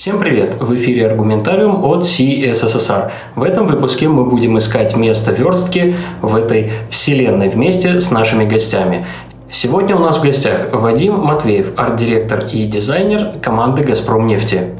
[0.00, 0.56] Всем привет!
[0.58, 3.10] В эфире Аргументариум от CSSR.
[3.36, 9.06] В этом выпуске мы будем искать место верстки в этой вселенной вместе с нашими гостями.
[9.50, 14.70] Сегодня у нас в гостях Вадим Матвеев, арт-директор и дизайнер команды «Газпром нефти».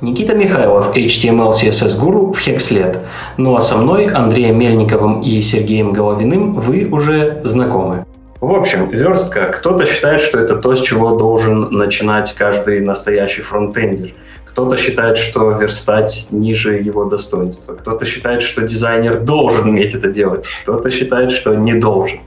[0.00, 2.98] Никита Михайлов, HTML CSS гуру в Hexlet.
[3.36, 8.06] Ну а со мной, Андреем Мельниковым и Сергеем Головиным вы уже знакомы.
[8.40, 9.52] В общем, верстка.
[9.52, 14.10] Кто-то считает, что это то, с чего должен начинать каждый настоящий фронтендер–
[14.50, 17.74] кто-то считает, что верстать ниже его достоинства.
[17.74, 20.46] Кто-то считает, что дизайнер должен уметь это делать.
[20.62, 22.20] Кто-то считает, что не должен.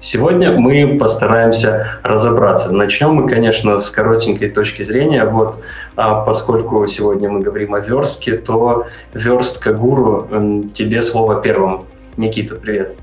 [0.00, 2.72] Сегодня мы постараемся разобраться.
[2.72, 5.24] Начнем мы, конечно, с коротенькой точки зрения.
[5.24, 5.56] Вот,
[5.96, 10.28] а поскольку сегодня мы говорим о верстке, то верстка гуру,
[10.72, 11.82] тебе слово первым.
[12.16, 12.96] Никита, привет.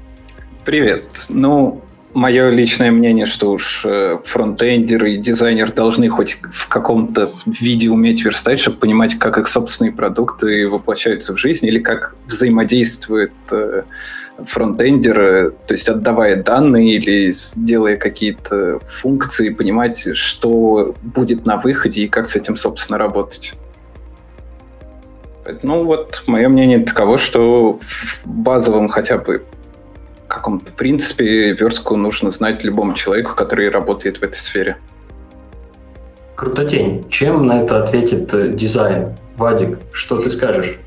[0.63, 1.05] Привет.
[1.29, 1.81] Ну,
[2.15, 8.23] мое личное мнение, что уж э, фронтендер и дизайнер должны хоть в каком-то виде уметь
[8.23, 13.83] верстать, чтобы понимать, как их собственные продукты воплощаются в жизнь или как взаимодействует э,
[14.43, 22.07] фронтендер, то есть отдавая данные или делая какие-то функции, понимать, что будет на выходе и
[22.07, 23.53] как с этим, собственно, работать.
[25.63, 29.43] Ну вот, мое мнение таково, что в базовом хотя бы
[30.27, 34.77] каком-то принципе верстку нужно знать любому человеку, который работает в этой сфере.
[36.35, 37.09] Крутотень.
[37.09, 39.15] Чем на это ответит э, дизайн?
[39.37, 40.77] Вадик, что ты скажешь?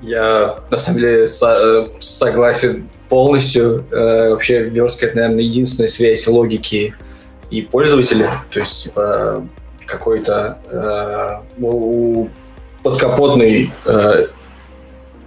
[0.00, 3.84] Я, на самом деле, со- э, согласен полностью.
[3.90, 6.94] Э, вообще, верстка— это, наверное, единственная связь логики
[7.50, 8.28] и пользователя.
[8.52, 9.44] То есть, типа,
[9.86, 12.26] какой-то э,
[12.82, 14.26] подкапотной э,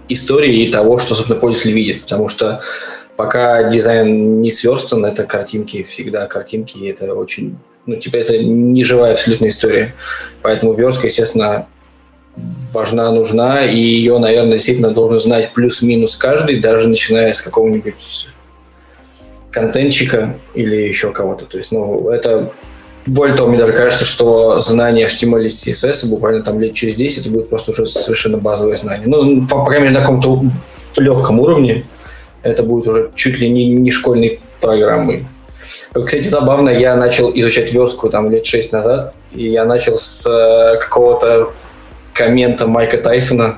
[0.08, 2.02] истории и того, что, собственно, пользователь видит.
[2.02, 2.60] Потому что
[3.18, 9.14] пока дизайн не сверстан, это картинки, всегда картинки, это очень, ну, типа, это не живая
[9.14, 9.96] абсолютно история.
[10.40, 11.66] Поэтому верстка, естественно,
[12.72, 18.28] важна, нужна, и ее, наверное, действительно должен знать плюс-минус каждый, даже начиная с какого-нибудь
[19.50, 21.44] контентчика или еще кого-то.
[21.44, 22.52] То есть, ну, это
[23.04, 27.22] более того, мне даже кажется, что знание HTML и CSS буквально там лет через 10
[27.22, 29.08] это будет просто уже совершенно базовое знание.
[29.08, 30.44] Ну, по крайней мере, на каком-то
[30.96, 31.84] легком уровне
[32.42, 35.26] это будет уже чуть ли не, не школьной программой.
[35.92, 40.78] Кстати, забавно, я начал изучать верстку там лет шесть назад, и я начал с э,
[40.78, 41.52] какого-то
[42.12, 43.56] коммента Майка Тайсона,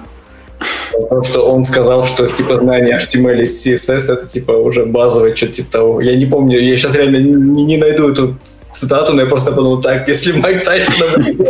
[0.92, 5.54] потому что он сказал, что типа знание HTML и CSS это типа уже базовое, что-то
[5.54, 6.00] типа того.
[6.00, 8.36] Я не помню, я сейчас реально не, не найду эту
[8.72, 11.24] цитату, но я просто подумал, так, если Майк Тайсон.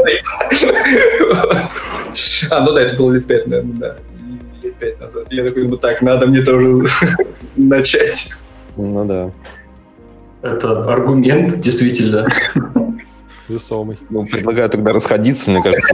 [2.50, 3.96] А, ну да, это было лет пять, наверное, да
[4.80, 5.26] пять назад.
[5.30, 6.84] Я такой, ну так, надо мне тоже
[7.56, 8.32] начать.
[8.76, 9.30] Ну да.
[10.42, 12.28] Это аргумент, действительно.
[13.48, 13.98] Весомый.
[14.08, 15.88] Ну, предлагаю тогда расходиться, мне кажется.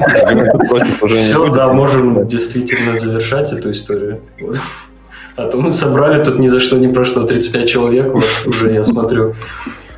[1.07, 4.21] Все, да, можем действительно завершать эту историю.
[5.37, 8.73] А то мы собрали тут ни за что, ни про что 35 человек, вот уже
[8.73, 9.35] я смотрю.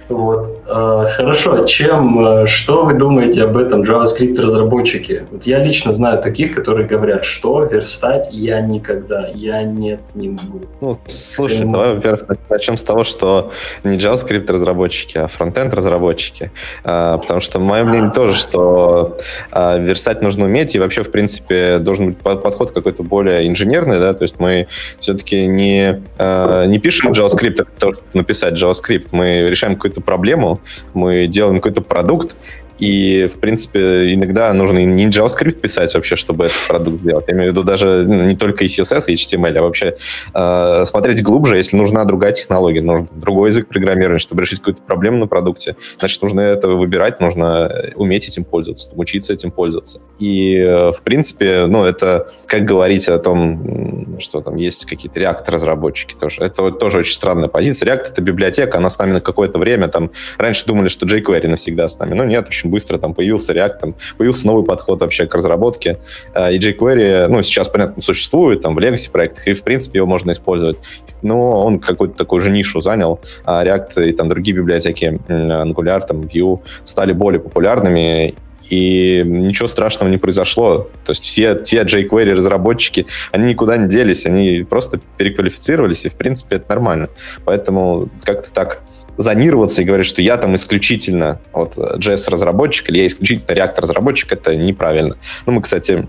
[0.09, 0.58] Вот.
[0.71, 5.25] А, хорошо, чем, а, что вы думаете об этом JavaScript разработчики?
[5.31, 10.61] Вот я лично знаю таких, которые говорят, что верстать я никогда, я нет, не могу.
[10.81, 13.51] Ну, слушай, не давай, во-первых, начнем с того, что
[13.83, 16.51] не JavaScript разработчики, а фронтенд разработчики.
[16.85, 19.17] А, потому что мое мнение тоже, что
[19.55, 24.23] верстать нужно уметь, и вообще, в принципе, должен быть подход какой-то более инженерный, да, то
[24.23, 24.69] есть мы
[24.99, 30.58] все-таки не, не пишем JavaScript чтобы написать JavaScript, мы решаем какую-то проблему,
[30.95, 32.37] мы делаем какой-то продукт,
[32.78, 37.27] и, в принципе, иногда нужно не JavaScript писать вообще, чтобы этот продукт сделать.
[37.28, 39.97] Я имею в виду даже ну, не только и CSS, и HTML, а вообще
[40.34, 45.19] э, смотреть глубже, если нужна другая технология, нужен другой язык программирования, чтобы решить какую-то проблему
[45.19, 45.77] на продукте.
[45.99, 50.00] Значит, нужно это выбирать, нужно уметь этим пользоваться, учиться этим пользоваться.
[50.19, 56.15] И, э, в принципе, ну, это как говорить о том, что там есть какие-то React-разработчики
[56.15, 56.43] тоже.
[56.43, 57.88] Это тоже очень странная позиция.
[57.88, 61.88] React— это библиотека, она с нами на какое-то время, там, раньше думали, что jQuery навсегда
[61.88, 62.14] с нами.
[62.14, 65.99] Ну, нет, очень очень быстро там появился React, там появился новый подход вообще к разработке.
[66.35, 70.06] Э, и jQuery, ну, сейчас, понятно, существует там в Legacy проектах, и, в принципе, его
[70.06, 70.76] можно использовать.
[71.23, 76.23] Но он какую-то такую же нишу занял, а React и там другие библиотеки, Angular, там,
[76.23, 78.35] Vue, стали более популярными,
[78.70, 80.88] и ничего страшного не произошло.
[81.05, 86.15] То есть все те jQuery разработчики, они никуда не делись, они просто переквалифицировались, и в
[86.15, 87.09] принципе это нормально.
[87.44, 88.82] Поэтому как-то так
[89.19, 95.17] зонироваться и говорить, что я там исключительно вот JS-разработчик или я исключительно React-разработчик, это неправильно.
[95.44, 96.09] Ну, мы, кстати,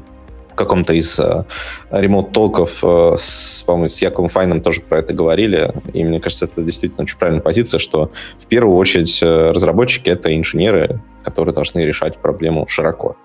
[0.51, 1.43] в каком-то из э,
[1.89, 6.61] ремонт-толков э, с, по-моему, с Яковом Файном тоже про это говорили, и мне кажется, это
[6.61, 12.17] действительно очень правильная позиция, что в первую очередь э, разработчики— это инженеры, которые должны решать
[12.17, 13.17] проблему широко.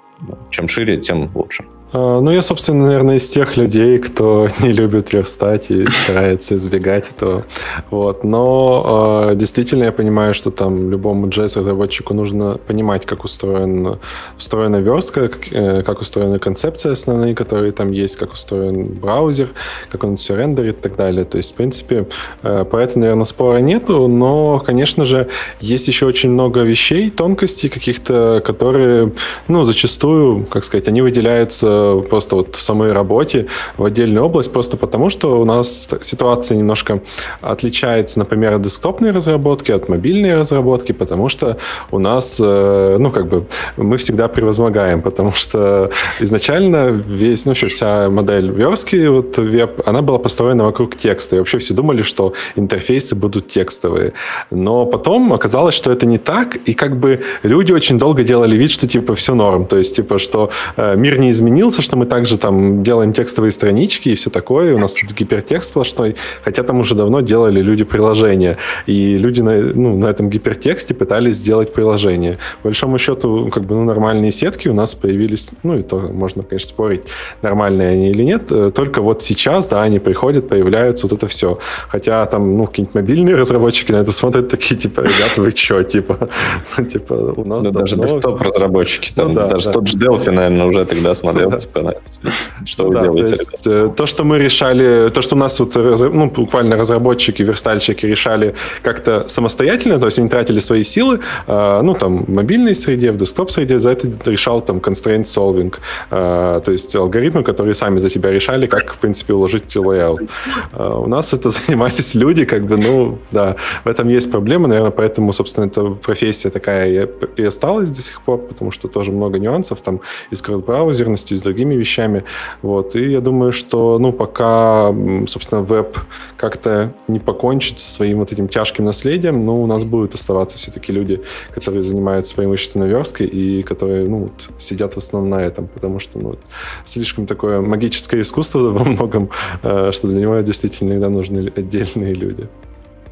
[0.51, 1.65] Чем шире, тем лучше.
[1.95, 7.09] А, ну, я, собственно, наверное, из тех людей, кто не любит верстать и старается избегать
[7.17, 7.45] этого.
[7.91, 8.25] Вот.
[8.25, 14.01] Но э, действительно я понимаю, что там любому JS-разработчику нужно понимать, как устроен,
[14.37, 19.51] устроена верстка, как, э, как устроены концепции основные, которые там есть, как устроен браузер,
[19.89, 21.25] как он все рендерит и так далее.
[21.25, 22.09] То есть, в принципе,
[22.43, 25.29] э, по этому, наверное, спора нету, но, конечно же,
[25.61, 29.13] есть еще очень много вещей, тонкостей каких-то, которые,
[29.47, 33.47] ну, зачастую, как сказать, они выделяются просто вот в самой работе
[33.77, 37.01] в отдельную область, просто потому что у нас ситуация немножко
[37.41, 41.57] отличается, например, от десктопной разработки, от мобильной разработки, потому что
[41.91, 43.47] у нас, э, ну, как бы,
[43.77, 45.91] мы всегда превозмогаем, потому что
[46.21, 51.39] изначально весь, ну, вообще вся модель верстки, вот веб, она была построена вокруг текста, и
[51.39, 54.13] вообще все думали, что интерфейсы будут текстовые.
[54.51, 58.71] Но потом оказалось, что это не так, и как бы люди очень долго делали вид,
[58.71, 62.07] что, типа, все норм, то есть, типа, что э, мир не изменился, удивился, что мы
[62.07, 64.75] также там делаем текстовые странички и все такое.
[64.75, 68.57] У нас тут гипертекст сплошной, хотя там уже давно делали люди приложения.
[68.87, 72.39] И люди на, ну, на этом гипертексте пытались сделать приложение.
[72.63, 76.43] По большому счету, как бы ну, нормальные сетки у нас появились, ну и то можно,
[76.43, 77.03] конечно, спорить,
[77.43, 78.43] нормальные они или нет.
[78.51, 81.59] Э, только вот сейчас, да, они приходят, появляются, вот это все.
[81.89, 86.29] Хотя там, ну, какие-нибудь мобильные разработчики на это смотрят такие, типа, ребята, вы что, типа,
[86.79, 89.73] ну, типа, у нас ну, даже десктоп-разработчики, ну, да, даже да.
[89.73, 91.95] тот же Delphi, наверное, уже тогда смотрел, типа,
[92.65, 93.37] что вы да, делаете.
[93.63, 98.07] То, э, то, что мы решали, то, что у нас вот, ну, буквально разработчики, верстальщики
[98.07, 103.13] решали как-то самостоятельно, то есть они тратили свои силы, а, ну, там, в мобильной среде,
[103.13, 105.75] в десктоп-среде, за это решал там constraint solving,
[106.11, 110.29] а, то есть алгоритмы, которые сами за тебя решали, как, в принципе, уложить layout.
[110.75, 115.33] У нас это занимались люди, как бы, ну, да, в этом есть проблема, наверное, поэтому,
[115.33, 120.01] собственно, эта профессия такая и осталась до сих пор, потому что тоже много нюансов, там,
[120.31, 122.25] и с кросс-браузерностью, и с другими вещами.
[122.63, 122.97] Вот.
[122.97, 124.95] И я думаю, что ну, пока,
[125.27, 125.97] собственно, веб
[126.37, 130.93] как-то не покончит со своим вот этим тяжким наследием, ну, у нас будут оставаться все-таки
[130.93, 131.23] люди,
[131.55, 136.19] которые занимаются преимущественно версткой и которые ну, вот, сидят в основном на этом, потому что
[136.19, 136.37] ну,
[136.85, 139.31] слишком такое магическое искусство во многом,
[139.63, 142.49] э, что для него действительно иногда нужны отдельные люди.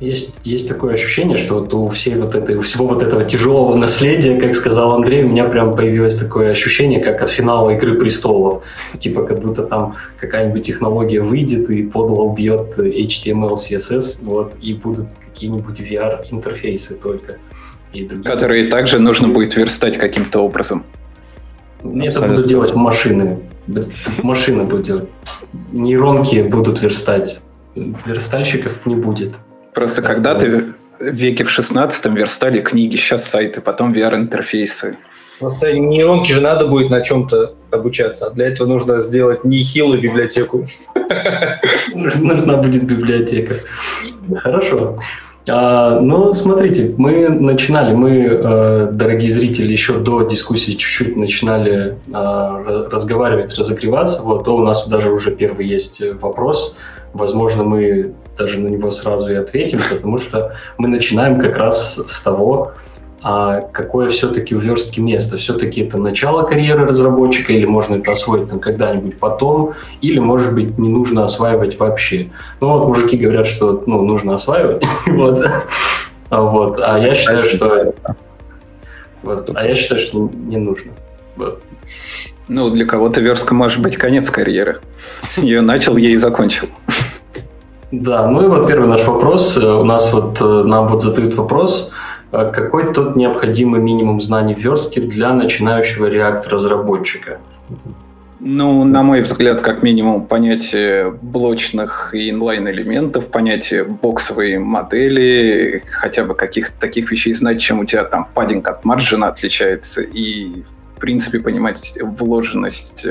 [0.02, 3.76] Есть, есть такое ощущение, что вот у всей вот этой, у всего вот этого тяжелого
[3.76, 8.64] наследия, как сказал Андрей, у меня прям появилось такое ощущение, как от финала «Игры престолов».
[8.98, 15.10] Типа как будто там какая-нибудь технология выйдет и подло убьет HTML, CSS, вот, и будут
[15.28, 17.36] какие-нибудь VR-интерфейсы только.
[17.92, 20.82] И Которые также нужно будет верстать каким-то образом.
[21.84, 23.38] Это будут делать машины.
[24.20, 25.08] Машины будут делать.
[25.70, 27.38] Нейронки будут верстать.
[27.76, 29.36] Верстальщиков не будет.
[29.74, 30.46] Просто когда-то
[30.98, 34.98] в веке в 16 верстали книги, сейчас сайты, потом VR-интерфейсы.
[35.38, 40.66] Просто нейронки же надо будет на чем-то обучаться, а для этого нужно сделать нехилую библиотеку.
[41.94, 43.56] Нужна будет библиотека.
[44.36, 45.00] Хорошо.
[45.48, 52.86] А, ну, смотрите, мы начинали, мы, э, дорогие зрители, еще до дискуссии чуть-чуть начинали э,
[52.92, 54.22] разговаривать, разогреваться.
[54.22, 56.76] Вот, то у нас даже уже первый есть вопрос.
[57.12, 62.22] Возможно, мы даже на него сразу и ответим, потому что мы начинаем как раз с
[62.22, 62.72] того,
[63.22, 65.36] а какое все-таки у верстки место.
[65.36, 70.76] Все-таки это начало карьеры разработчика, или можно это освоить там когда-нибудь потом, или, может быть,
[70.76, 72.30] не нужно осваивать вообще.
[72.60, 75.40] Ну вот мужики говорят, что ну, нужно осваивать, вот.
[76.30, 76.80] А вот.
[76.82, 77.94] А я считаю, что...
[79.22, 79.50] Вот.
[79.54, 80.90] А я считаю, что не нужно.
[81.36, 81.62] Вот.
[82.48, 84.80] Ну, для кого-то верстка может быть конец карьеры.
[85.28, 86.66] С нее начал, ей и закончил.
[87.92, 89.58] Да, ну и вот первый наш вопрос.
[89.58, 91.90] Э, у нас вот э, нам вот задают вопрос,
[92.32, 97.38] э, какой тот необходимый минимум знаний в для начинающего React-разработчика?
[98.40, 106.34] Ну, на мой взгляд, как минимум понятие блочных и инлайн-элементов, понятие боксовой модели, хотя бы
[106.34, 110.64] каких-то таких вещей знать, чем у тебя там паддинг от маржина отличается, и,
[110.96, 113.06] в принципе, понимать вложенность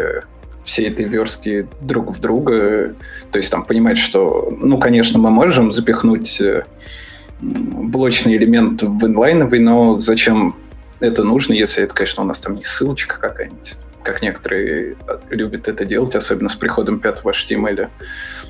[0.66, 2.96] всей этой верстки друг в друга.
[3.32, 6.64] То есть там понимать, что, ну, конечно, мы можем запихнуть э,
[7.42, 10.56] блочный элемент в инлайновый, но зачем
[11.00, 15.68] это нужно, если это, конечно, у нас там не ссылочка какая-нибудь, как некоторые э, любят
[15.68, 17.90] это делать, особенно с приходом пятого HTML.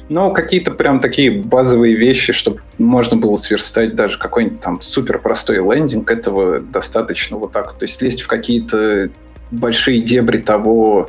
[0.10, 5.58] Но какие-то прям такие базовые вещи, чтобы можно было сверстать даже какой-нибудь там супер простой
[5.58, 7.78] лендинг, этого достаточно вот так.
[7.78, 9.10] То есть лезть в какие-то
[9.52, 11.08] большие дебри того,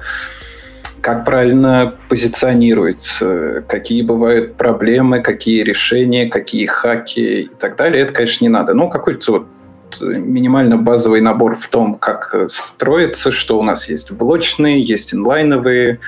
[1.03, 8.45] как правильно позиционируется, какие бывают проблемы, какие решения, какие хаки и так далее, это, конечно,
[8.45, 8.73] не надо.
[8.73, 9.47] Ну, какой-то вот
[10.01, 15.99] минимально базовый набор в том, как строится, что у нас есть блочные, есть инлайновые,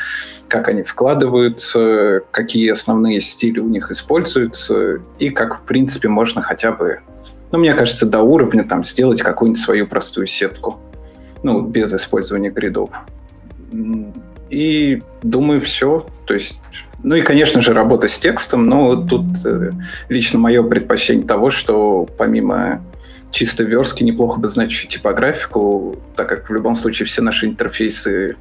[0.47, 6.71] как они вкладываются, какие основные стили у них используются, и как, в принципе, можно хотя
[6.71, 7.01] бы,
[7.51, 10.79] ну, мне кажется, до уровня там сделать какую-нибудь свою простую сетку,
[11.43, 12.91] ну, без использования гридов.
[14.55, 16.07] И думаю, все.
[16.27, 16.61] То есть
[17.03, 19.73] ну и, конечно же, работа с текстом, но тут э,
[20.09, 22.83] лично мое предпочтение того, что помимо
[23.31, 28.37] чисто верстки неплохо бы знать еще типографику, так как в любом случае все наши интерфейсы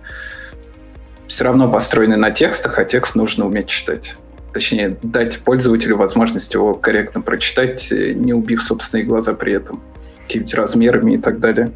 [1.27, 4.15] все равно построены на текстах, а текст нужно уметь читать.
[4.53, 9.81] Точнее, дать пользователю возможность его корректно прочитать, э, не убив собственные глаза при этом
[10.27, 11.71] какими-то размерами и так далее.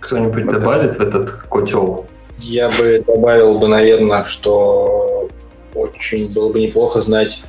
[0.00, 2.08] Кто-нибудь вот добавит в этот котел?
[2.38, 5.28] Я бы добавил бы, наверное, что
[5.74, 7.40] очень было бы неплохо знать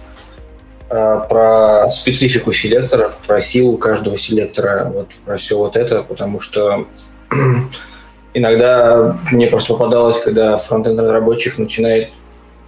[0.89, 6.87] э, про специфику селекторов, про силу каждого селектора, вот про все вот это, потому что
[8.33, 12.09] иногда мне просто попадалось, когда фронтенд разработчик начинает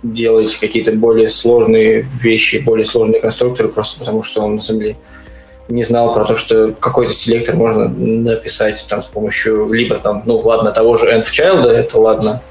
[0.03, 4.97] делать какие-то более сложные вещи, более сложные конструкторы, просто потому что он на самом деле
[5.69, 10.37] не знал про то, что какой-то селектор можно написать там с помощью либо там, ну
[10.39, 12.41] ладно, того же env это ладно,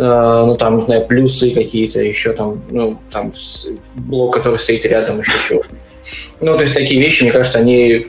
[0.00, 3.34] Э, ну, там, не знаю, плюсы какие-то, еще там, ну, там,
[3.94, 5.62] блок, который стоит рядом, еще чего.
[6.40, 8.06] Ну, то есть такие вещи, мне кажется, они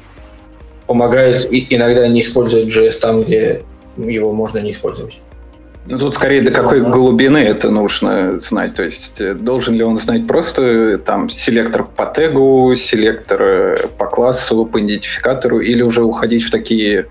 [0.88, 3.64] помогают иногда не использовать JS там, где
[3.98, 5.20] его можно не использовать.
[5.88, 8.76] Ну, тут скорее до какой глубины это нужно знать.
[8.76, 14.06] То есть э, должен ли он знать просто там селектор по тегу, селектор э, по
[14.06, 17.08] классу, по идентификатору, или уже уходить в такие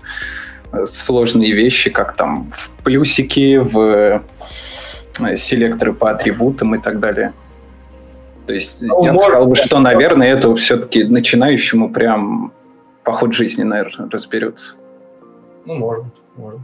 [0.85, 4.21] сложные вещи, как там в плюсики, в
[5.19, 7.33] Э, селекторы по атрибутам и так далее.
[8.47, 12.51] То есть ну, я сказал бы, что, наверное, это все-таки начинающему прям
[13.03, 14.75] по ходу жизни, наверное, разберется.
[15.65, 16.59] Ну, может, может.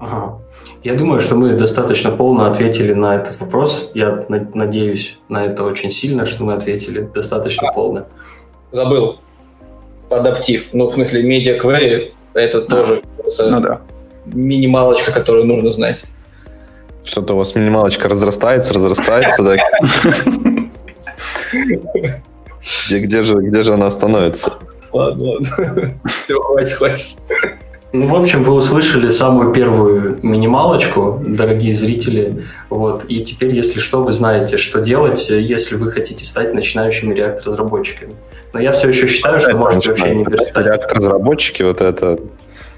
[0.00, 0.40] Ага.
[0.82, 3.90] Я думаю, что мы достаточно полно ответили на этот вопрос.
[3.94, 8.06] Я надеюсь на это очень сильно, что мы ответили достаточно а, полно.
[8.70, 9.18] Забыл.
[10.10, 10.68] Адаптив.
[10.72, 12.60] Ну, в смысле, медиа query это а.
[12.62, 13.02] тоже
[13.40, 13.80] ну, да.
[14.26, 16.02] минималочка, которую нужно знать.
[17.04, 19.56] Что-то у вас минималочка разрастается, разрастается, да?
[22.86, 24.54] Где, где, же, где же она становится?
[24.92, 26.00] Ладно, ладно.
[26.24, 27.18] Все, хватит, хватит.
[27.94, 32.44] Ну, в общем, вы услышали самую первую минималочку, дорогие зрители.
[32.68, 33.04] Вот.
[33.04, 38.12] И теперь, если что, вы знаете, что делать, если вы хотите стать начинающими реактор-разработчиками.
[38.52, 40.66] Но я все еще считаю, что можете вообще не перестать.
[40.66, 42.18] Реактор-разработчики, вот это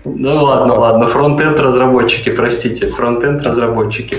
[0.05, 4.19] ну ладно, ладно, фронтенд разработчики, простите, фронтенд разработчики.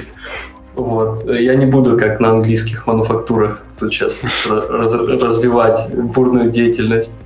[0.73, 1.23] Вот.
[1.29, 7.19] Я не буду, как на английских мануфактурах, тут сейчас раз, развивать бурную деятельность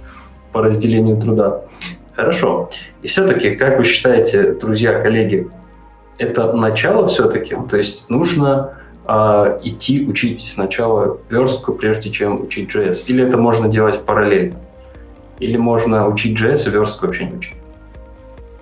[0.52, 1.62] по разделению труда.
[2.22, 2.70] Хорошо.
[3.02, 5.50] И все-таки, как вы считаете, друзья, коллеги,
[6.20, 7.58] это начало все-таки?
[7.68, 8.74] То есть нужно
[9.08, 13.06] э, идти учить сначала верстку, прежде чем учить JS?
[13.08, 14.60] Или это можно делать параллельно?
[15.40, 17.56] Или можно учить JS и верстку вообще не учить?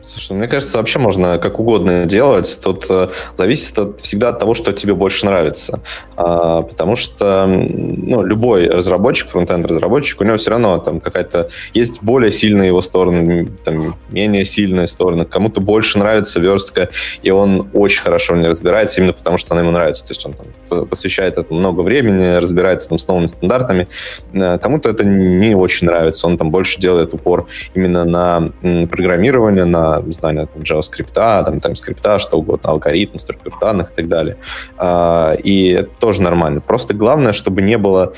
[0.02, 2.60] Слушай, мне кажется, вообще можно как угодно делать.
[2.64, 5.82] Тут э, зависит от, всегда от того, что тебе больше нравится.
[6.16, 12.32] А, потому что ну, любой разработчик, фронтенд-разработчик, у него все равно там какая-то есть более
[12.32, 15.26] сильная его сторона, там, менее сильная сторона.
[15.26, 16.90] Кому-то больше нравится верстка,
[17.22, 20.06] и он очень хорошо в ней разбирается именно потому, что она ему нравится.
[20.06, 23.88] То есть он там, посвящает этому много времени, разбирается там с новыми стандартами.
[24.34, 26.26] Э, кому-то это не очень нравится.
[26.26, 28.52] Он там больше делает упор именно на
[28.88, 34.38] программирование, на знание там, JavaScript, там, TypeScript, что угодно, алгоритм, структур данных и так далее.
[34.78, 36.62] А, и это тоже нормально.
[36.62, 38.14] Просто главное, чтобы не было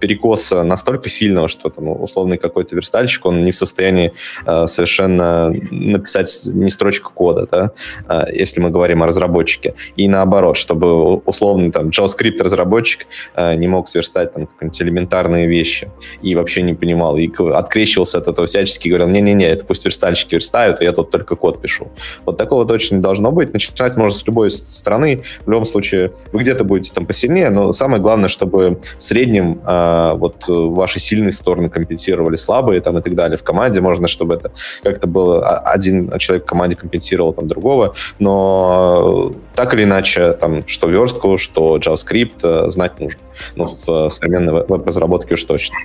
[0.00, 4.12] перекоса настолько сильного, что там условный какой-то верстальщик, он не в состоянии
[4.46, 7.70] э, совершенно написать ни строчку кода, да,
[8.08, 9.74] э, если мы говорим о разработчике.
[9.96, 15.90] И наоборот, чтобы условный там JavaScript-разработчик э, не мог сверстать там какие-нибудь элементарные вещи
[16.22, 20.80] и вообще не понимал, и открещивался от этого всячески, говорил, не-не-не, это пусть верстальщики верстают,
[20.80, 21.90] а я тут только код пишу.
[22.24, 23.52] Вот такого точно не должно быть.
[23.52, 25.22] Начинать можно с любой страны.
[25.44, 30.14] В любом случае, вы где-то будете там посильнее, но самое главное, чтобы в среднем а,
[30.14, 33.38] вот э, ваши сильные стороны компенсировали слабые там и так далее.
[33.38, 34.52] В команде можно, чтобы это
[34.82, 40.88] как-то было один человек в команде компенсировал там другого, но так или иначе там что
[40.88, 43.20] верстку, что JavaScript э, знать нужно.
[43.56, 45.76] Ну, в современной веб-разработке уж точно.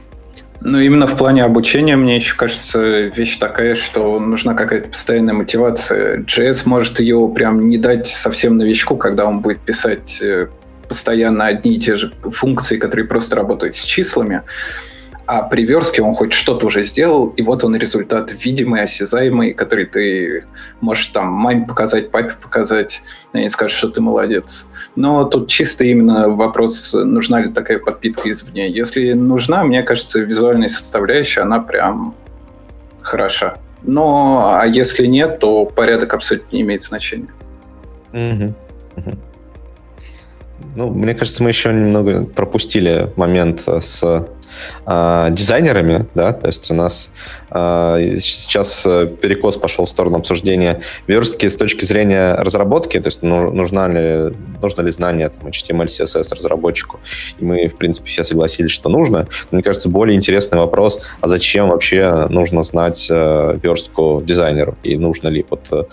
[0.59, 6.19] Ну, именно в плане обучения, мне еще кажется, вещь такая, что нужна какая-то постоянная мотивация.
[6.23, 10.47] JS может ее прям не дать совсем новичку, когда он будет писать э,
[10.87, 14.43] постоянно одни и те же функции, которые просто работают с числами.
[15.27, 19.85] а при верстке он хоть что-то уже сделал, и вот он результат видимый, осязаемый, который
[19.85, 20.45] ты
[20.79, 23.03] можешь там маме показать, папе показать,
[23.33, 24.67] и они скажут, что ты молодец.
[24.95, 28.71] Но тут чисто именно вопрос, нужна ли такая подпитка извне.
[28.71, 32.15] Если нужна, мне кажется, визуальная составляющая, она прям
[33.01, 33.57] хороша.
[33.83, 37.33] Но а если нет, то порядок абсолютно не имеет значения.
[38.13, 38.55] Угу.
[38.95, 39.17] Угу.
[40.77, 44.27] Ну, мне кажется, мы еще немного пропустили момент с
[44.85, 47.09] э, дизайнерами, да, то есть у нас
[47.49, 53.51] э, сейчас перекос пошел в сторону обсуждения верстки с точки зрения разработки, то есть ну,
[53.51, 56.99] нужна ли, нужно ли знание там, HTML, CSS разработчику,
[57.39, 59.27] и мы, в принципе, все согласились, что нужно.
[59.49, 64.95] Но, мне кажется, более интересный вопрос, а зачем вообще нужно знать э, верстку дизайнеру, и
[64.95, 65.85] нужно ли, вот э,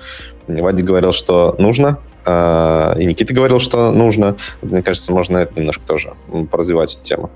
[0.47, 4.37] Вади говорил, что нужно, и Никита говорил, что нужно.
[4.63, 6.13] Мне кажется, можно это немножко тоже
[6.51, 7.31] поразвивать эту тему.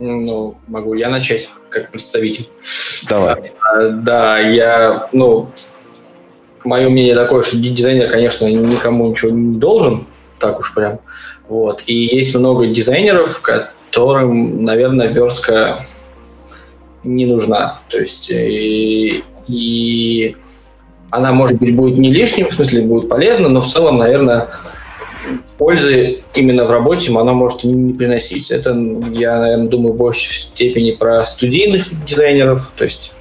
[0.00, 2.48] Ну, могу я начать как представитель.
[3.08, 3.52] Давай.
[3.60, 5.50] А, да, я, ну,
[6.64, 10.06] мое мнение такое, что дизайнер, конечно, никому ничего не должен,
[10.38, 11.00] так уж прям.
[11.48, 11.82] Вот.
[11.86, 15.86] И есть много дизайнеров, которым, наверное, вертка
[17.02, 17.80] не нужна.
[17.88, 20.36] То есть и, и
[21.10, 24.48] она, может быть, будет не лишним, в смысле, будет полезна, но в целом, наверное,
[25.56, 28.50] пользы именно в работе она может не приносить.
[28.50, 28.70] Это,
[29.12, 33.12] я, наверное, думаю, в большей степени про студийных дизайнеров, то есть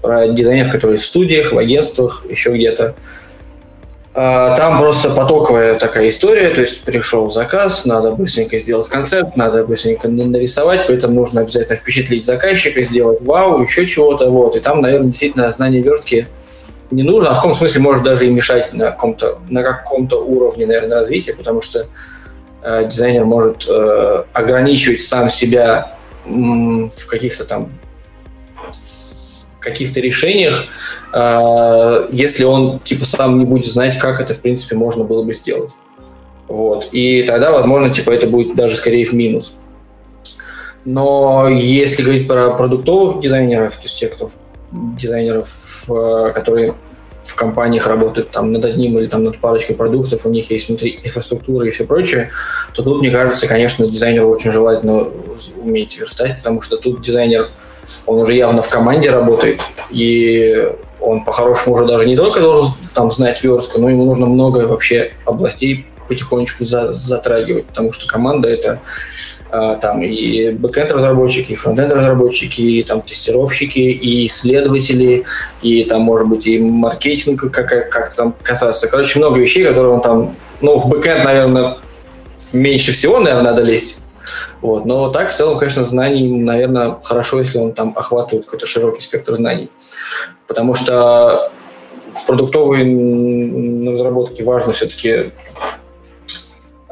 [0.00, 2.94] про дизайнеров, которые в студиях, в агентствах, еще где-то.
[4.14, 9.62] А, там просто потоковая такая история, то есть пришел заказ, надо быстренько сделать концепт, надо
[9.62, 14.54] быстренько нарисовать, поэтому нужно обязательно впечатлить заказчика, сделать вау, еще чего-то, вот.
[14.54, 16.28] И там, наверное, действительно знание вертки–
[16.92, 20.66] не нужно, а в каком смысле может даже и мешать на каком-то, на каком-то уровне,
[20.66, 21.86] наверное, развития, потому что
[22.62, 25.96] э, дизайнер может э, ограничивать сам себя
[26.26, 27.70] м, в каких-то там
[29.58, 30.64] каких-то решениях,
[31.12, 35.32] э, если он типа сам не будет знать, как это в принципе можно было бы
[35.32, 35.70] сделать.
[36.48, 36.88] Вот.
[36.92, 39.54] И тогда, возможно, типа это будет даже скорее в минус.
[40.84, 44.30] Но если говорить про продуктовых дизайнеров, то есть тех, кто
[44.72, 46.74] дизайнеров, э, которые
[47.24, 51.00] в компаниях работают там над одним или там над парочкой продуктов, у них есть внутри
[51.02, 52.30] инфраструктура и все прочее,
[52.74, 55.08] то тут, мне кажется, конечно, дизайнеру очень желательно
[55.56, 57.48] уметь верстать, потому что тут дизайнер,
[58.06, 60.68] он уже явно в команде работает, и
[61.00, 65.12] он по-хорошему уже даже не только должен там знать верстку, но ему нужно много вообще
[65.24, 68.80] областей потихонечку за, затрагивать, потому что команда это
[69.52, 75.24] там и бэкенд разработчики, и фронтенд разработчики, и там тестировщики, и исследователи,
[75.60, 78.88] и там может быть и маркетинг как, как там касаться.
[78.88, 81.76] Короче, много вещей, которые он там, ну, в бэкенд, наверное,
[82.54, 83.98] меньше всего, наверное, надо лезть.
[84.62, 84.86] Вот.
[84.86, 89.36] Но так, в целом, конечно, знаний, наверное, хорошо, если он там охватывает какой-то широкий спектр
[89.36, 89.68] знаний.
[90.46, 91.50] Потому что
[92.14, 92.80] в продуктовой
[93.92, 95.32] разработке важно все-таки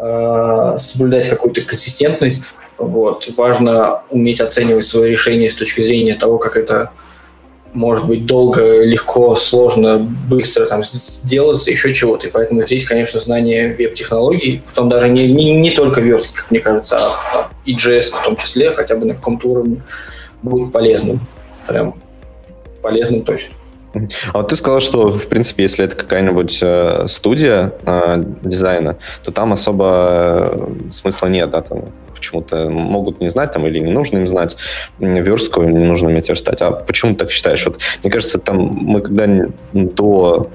[0.01, 2.53] э, соблюдать какую-то консистентность.
[2.79, 3.29] Вот.
[3.37, 6.91] Важно уметь оценивать свои решения с точки зрения того, как это
[7.73, 12.27] может быть долго, легко, сложно, быстро там сделаться, еще чего-то.
[12.27, 16.61] И поэтому здесь, конечно, знание веб-технологий, потом даже не, не, не только верстки, как мне
[16.61, 19.83] кажется, а и JS в том числе, хотя бы на каком-то уровне,
[20.43, 21.21] будет полезным.
[21.67, 21.95] Прям
[22.83, 23.55] полезным точно.
[24.33, 29.33] А вот ты сказал, что, в принципе, если это какая-нибудь э, студия э, дизайна, то
[29.33, 34.19] там особо э, смысла нет, да, там почему-то могут не знать там или не нужно
[34.19, 34.57] им знать
[34.99, 36.61] верстку, не нужно уметь верстать.
[36.61, 37.65] А почему ты так считаешь?
[37.65, 39.27] Вот, мне кажется, там мы когда
[39.73, 40.51] до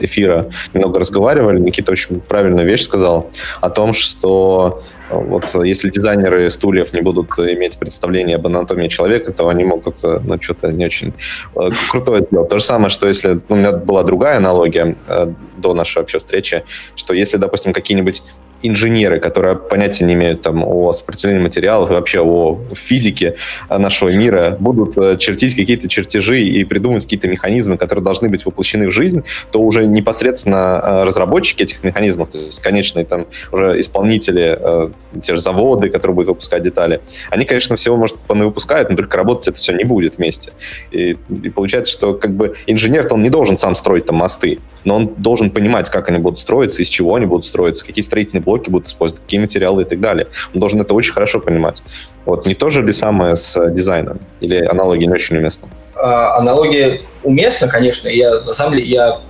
[0.00, 6.92] эфира немного разговаривали, Никита очень правильную вещь сказал о том, что вот если дизайнеры стульев
[6.92, 11.12] не будут иметь представление об анатомии человека, то они могут, ну, что-то не очень
[11.54, 12.48] э, крутое сделать.
[12.48, 13.40] То же самое, что если...
[13.48, 16.64] Ну, у меня была другая аналогия э, до нашей вообще встречи,
[16.96, 18.22] что если, допустим, какие-нибудь
[18.62, 23.36] инженеры, которые понятия не имеют там, о сопротивлении материалов и вообще о физике
[23.68, 28.88] нашего мира, будут э, чертить какие-то чертежи и придумывать какие-то механизмы, которые должны быть воплощены
[28.88, 34.56] в жизнь, то уже непосредственно э, разработчики этих механизмов, то есть конечные там уже исполнители,
[34.58, 34.90] э,
[35.22, 39.48] те же заводы, которые будут выпускать детали, они, конечно, всего, может, выпускают, но только работать
[39.48, 40.52] это все не будет вместе.
[40.90, 44.96] И, и получается, что как бы инженер-то он не должен сам строить там мосты, но
[44.96, 48.70] он должен понимать, как они будут строиться, из чего они будут строиться, какие строительные блоки
[48.70, 50.26] будут использовать, какие материалы и так далее.
[50.54, 51.82] Он должен это очень хорошо понимать.
[52.24, 54.20] Вот не то же ли самое с дизайном?
[54.40, 55.68] Или аналогия не очень уместна?
[55.94, 58.08] А, аналогия уместна, конечно.
[58.08, 59.20] Я, на самом деле, я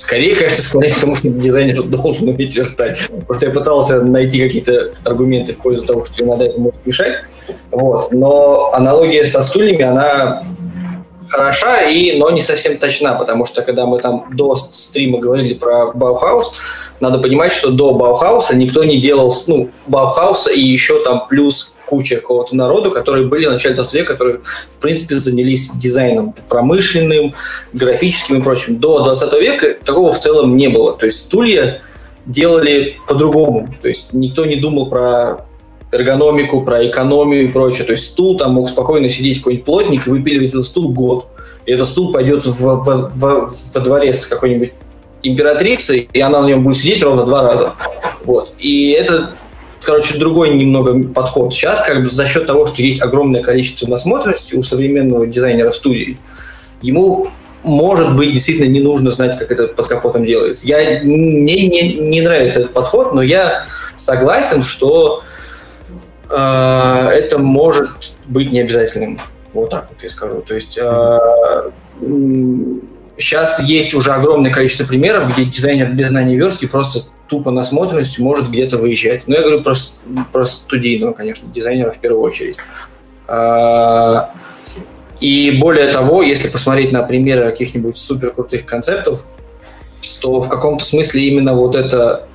[0.00, 2.98] скорее, конечно, склоняюсь к тому, что дизайнер должен уметь верстать.
[3.26, 7.18] Просто я пытался найти какие-то аргументы в пользу того, что иногда это может мешать.
[7.70, 8.12] Вот.
[8.12, 10.42] Но аналогия со стульями, она
[11.28, 15.92] хороша, и, но не совсем точна, потому что когда мы там до стрима говорили про
[15.92, 16.54] Баухаус,
[16.98, 22.16] надо понимать, что до Баухауса никто не делал, ну, Баухауса и еще там плюс куча
[22.16, 24.38] какого-то народу, которые были в начале 20 века, которые,
[24.70, 27.34] в принципе, занялись дизайном промышленным,
[27.72, 28.78] графическим и прочим.
[28.78, 30.96] До 20 века такого в целом не было.
[30.96, 31.82] То есть стулья
[32.26, 33.74] делали по-другому.
[33.82, 35.46] То есть никто не думал про
[35.90, 37.84] эргономику, про экономию и прочее.
[37.84, 41.26] То есть стул там мог спокойно сидеть какой-нибудь плотник и выпиливать этот стул год.
[41.66, 44.72] И этот стул пойдет в, в, в, во дворец какой-нибудь
[45.22, 47.74] императрицы, и она на нем будет сидеть ровно два раза.
[48.24, 48.52] Вот.
[48.58, 49.32] И это,
[49.82, 51.52] короче, другой немного подход.
[51.52, 56.18] Сейчас как бы за счет того, что есть огромное количество насмотренности у современного дизайнера студии,
[56.82, 57.30] ему
[57.62, 60.66] может быть, действительно не нужно знать, как это под капотом делается.
[60.66, 63.66] Я, мне не, не нравится этот подход, но я
[63.96, 65.22] согласен, что
[66.30, 69.18] э, это может быть необязательным.
[69.52, 70.40] Вот так вот я скажу.
[70.40, 71.70] То есть э,
[73.18, 78.50] сейчас есть уже огромное количество примеров, где дизайнер без знания верстки просто тупо насмотренностью может
[78.50, 79.28] где-то выезжать.
[79.28, 79.74] Но я говорю про,
[80.32, 82.56] про студийного, конечно, дизайнера в первую очередь.
[83.28, 84.22] Э,
[85.20, 89.24] и более того, если посмотреть на примеры каких-нибудь супер крутых концептов,
[90.20, 92.26] то в каком-то смысле именно вот это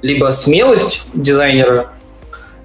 [0.00, 1.90] либо смелость дизайнера,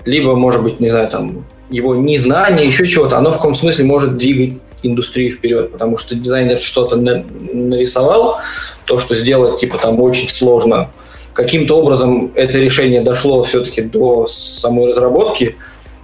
[0.06, 4.18] либо, может быть, не знаю, там, его незнание, еще чего-то, оно в каком смысле может
[4.18, 8.40] двигать индустрию вперед, потому что дизайнер что-то нарисовал,
[8.86, 10.90] то, что сделать, типа, там очень сложно.
[11.39, 15.56] Каким-то образом это решение дошло все-таки до самой разработки,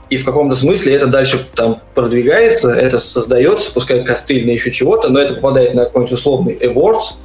[0.09, 5.19] и в каком-то смысле это дальше там продвигается, это создается, пускай костыльно еще чего-то, но
[5.19, 7.15] это попадает на какой-нибудь условный awards,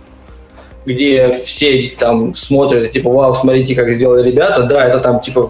[0.87, 5.49] где все там смотрят, типа, вау, смотрите, как сделали ребята, да, это там, типа,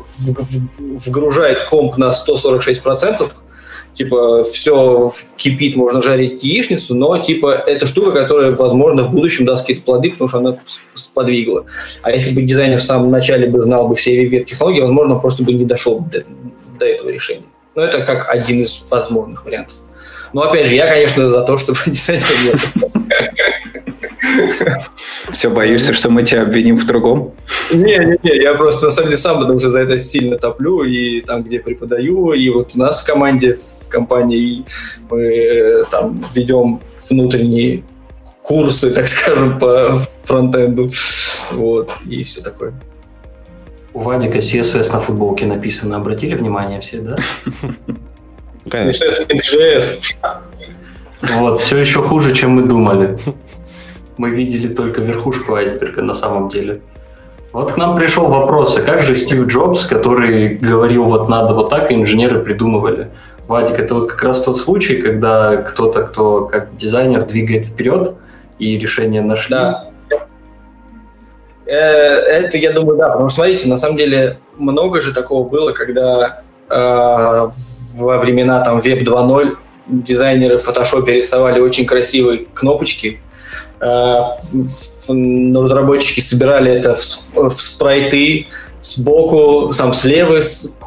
[0.78, 3.26] вгружает комп на 146%,
[3.92, 9.62] типа, все кипит, можно жарить яичницу, но, типа, это штука, которая, возможно, в будущем даст
[9.62, 10.58] какие-то плоды, потому что она
[10.94, 11.66] сподвигла.
[12.02, 15.42] А если бы дизайнер в самом начале бы знал бы все веб-технологии, возможно, он просто
[15.42, 16.24] бы не дошел до,
[16.78, 17.46] до этого решения.
[17.74, 19.76] Но это как один из возможных вариантов.
[20.32, 22.60] Но, опять же, я, конечно, за то, чтобы дизайнер.
[25.32, 27.34] Все, боишься, что мы тебя обвиним в другом?
[27.72, 31.42] Не-не-не, я просто на самом деле сам потому что за это сильно топлю, и там,
[31.42, 34.64] где преподаю, и вот у нас в команде, в компании
[35.10, 37.84] мы э, там ведем внутренние
[38.42, 40.88] курсы, так скажем, по фронтенду,
[41.52, 42.72] вот, и все такое.
[43.92, 47.16] У Вадика CSS на футболке написано, обратили внимание все, да?
[48.70, 49.06] Конечно.
[49.06, 50.16] CSS,
[51.22, 53.18] Вот, все еще хуже, чем мы думали
[54.20, 56.82] мы видели только верхушку айсберга на самом деле.
[57.52, 61.70] Вот к нам пришел вопрос, а как же Стив Джобс, который говорил, вот надо вот
[61.70, 63.08] так, инженеры придумывали.
[63.48, 68.14] Вадик, это вот как раз тот случай, когда кто-то, кто как дизайнер двигает вперед,
[68.58, 69.56] и решение нашли.
[69.56, 69.88] Да.
[71.66, 73.08] Э, это, я думаю, да.
[73.08, 77.48] Потому что, смотрите, на самом деле много же такого было, когда э,
[77.96, 79.56] во времена там Web 2.0
[79.86, 83.20] дизайнеры в фотошопе рисовали очень красивые кнопочки,
[85.08, 88.46] разработчики собирали это в, спрайты
[88.82, 90.40] сбоку, там слева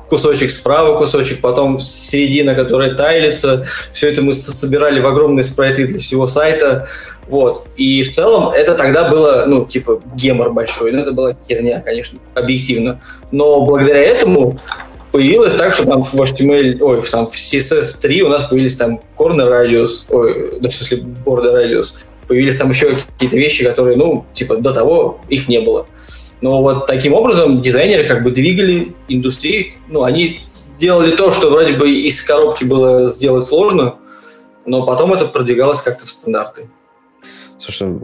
[0.07, 3.65] кусочек, справа кусочек, потом середина, которая тайлится.
[3.93, 6.87] Все это мы собирали в огромные спрайты для всего сайта.
[7.27, 7.65] Вот.
[7.77, 10.91] И в целом это тогда было, ну, типа, гемор большой.
[10.91, 12.99] Ну, это была херня, конечно, объективно.
[13.31, 14.59] Но благодаря этому
[15.11, 18.99] появилось так, что там в HTML, ой, там в CSS 3 у нас появились там
[19.15, 21.93] corner radius, ой, да, в смысле border radius,
[22.27, 25.87] появились там еще какие-то вещи, которые, ну, типа, до того их не было.
[26.41, 30.41] Но вот таким образом дизайнеры как бы двигали индустрию, ну, они
[30.77, 33.95] делали то, что вроде бы из коробки было сделать сложно,
[34.65, 36.69] но потом это продвигалось как-то в стандарты.
[37.63, 37.95] Слушай,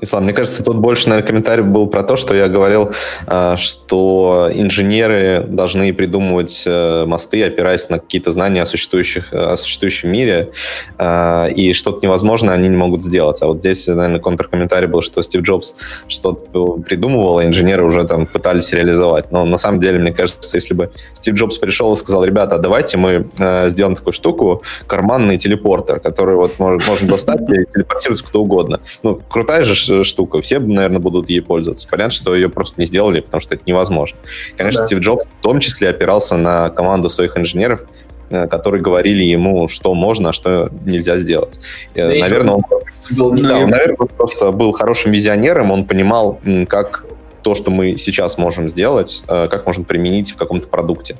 [0.00, 2.92] Ислам, мне кажется, тут больше, наверное, комментарий был про то, что я говорил,
[3.26, 10.10] а, что инженеры должны придумывать э, мосты, опираясь на какие-то знания о, существующих, о существующем
[10.10, 10.52] мире,
[10.96, 13.42] а, и что-то невозможное они не могут сделать.
[13.42, 15.74] А вот здесь, наверное, контркомментарий был, что Стив Джобс
[16.08, 19.30] что-то придумывал, а инженеры уже там пытались реализовать.
[19.30, 22.96] Но на самом деле, мне кажется, если бы Стив Джобс пришел и сказал, ребята, давайте
[22.96, 28.80] мы э, сделаем такую штуку, карманный телепортер, который вот можно достать и телепортироваться куда угодно
[29.02, 31.88] ну, крутая же штука, все, наверное, будут ей пользоваться.
[31.88, 34.18] Понятно, что ее просто не сделали, потому что это невозможно.
[34.56, 34.86] Конечно, да.
[34.86, 37.84] Стив Джобс в том числе опирался на команду своих инженеров,
[38.30, 41.60] которые говорили ему, что можно, а что нельзя сделать.
[41.94, 42.62] Да наверное, он,
[43.10, 47.04] был да, он, наверное, просто был хорошим визионером, он понимал, как
[47.42, 51.16] то, что мы сейчас можем сделать, как можно применить в каком-то продукте.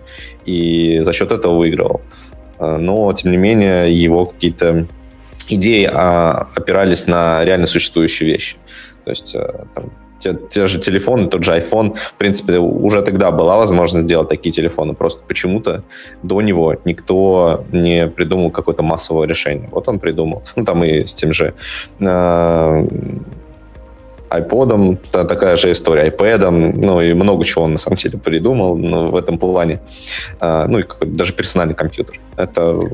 [0.47, 2.01] И за счет этого выигрывал.
[2.59, 4.87] Но, тем не менее, его какие-то
[5.49, 8.57] идеи опирались на реально существующие вещи.
[9.05, 9.37] То есть
[9.75, 9.90] там,
[10.25, 14.53] те, те же телефоны, тот же iPhone, в принципе, уже тогда была возможность сделать такие
[14.53, 15.83] телефоны, просто почему-то
[16.23, 19.68] до него никто не придумал какое-то массовое решение.
[19.70, 20.42] Вот он придумал.
[20.57, 21.53] Ну, там и с тем же
[22.01, 22.87] э,
[24.31, 29.11] iPod, такая же история, iPad, ну и много чего он на самом деле придумал ну,
[29.11, 29.81] в этом плане.
[30.40, 32.18] Э, ну и даже персональный компьютер.
[32.37, 32.88] Это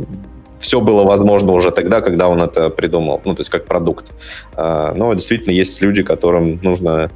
[0.61, 4.07] все было возможно уже тогда, когда он это придумал, ну, то есть как продукт.
[4.55, 7.11] А, но действительно есть люди, которым нужно,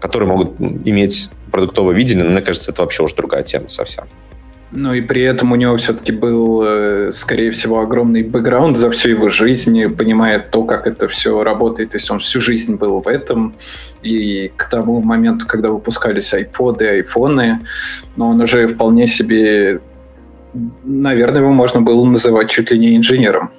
[0.00, 4.04] которые могут иметь продуктовое видение, но мне кажется, это вообще уже другая тема совсем.
[4.74, 9.10] Ну и при этом у него все-таки был, э, скорее всего, огромный бэкграунд за всю
[9.10, 11.90] его жизнь, понимая то, как это все работает.
[11.90, 13.54] То есть он всю жизнь был в этом.
[14.02, 16.36] И к тому моменту, когда выпускались и
[16.86, 17.60] айфоны,
[18.16, 19.80] но он уже вполне себе
[20.84, 23.50] наверное, его можно было называть чуть ли не инженером.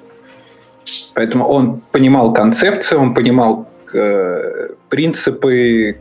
[1.14, 5.98] Поэтому он понимал концепцию, он понимал э, принципы,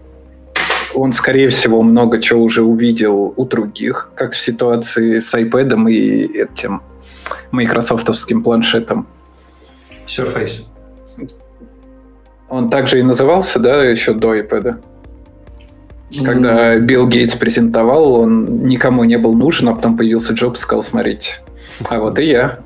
[0.95, 6.39] он, скорее всего, много чего уже увидел у других, как в ситуации с iPad и
[6.39, 6.81] этим
[7.51, 9.07] майкрософтовским планшетом.
[10.07, 10.63] Surface.
[12.49, 14.79] Он также и назывался, да, еще до iPad?
[16.23, 20.83] Когда Билл Гейтс презентовал, он никому не был нужен, а потом появился Джобс и сказал,
[20.83, 21.39] смотрите,
[21.89, 22.59] а вот и я.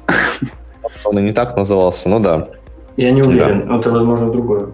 [1.06, 2.48] Он и не так назывался, ну да.
[2.98, 3.78] Я не уверен, да.
[3.78, 4.68] это, возможно, другое.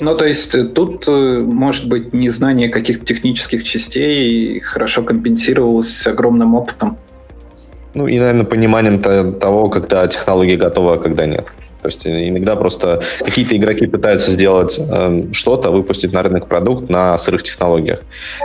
[0.00, 6.54] Ну, то есть э, тут, э, может быть, незнание каких-то технических частей хорошо компенсировалось огромным
[6.54, 6.96] опытом.
[7.94, 11.46] Ну и, наверное, пониманием того, когда технология готова, а когда нет.
[11.84, 17.18] То есть иногда просто какие-то игроки пытаются сделать э, что-то, выпустить на рынок продукт на
[17.18, 18.00] сырых технологиях.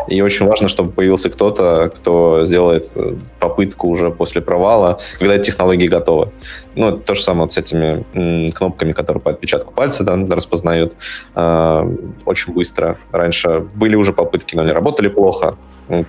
[0.10, 5.52] И очень важно, чтобы появился кто-то, кто сделает э, попытку уже после провала, когда эти
[5.52, 6.32] технологии готовы.
[6.76, 10.96] Ну, то же самое вот с этими м, кнопками, которые по отпечатку пальца да, распознают
[11.34, 12.98] э, очень быстро.
[13.14, 15.56] Раньше были уже попытки, но они работали плохо.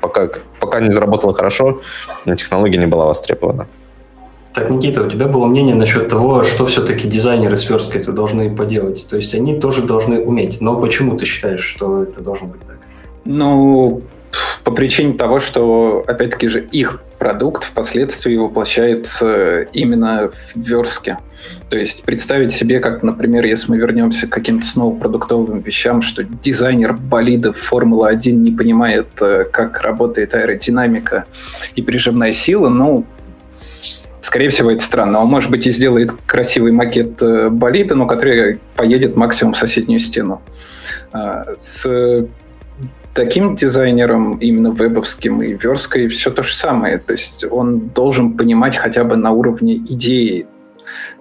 [0.00, 1.80] Пока, пока не заработало хорошо,
[2.26, 3.68] технология не была востребована.
[4.52, 8.54] Так, Никита, у тебя было мнение насчет того, что все-таки дизайнеры с версткой это должны
[8.54, 9.06] поделать.
[9.08, 10.60] То есть они тоже должны уметь.
[10.60, 12.78] Но почему ты считаешь, что это должно быть так?
[13.24, 14.02] Ну,
[14.64, 21.18] по причине того, что, опять-таки же, их продукт впоследствии воплощается именно в верстке.
[21.68, 26.24] То есть представить себе, как, например, если мы вернемся к каким-то снова продуктовым вещам, что
[26.24, 31.26] дизайнер болидов Формулы-1 не понимает, э, как работает аэродинамика
[31.76, 33.04] и прижимная сила, ну,
[34.30, 35.18] Скорее всего, это странно.
[35.18, 39.98] Он, может быть, и сделает красивый макет э, болида, но который поедет максимум в соседнюю
[39.98, 40.40] стену.
[41.12, 42.28] А, с
[43.12, 46.98] таким дизайнером, именно вебовским и верской, все то же самое.
[46.98, 50.46] То есть он должен понимать хотя бы на уровне идеи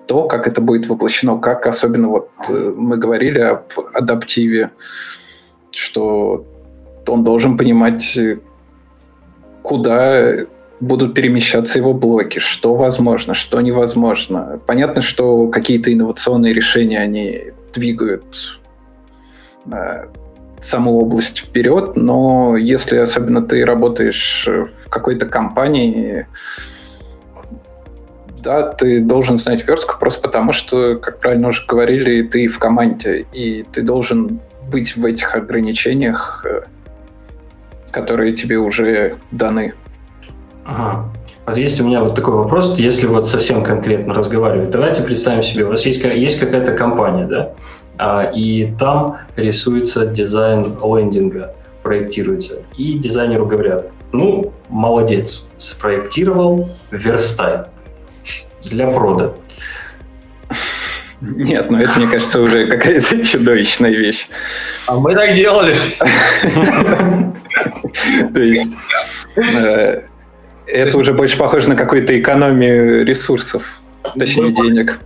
[0.05, 4.69] то, как это будет воплощено, как особенно вот э, мы говорили об адаптиве,
[5.71, 6.45] что
[7.07, 8.15] он должен понимать,
[9.63, 10.45] куда
[10.79, 14.59] будут перемещаться его блоки, что возможно, что невозможно.
[14.65, 18.59] Понятно, что какие-то инновационные решения, они двигают
[19.71, 20.05] э,
[20.59, 26.27] саму область вперед, но если особенно ты работаешь в какой-то компании,
[28.41, 33.25] да, ты должен знать верстку просто потому, что, как правильно уже говорили, ты в команде,
[33.33, 34.39] и ты должен
[34.71, 36.61] быть в этих ограничениях, э,
[37.91, 39.73] которые тебе уже даны.
[40.65, 41.05] Ага.
[41.45, 44.69] Вот есть у меня вот такой вопрос, если вот совсем конкретно разговаривать.
[44.69, 47.53] Давайте представим себе, у вас есть, есть какая-то компания, да,
[47.97, 52.59] а, и там рисуется дизайн лендинга, проектируется.
[52.77, 57.63] И дизайнеру говорят, ну, молодец, спроектировал верстай
[58.63, 59.33] для прода.
[61.21, 64.29] Нет, ну это, мне кажется, уже какая-то чудовищная вещь.
[64.87, 65.75] А мы так делали.
[68.33, 68.77] То есть
[69.35, 70.03] э,
[70.69, 70.97] это есть...
[70.97, 73.79] уже больше похоже на какую-то экономию ресурсов,
[74.17, 74.99] точнее денег.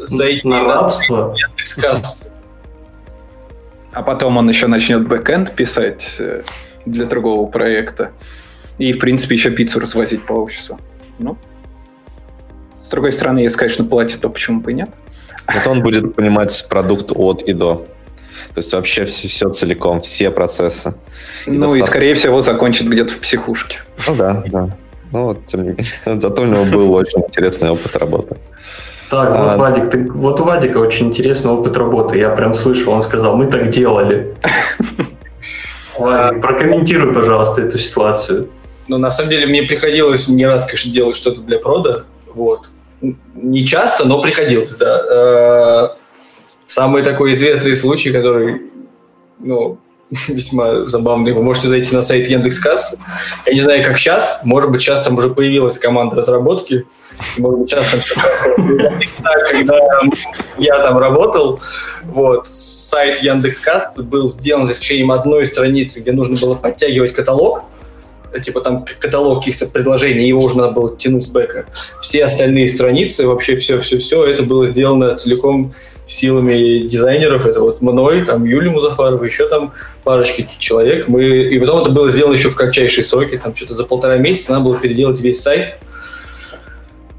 [0.00, 1.34] Зайти на рабство.
[3.92, 6.42] А потом он еще начнет бэкэнд писать э,
[6.86, 8.12] для другого проекта.
[8.78, 10.78] И, в принципе, еще пиццу развозить по офису.
[11.18, 11.36] Ну,
[12.76, 14.90] с другой стороны, если, конечно, платит, то почему бы и нет?
[15.52, 17.86] Вот он будет понимать продукт от и до.
[18.54, 20.94] То есть вообще все, все целиком, все процессы.
[21.46, 21.84] И ну достаточно...
[21.84, 23.78] и, скорее всего, закончит где-то в психушке.
[24.06, 24.70] Ну да, да.
[25.12, 25.84] но тем не менее,
[26.20, 28.36] зато у него был очень интересный опыт работы.
[29.10, 29.56] Так, вот, а...
[29.56, 32.16] Вадик, ты, вот у Вадика очень интересный опыт работы.
[32.16, 34.36] Я прям слышал, он сказал, мы так делали.
[35.98, 38.48] Вадик, прокомментируй, пожалуйста, эту ситуацию.
[38.86, 42.04] Ну, на самом деле, мне приходилось не раз, конечно, делать что-то для прода.
[42.32, 42.68] Вот.
[43.34, 45.96] Не часто, но приходилось, да.
[46.70, 48.62] Самый такой известный случай, который,
[49.40, 49.78] ну,
[50.28, 51.32] весьма забавный.
[51.32, 52.94] Вы можете зайти на сайт Яндекс.Касс.
[53.46, 54.38] Я не знаю, как сейчас.
[54.44, 56.86] Может быть, сейчас там уже появилась команда разработки.
[57.38, 58.00] Может быть, сейчас там
[59.50, 59.80] когда
[60.58, 61.60] я там работал,
[62.04, 67.64] вот, сайт Яндекс.Касс был сделан за исключением одной страницы, где нужно было подтягивать каталог,
[68.44, 71.66] типа там каталог каких-то предложений, его уже надо было тянуть с бэка.
[72.00, 75.72] Все остальные страницы, вообще все-все-все, это было сделано целиком
[76.10, 81.06] силами дизайнеров, это вот мной, там Юлия Музафарова, еще там парочки человек.
[81.06, 81.24] Мы...
[81.24, 84.64] И потом это было сделано еще в кратчайшие сроки, там что-то за полтора месяца надо
[84.64, 85.78] было переделать весь сайт.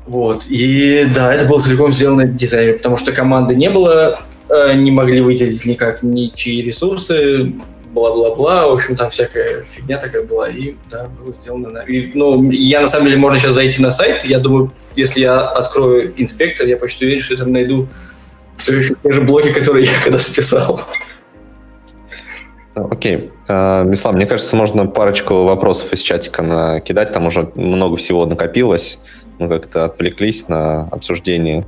[0.06, 0.44] Вот.
[0.50, 5.22] И да, это было целиком сделано дизайнером, потому что команды не было, э, не могли
[5.22, 7.54] выделить никак ничьи ресурсы,
[7.94, 11.80] бла-бла-бла, в общем, там всякая фигня такая была, и да, было сделано.
[11.88, 15.40] И, ну, я на самом деле, можно сейчас зайти на сайт, я думаю, если я
[15.48, 17.88] открою инспектор, я почти уверен, что я там найду
[18.58, 20.82] все еще те же блоки, которые я когда списал.
[22.74, 23.16] Окей.
[23.16, 23.32] Okay.
[23.48, 29.00] Uh, Мислам, мне кажется, можно парочку вопросов из чатика накидать, там уже много всего накопилось.
[29.40, 31.66] Мы как-то отвлеклись на обсуждение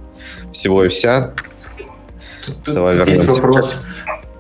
[0.52, 1.34] всего и вся.
[2.46, 3.28] Тут, Давай тут вернемся.
[3.28, 3.86] Есть вопрос.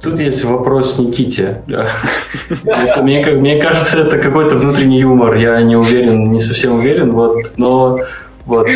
[0.01, 1.63] Тут есть вопрос Никите.
[3.01, 5.35] мне, мне кажется, это какой-то внутренний юмор.
[5.35, 7.99] Я не уверен, не совсем уверен, вот, но
[8.45, 8.67] вот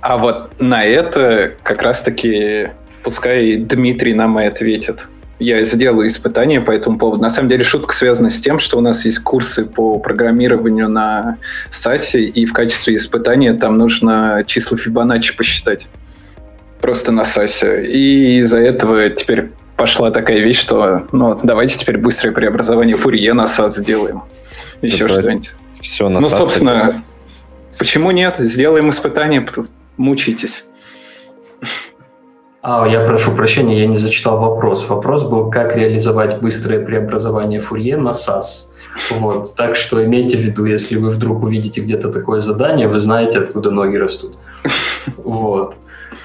[0.00, 2.70] а вот на это как раз-таки
[3.02, 5.08] пускай Дмитрий нам и ответит.
[5.38, 7.22] Я сделаю испытание по этому поводу.
[7.22, 11.38] На самом деле шутка связана с тем, что у нас есть курсы по программированию на
[11.70, 15.88] сайте, и в качестве испытания там нужно числа Фибоначчи посчитать.
[16.82, 17.86] Просто на САСе.
[17.86, 23.46] И из-за этого теперь пошла такая вещь, что ну, давайте теперь быстрое преобразование Фурье на
[23.46, 24.24] САС сделаем.
[24.82, 25.54] Еще что-нибудь.
[25.80, 27.02] Все на Ну, собственно,
[27.78, 28.36] почему нет?
[28.38, 29.40] Сделаем испытание,
[30.00, 30.64] мучитесь.
[32.62, 34.88] А, я прошу прощения, я не зачитал вопрос.
[34.88, 38.68] Вопрос был, как реализовать быстрое преобразование Фурье на SAS.
[39.10, 39.54] Вот.
[39.54, 43.70] Так что имейте в виду, если вы вдруг увидите где-то такое задание, вы знаете, откуда
[43.70, 44.36] ноги растут.
[45.16, 45.74] Вот.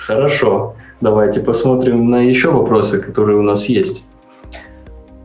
[0.08, 0.76] Хорошо.
[1.02, 4.06] Давайте посмотрим на еще вопросы, которые у нас есть.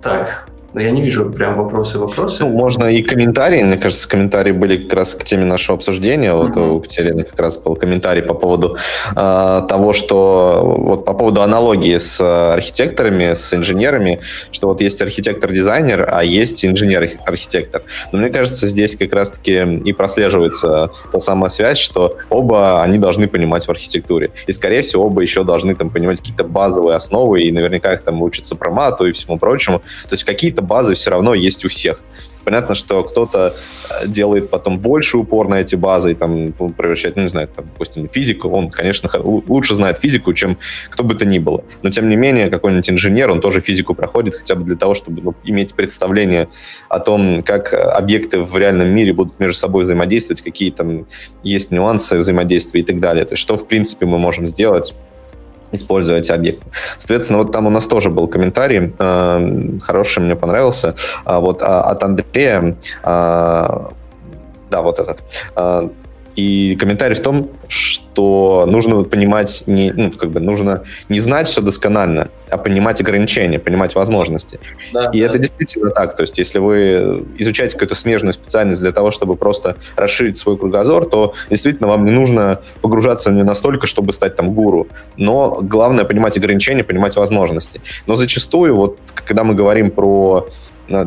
[0.02, 2.44] Так, я не вижу прям вопросы-вопросы.
[2.44, 3.62] Ну, можно и комментарии.
[3.62, 6.32] Мне кажется, комментарии были как раз к теме нашего обсуждения.
[6.32, 6.70] Вот uh-huh.
[6.70, 8.76] у Катерины как раз был комментарий по поводу
[9.10, 12.20] э, того, что вот по поводу аналогии с
[12.52, 14.20] архитекторами, с инженерами,
[14.52, 17.82] что вот есть архитектор-дизайнер, а есть инженер-архитектор.
[18.12, 23.28] Но мне кажется, здесь как раз-таки и прослеживается та самая связь, что оба они должны
[23.28, 24.30] понимать в архитектуре.
[24.46, 28.22] И, скорее всего, оба еще должны там понимать какие-то базовые основы, и наверняка их там
[28.22, 29.80] учатся промату и всему прочему.
[30.08, 32.00] То есть какие-то какие-то базы все равно есть у всех.
[32.44, 33.54] Понятно, что кто-то
[33.90, 37.48] э, делает потом больше упор на эти базы и там ну, превращает, ну, не знаю,
[37.48, 40.56] там, допустим, физику, он, конечно, лучше знает физику, чем
[40.90, 41.62] кто бы то ни было.
[41.82, 45.22] Но, тем не менее, какой-нибудь инженер, он тоже физику проходит хотя бы для того, чтобы
[45.22, 46.46] ну, иметь представление
[46.88, 51.06] о том, как объекты в реальном мире будут между собой взаимодействовать, какие там
[51.44, 53.24] есть нюансы взаимодействия и так далее.
[53.24, 54.94] То есть что, в принципе, мы можем сделать
[55.72, 56.66] используя эти объекты.
[56.98, 61.82] Соответственно, вот там у нас тоже был комментарий, э, хороший, мне понравился, э, вот а,
[61.82, 63.78] от Андрея, э,
[64.70, 65.22] да, вот этот.
[66.40, 71.60] И комментарий в том, что нужно понимать, не, ну, как бы нужно не знать все
[71.60, 74.58] досконально, а понимать ограничения, понимать возможности.
[74.94, 75.26] Да, и да.
[75.26, 76.16] это действительно так.
[76.16, 81.04] То есть, если вы изучаете какую-то смежную специальность для того, чтобы просто расширить свой кругозор,
[81.04, 84.88] то действительно вам не нужно погружаться не настолько, чтобы стать там гуру.
[85.18, 87.82] Но главное понимать ограничения, понимать возможности.
[88.06, 90.48] Но зачастую, вот когда мы говорим про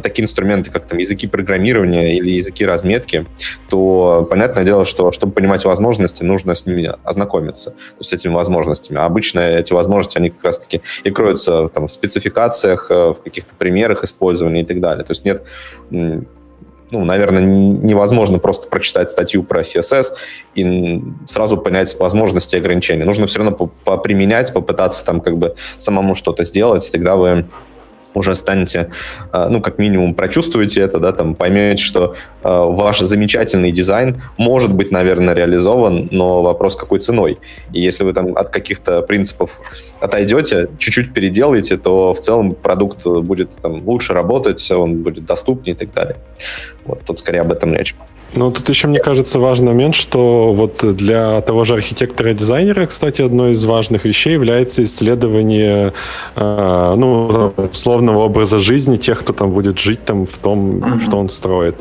[0.02, 3.26] такие инструменты, как там языки программирования или языки разметки,
[3.70, 8.34] то понятное дело, что чтобы понимать возможности, нужно с ними ознакомиться, то есть с этими
[8.34, 9.00] возможностями.
[9.00, 13.54] А обычно эти возможности, они как раз-таки и кроются там, в спецификациях, э, в каких-то
[13.56, 15.04] примерах использования и так далее.
[15.04, 15.44] То есть нет
[16.94, 20.06] ну, наверное, невозможно просто прочитать статью про CSS
[20.54, 23.04] и сразу понять возможности и ограничения.
[23.04, 27.46] Нужно все равно поприменять, попытаться там как бы самому что-то сделать, тогда вы
[28.14, 28.90] уже станете,
[29.32, 34.74] э, ну, как минимум, прочувствуете это, да, там, поймете, что э, ваш замечательный дизайн может
[34.74, 37.38] быть, наверное, реализован, но вопрос какой ценой.
[37.72, 39.60] И если вы там от каких-то принципов
[40.00, 45.78] отойдете, чуть-чуть переделаете, то в целом продукт будет там лучше работать, он будет доступнее и
[45.78, 46.18] так далее.
[46.86, 47.96] Вот тут скорее об этом речь.
[48.36, 53.54] Ну, тут еще, мне кажется, важный момент, что вот для того же архитектора-дизайнера, кстати, одной
[53.54, 55.94] из важных вещей является исследование,
[56.36, 61.06] э, ну, условного образа жизни тех, кто там будет жить там в том, mm-hmm.
[61.06, 61.76] что он строит.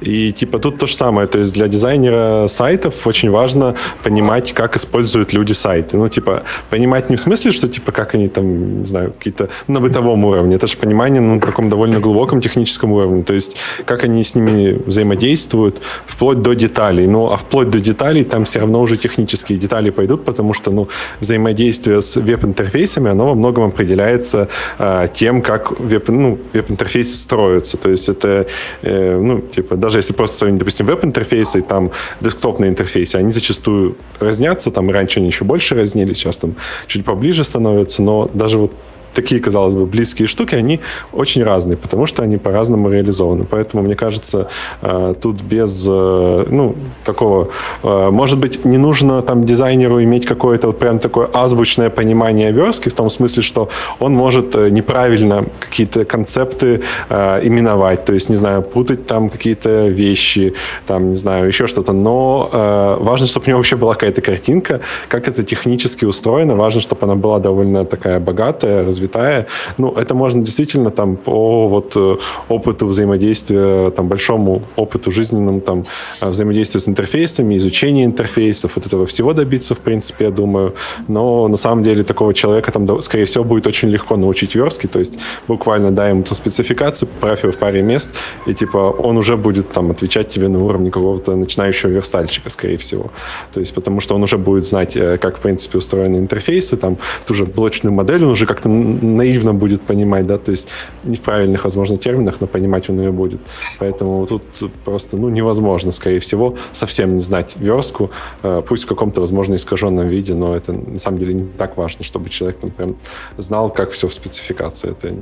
[0.00, 4.76] И типа тут то же самое, то есть для дизайнера сайтов очень важно понимать, как
[4.76, 5.96] используют люди сайты.
[5.96, 9.80] Ну, типа, понимать не в смысле, что, типа, как они там, не знаю, какие-то на
[9.80, 14.22] бытовом уровне, это же понимание на таком довольно глубоком техническом уровне, то есть как они
[14.22, 17.06] с ними взаимодействуют, вплоть до деталей.
[17.06, 20.88] Ну, а вплоть до деталей там все равно уже технические детали пойдут, потому что, ну,
[21.20, 27.76] взаимодействие с веб-интерфейсами, оно во многом определяется э, тем, как веб, ну, веб-интерфейсы строятся.
[27.76, 28.46] То есть это,
[28.82, 31.90] э, ну, типа, даже если просто сравнить, допустим, веб-интерфейсы и там
[32.20, 36.54] десктопные интерфейсы, они зачастую разнятся, там раньше они еще больше разнились, сейчас там
[36.86, 38.72] чуть поближе становятся, но даже вот
[39.14, 40.80] такие, казалось бы, близкие штуки, они
[41.12, 43.44] очень разные, потому что они по-разному реализованы.
[43.44, 44.48] Поэтому, мне кажется,
[44.82, 47.48] э, тут без, э, ну, такого,
[47.82, 52.88] э, может быть, не нужно там дизайнеру иметь какое-то вот прям такое азбучное понимание верстки,
[52.88, 53.68] в том смысле, что
[54.00, 60.54] он может неправильно какие-то концепты именовать, то есть, не знаю, путать там какие-то вещи,
[60.86, 65.28] там, не знаю, еще что-то, но важно, чтобы у него вообще была какая-то картинка, как
[65.28, 69.46] это технически устроено, важно, чтобы она была довольно такая богатая, развитая, развитая.
[69.78, 72.16] Ну, это можно действительно там по вот э,
[72.48, 75.84] опыту взаимодействия, там большому опыту жизненному, там
[76.20, 80.74] э, взаимодействия с интерфейсами, изучения интерфейсов, вот этого всего добиться, в принципе, я думаю.
[81.08, 84.98] Но на самом деле такого человека там, скорее всего, будет очень легко научить верстки, то
[84.98, 88.10] есть буквально дай ему ту спецификацию, поправь его в паре мест,
[88.46, 93.10] и типа он уже будет там отвечать тебе на уровне какого-то начинающего верстальщика, скорее всего.
[93.52, 96.96] То есть потому что он уже будет знать, э, как, в принципе, устроены интерфейсы, там
[97.26, 98.68] ту же блочную модель он уже как-то
[99.02, 100.68] наивно будет понимать, да, то есть
[101.04, 103.40] не в правильных, возможно, терминах, но понимать он ее будет.
[103.78, 104.42] Поэтому тут
[104.84, 108.10] просто, ну, невозможно, скорее всего, совсем не знать верстку,
[108.42, 112.04] э, пусть в каком-то, возможно, искаженном виде, но это на самом деле не так важно,
[112.04, 112.96] чтобы человек там прям
[113.38, 114.90] знал, как все в спецификации.
[114.90, 115.14] Это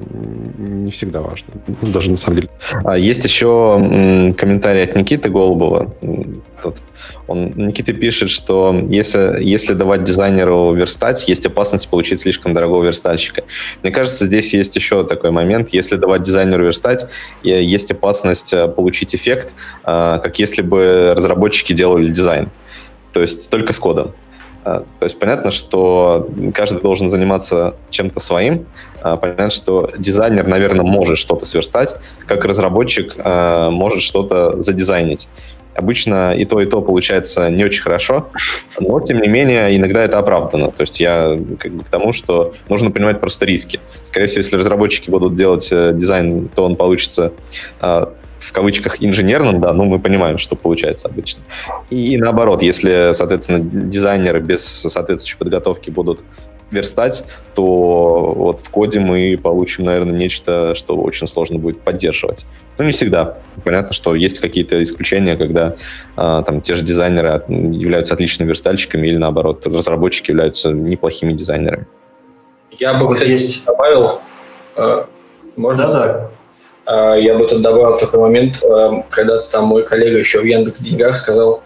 [0.58, 2.48] не всегда важно, ну, даже на самом деле.
[2.84, 5.88] А есть еще комментарий от Никиты Голубова.
[6.62, 6.76] Тут
[7.32, 13.44] он, Никита пишет, что если, если давать дизайнеру верстать, есть опасность получить слишком дорогого верстальщика.
[13.82, 15.70] Мне кажется, здесь есть еще такой момент.
[15.72, 17.06] Если давать дизайнеру верстать,
[17.42, 19.52] есть опасность э, получить эффект,
[19.84, 22.50] э, как если бы разработчики делали дизайн.
[23.12, 24.12] То есть только с кодом.
[24.64, 28.66] Э, то есть понятно, что каждый должен заниматься чем-то своим.
[29.02, 35.28] Понятно, что дизайнер, наверное, может что-то сверстать, как разработчик может что-то задизайнить.
[35.74, 38.28] Обычно и то, и то получается не очень хорошо,
[38.78, 40.70] но, тем не менее, иногда это оправдано.
[40.70, 43.80] То есть я как бы к тому, что нужно понимать просто риски.
[44.02, 47.32] Скорее всего, если разработчики будут делать э, дизайн, то он получится
[47.80, 48.06] э,
[48.38, 51.42] в кавычках инженерным, да, ну мы понимаем, что получается обычно.
[51.90, 56.20] И наоборот, если, соответственно, дизайнеры без соответствующей подготовки будут
[56.72, 62.46] верстать, то вот в коде мы получим, наверное, нечто, что очень сложно будет поддерживать.
[62.78, 63.38] Но не всегда.
[63.64, 65.76] Понятно, что есть какие-то исключения, когда
[66.16, 71.86] а, там те же дизайнеры являются отличными верстальщиками или, наоборот, разработчики являются неплохими дизайнерами.
[72.72, 73.64] Я бы, кстати, есть.
[73.64, 74.20] добавил...
[74.76, 75.04] Э,
[75.56, 75.88] можно?
[75.88, 76.30] Да,
[76.86, 77.16] да.
[77.16, 81.16] Я бы тут добавил такой момент, э, когда-то там мой коллега еще в Яндекс Деньгах
[81.16, 81.62] сказал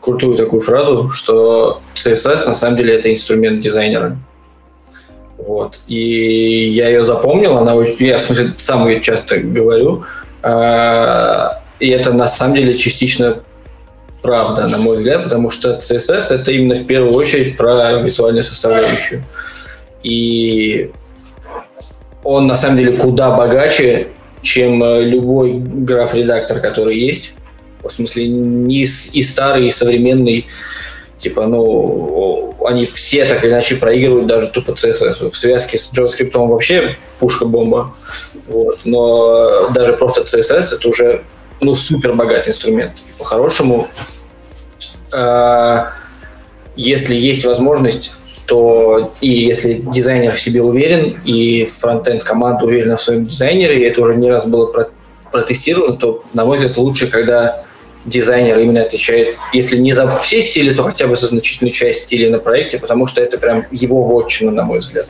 [0.00, 4.16] крутую такую фразу, что CSS на самом деле это инструмент дизайнера.
[5.38, 5.80] Вот.
[5.88, 10.04] И я ее запомнил, она я в смысле сам ее часто говорю.
[10.42, 13.38] А, и это на самом деле частично
[14.22, 19.24] правда, на мой взгляд, потому что CSS это именно в первую очередь про визуальную составляющую.
[20.02, 20.90] И
[22.22, 24.08] он на самом деле куда богаче,
[24.40, 27.34] чем любой граф-редактор, который есть.
[27.82, 30.46] В смысле, не и старый, и современный
[31.24, 31.62] Типа, ну,
[32.66, 35.30] они все так или иначе проигрывают даже тупо CSS.
[35.30, 37.94] В связке с JavaScript вообще пушка-бомба.
[38.46, 38.80] Вот.
[38.84, 41.24] Но даже просто CSS это уже
[41.60, 42.92] ну, супер богатый инструмент.
[43.18, 43.88] По-хорошему,
[45.12, 45.84] э,
[46.76, 48.12] если есть возможность,
[48.46, 53.84] то и если дизайнер в себе уверен, и фронтенд команда уверена в своем дизайнере, и
[53.84, 54.90] это уже не раз было
[55.32, 57.64] протестировано, то, на мой взгляд, лучше, когда
[58.04, 62.30] дизайнер именно отвечает, если не за все стили, то хотя бы за значительную часть стилей
[62.30, 65.08] на проекте, потому что это прям его вотчина, на мой взгляд.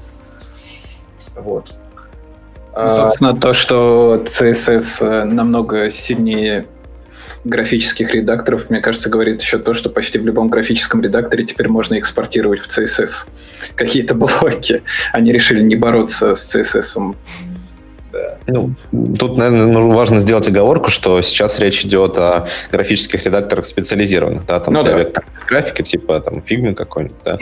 [1.34, 1.72] Вот.
[2.76, 6.66] Ну, собственно, то, что CSS э, намного сильнее
[7.44, 11.98] графических редакторов, мне кажется, говорит еще то, что почти в любом графическом редакторе теперь можно
[11.98, 13.28] экспортировать в CSS
[13.76, 14.82] какие-то блоки.
[15.12, 17.14] Они решили не бороться с CSS
[18.14, 18.36] Да.
[18.46, 18.74] Ну,
[19.18, 24.74] тут, наверное, важно сделать оговорку, что сейчас речь идет о графических редакторах специализированных, да, там
[24.74, 25.22] Ну для да.
[25.46, 27.38] графики, типа там Figma какой-нибудь, да.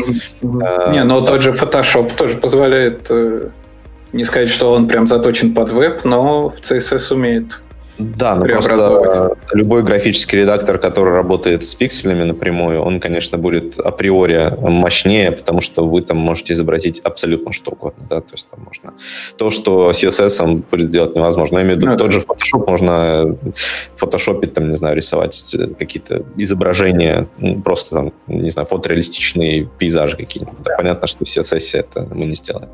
[0.64, 3.48] А, Не, но тот же Photoshop тоже позволяет э,
[4.12, 7.60] не сказать, что он прям заточен под веб, но в CSS умеет.
[7.98, 14.54] Да, но просто любой графический редактор, который работает с пикселями напрямую, он, конечно, будет априори
[14.60, 18.92] мощнее, потому что вы там можете изобразить абсолютно что угодно, да, то есть там можно
[19.36, 21.58] то, что CSS будет делать невозможно.
[21.58, 21.98] Я имею в виду, Ну да.
[21.98, 23.36] тот же Photoshop можно
[23.96, 30.62] фотошопить, там, не знаю, рисовать какие-то изображения, ну, просто там, не знаю, фотореалистичные пейзажи какие-нибудь.
[30.64, 32.68] Да, понятно, что в CSS это мы не сделаем.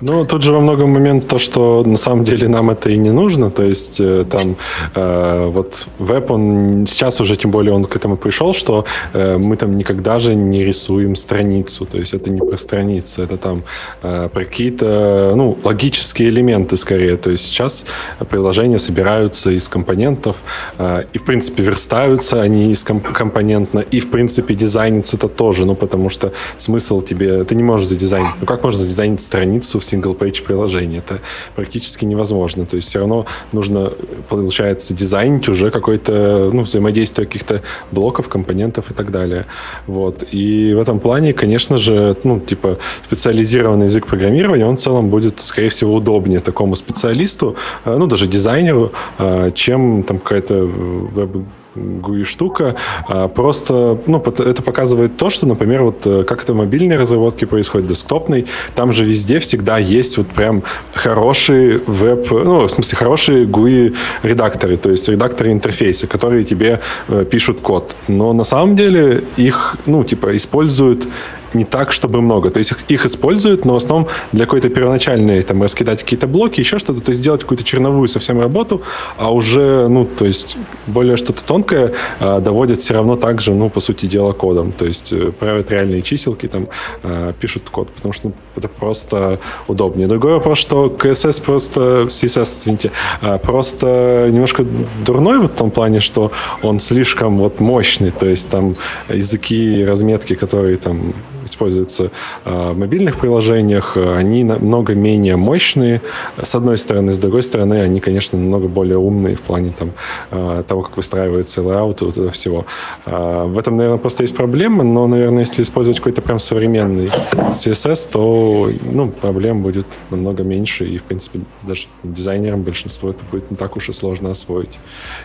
[0.00, 3.10] Ну, тут же во многом момент то, что на самом деле нам это и не
[3.10, 3.50] нужно.
[3.50, 4.56] То есть э, там
[4.94, 9.56] э, вот веб, он сейчас уже тем более он к этому пришел, что э, мы
[9.56, 11.86] там никогда же не рисуем страницу.
[11.86, 13.62] То есть это не про страницы, это там
[14.02, 17.16] э, про какие-то ну, логические элементы скорее.
[17.16, 17.84] То есть сейчас
[18.30, 20.36] приложения собираются из компонентов
[20.78, 25.64] э, и, в принципе, верстаются они из ком- компонентно, и, в принципе, дизайнится это тоже,
[25.64, 27.44] ну, потому что смысл тебе...
[27.44, 28.30] Ты не можешь задизайнить.
[28.40, 30.98] Ну, как можно задизайнить страницу в single-page приложении?
[30.98, 31.20] Это
[31.54, 32.66] практически невозможно.
[32.66, 33.92] То есть все равно нужно,
[34.28, 39.46] получается, дизайнить уже какое-то, ну, взаимодействие каких-то блоков, компонентов и так далее.
[39.86, 40.24] Вот.
[40.30, 45.40] И в этом плане, конечно же, ну, типа, специализированный язык программирования, он в целом будет,
[45.40, 51.44] скорее всего, удобнее такому специалисту, э, ну, даже дизайнеру, э, чем там какая-то веб
[51.74, 52.76] GUI штука.
[53.08, 57.88] А, Просто ну, это показывает то, что, например, вот э, как это мобильной разработке происходит,
[57.88, 60.62] десктопной, там же везде всегда есть вот прям
[60.92, 67.24] хорошие веб, ну, в смысле, хорошие GUI редакторы, то есть редакторы интерфейса, которые тебе э,
[67.24, 67.96] пишут код.
[68.08, 71.08] Но на самом деле их, ну, типа, используют
[71.54, 72.50] не так, чтобы много.
[72.50, 76.60] То есть их, их используют, но в основном для какой-то первоначальной, там, раскидать какие-то блоки,
[76.60, 78.82] еще что-то, то есть сделать какую-то черновую совсем работу,
[79.16, 83.70] а уже, ну, то есть более что-то тонкое а, доводят все равно так же, ну,
[83.70, 84.72] по сути дела, кодом.
[84.72, 86.68] То есть э, правят реальные чиселки, там,
[87.02, 89.38] а, пишут код, потому что ну, это просто
[89.68, 90.08] удобнее.
[90.08, 92.90] Другой вопрос, что CSS просто, CSS, извините,
[93.20, 94.64] а, просто немножко
[95.04, 96.32] дурной в том плане, что
[96.62, 98.76] он слишком вот мощный, то есть там
[99.08, 101.14] языки разметки, которые там
[101.44, 102.10] используются
[102.44, 106.00] э, в мобильных приложениях, они намного менее мощные,
[106.42, 109.92] с одной стороны, с другой стороны, они, конечно, намного более умные в плане там,
[110.30, 112.66] э, того, как выстраиваются layout и вот этого всего.
[113.06, 118.08] Э, В этом, наверное, просто есть проблема, но, наверное, если использовать какой-то прям современный CSS,
[118.12, 123.56] то ну, проблем будет намного меньше, и, в принципе, даже дизайнерам большинство это будет не
[123.56, 124.78] так уж и сложно освоить.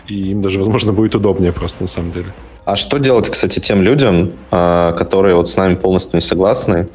[0.08, 2.32] И им даже, возможно, будет удобнее просто на самом деле.
[2.70, 6.88] А что делать, кстати, тем людям, а, которые вот с нами полностью не согласны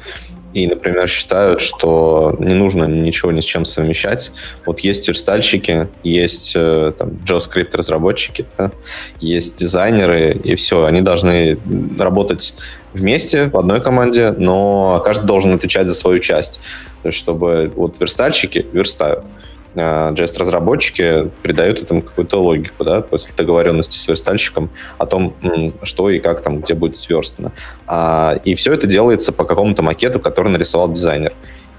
[0.54, 4.32] и, например, считают, что не нужно ничего ни с чем совмещать?
[4.64, 8.70] Вот есть верстальщики, есть э, там, JavaScript-разработчики, да,
[9.20, 11.58] есть дизайнеры, и все, они должны
[11.98, 12.54] работать
[12.94, 16.58] вместе в одной команде, но каждый должен отвечать за свою часть.
[17.10, 19.26] Чтобы вот верстальщики верстают,
[19.76, 25.34] JS-разработчики придают этому какую-то логику, да, после договоренности с верстальщиком о том,
[25.82, 27.52] что и как там, где будет сверстано.
[27.86, 31.32] А, и все это делается по какому-то макету, который нарисовал дизайнер.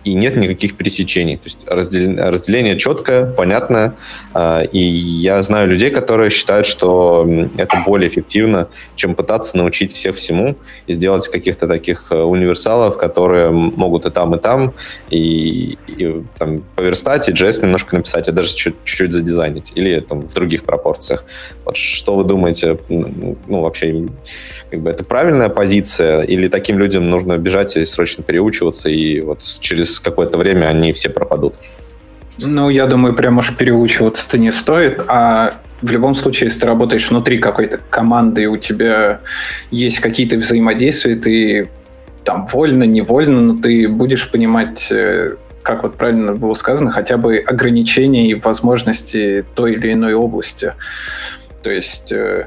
[0.08, 1.36] И нет никаких пересечений.
[1.36, 3.92] То есть раздел- разделение четкое, понятное.
[4.34, 7.28] А, И я знаю людей, которые считают, что
[7.58, 10.56] это более эффективно, чем пытаться научить всех всему
[10.88, 14.74] и сделать каких-то таких э, универсалов, которые могут и там, и там,
[15.10, 19.74] и, и, там, поверстать, и JS немножко написать, и даже чуть- чуть-чуть задизайнить.
[19.76, 21.26] Или там в других пропорциях.
[21.66, 22.78] Вот что вы думаете?
[22.90, 24.06] м, Ну, вообще,
[24.72, 26.22] как бы это правильная позиция?
[26.22, 29.40] Или таким людям нужно бежать и срочно переучиваться, и вот
[29.98, 31.56] через какое-то время они все пропадут?
[32.40, 37.10] Ну, я думаю, прям уж переучиваться-то не стоит, а в любом случае, если ты работаешь
[37.10, 39.22] внутри какой-то команды, и у тебя
[39.72, 41.70] есть какие-то взаимодействия, ты
[42.24, 47.38] там вольно, невольно, но ты будешь понимать, э, как вот правильно было сказано, хотя бы
[47.38, 50.74] ограничения и возможности той или иной области.
[51.64, 52.46] То есть, э,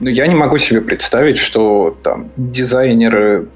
[0.00, 3.46] ну, я не могу себе представить, что там дизайнеры,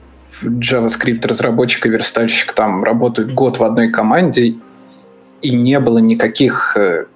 [0.42, 4.56] JavaScript разработчик и верстальщик там работают год в одной команде,
[5.42, 7.06] и не было никаких э,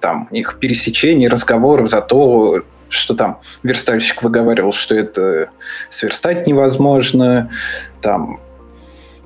[0.00, 5.50] там их пересечений, разговоров за то, что там верстальщик выговаривал, что это
[5.88, 7.50] сверстать невозможно,
[8.00, 8.40] там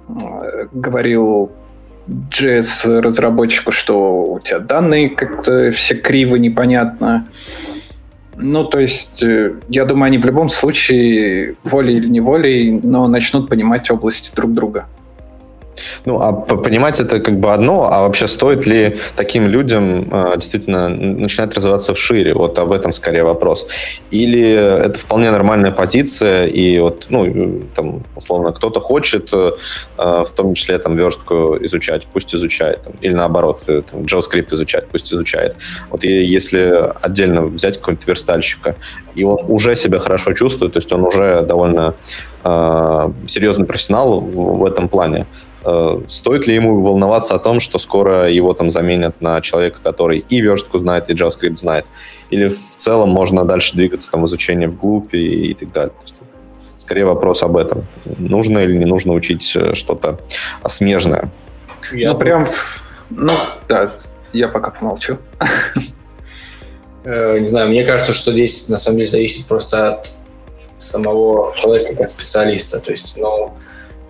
[0.09, 1.51] э, говорил
[2.09, 7.27] JS разработчику, что у тебя данные как-то все криво, непонятно.
[8.37, 13.49] Ну, то есть, э, я думаю, они в любом случае, волей или неволей, но начнут
[13.49, 14.87] понимать области друг друга.
[16.05, 20.89] Ну, а понимать это как бы одно, а вообще стоит ли таким людям э, действительно
[20.89, 22.35] начинать развиваться вшире?
[22.35, 23.67] Вот об этом скорее вопрос.
[24.11, 29.53] Или это вполне нормальная позиция, и вот, ну, там, условно, кто-то хочет, э,
[29.97, 34.89] в том числе, там, верстку изучать, пусть изучает, там, или наоборот, э, там, JavaScript изучать,
[34.89, 35.57] пусть изучает.
[35.91, 38.77] Вот и если отдельно взять какого-нибудь верстальщика,
[39.15, 41.95] и он уже себя хорошо чувствует, то есть он уже довольно
[42.43, 45.27] э, серьезный профессионал в, в этом плане,
[46.09, 50.41] стоит ли ему волноваться о том, что скоро его там заменят на человека, который и
[50.41, 51.87] верстку знает, и JavaScript знает?
[52.31, 55.93] Или в целом можно дальше двигаться там в изучение вглубь и, и так далее?
[56.77, 57.87] Скорее вопрос об этом.
[58.05, 60.21] Нужно или не нужно учить э, что-то
[60.67, 61.31] смежное?
[61.93, 62.49] Я ну, прям...
[63.09, 63.33] Ну,
[63.69, 63.93] да,
[64.33, 65.19] я пока помолчу.
[67.07, 70.13] Э, не знаю, мне кажется, что здесь на самом деле зависит просто от
[70.79, 72.81] самого человека как специалиста.
[72.81, 73.53] То есть, ну,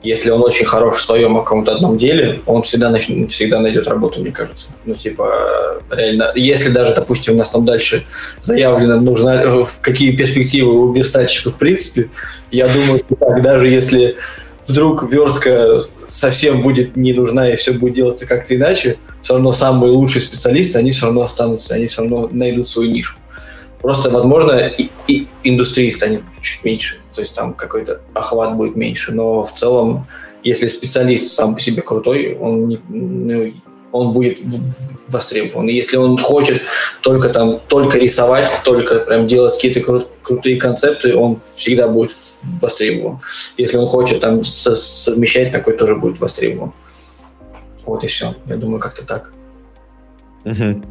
[0.05, 3.09] если он очень хорош в своем каком-то одном деле, он всегда, нач...
[3.31, 4.69] всегда найдет работу, мне кажется.
[4.85, 8.05] Ну, типа, реально, если даже, допустим, у нас там дальше
[8.41, 12.11] заявлено, нужно, какие перспективы у верстальщиков в принципе,
[12.51, 14.17] я думаю, так, даже если
[14.67, 19.93] вдруг верстка совсем будет не нужна и все будет делаться как-то иначе, все равно самые
[19.93, 23.17] лучшие специалисты, они все равно останутся, они все равно найдут свою нишу.
[23.85, 29.12] Просто, возможно, и, и индустрии станет чуть меньше, то есть там какой-то охват будет меньше,
[29.12, 30.07] но в целом,
[30.43, 33.53] если специалист сам по себе крутой, он, не, ну,
[33.93, 34.39] он будет
[35.09, 35.68] востребован.
[35.68, 36.62] И если он хочет
[37.03, 42.12] только там только рисовать, только прям делать какие-то кру- крутые концепты, он всегда будет
[42.62, 43.20] востребован.
[43.59, 46.72] Если он хочет там со- совмещать, такой тоже будет востребован.
[47.85, 48.35] Вот и все.
[48.47, 49.30] Я думаю, как-то так.
[50.47, 50.82] Угу.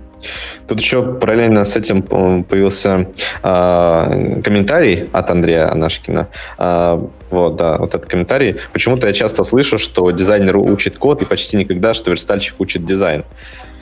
[0.68, 3.08] Тут еще параллельно с этим появился
[3.44, 6.28] э, комментарий от Андрея Анашкина.
[6.58, 7.00] Э,
[7.30, 8.58] вот, да, вот этот комментарий.
[8.72, 13.24] Почему-то я часто слышу, что дизайнер учит код, и почти никогда, что верстальщик учит дизайн.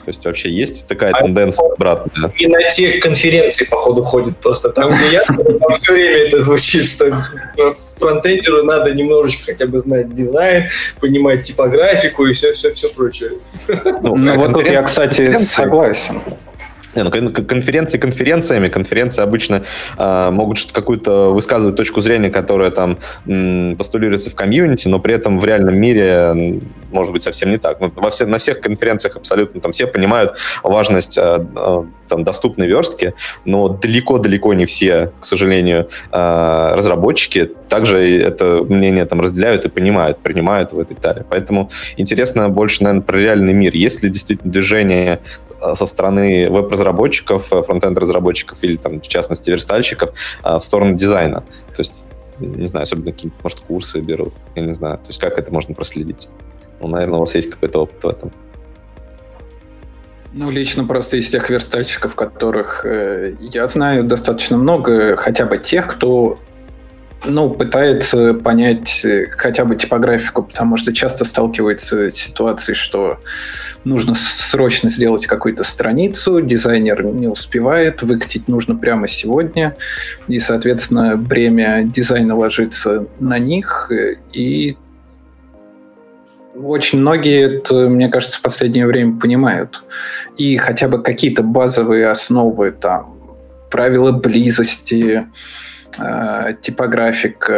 [0.04, 2.32] То есть вообще есть такая а тенденция обратная?
[2.36, 6.84] И на те конференции, походу, ходит просто там, где я, там все время это звучит,
[6.86, 7.24] что
[7.98, 10.66] фронтендеру надо немножечко хотя бы знать дизайн,
[11.00, 13.32] понимать типографику и все-все-все прочее.
[14.02, 16.20] Ну, ну вот тут я, кстати, согласен.
[16.94, 18.68] Не, ну, конференции конференциями.
[18.68, 19.62] Конференции обычно
[19.98, 25.40] э, могут какую-то высказывать точку зрения, которая там м, постулируется в комьюнити, но при этом
[25.40, 27.80] в реальном мире может быть совсем не так.
[27.80, 31.44] Ну, во все, на всех конференциях абсолютно там все понимают важность э,
[32.12, 39.20] там, доступной верстки, но далеко-далеко не все, к сожалению, э, разработчики также это мнение там
[39.20, 41.24] разделяют и понимают, принимают его и так далее.
[41.28, 43.74] Поэтому интересно больше, наверное, про реальный мир.
[43.74, 45.20] Есть ли действительно движение
[45.62, 50.10] Э, со стороны веб-разработчиков, э, фронтенд-разработчиков или, там, в частности, верстальщиков
[50.42, 51.44] в сторону дизайна.
[51.68, 52.04] То есть,
[52.38, 54.98] не знаю, особенно какие может, курсы берут, я не знаю.
[54.98, 56.28] То есть, как это можно проследить?
[56.80, 58.32] Ну, наверное, у вас есть какой-то опыт в этом.
[60.34, 65.86] Ну, лично просто из тех верстальщиков, которых э, я знаю достаточно много, хотя бы тех,
[65.88, 66.38] кто
[67.24, 73.18] ну, пытается понять э, хотя бы типографику, потому что часто сталкивается с ситуацией, что
[73.84, 79.76] нужно срочно сделать какую-то страницу, дизайнер не успевает, выкатить нужно прямо сегодня,
[80.28, 84.76] и, соответственно, бремя дизайна ложится на них, э, и
[86.54, 89.82] очень многие это, мне кажется, в последнее время понимают.
[90.36, 93.16] И хотя бы какие-то базовые основы, там,
[93.70, 95.26] правила близости,
[95.98, 97.50] Э, типографик,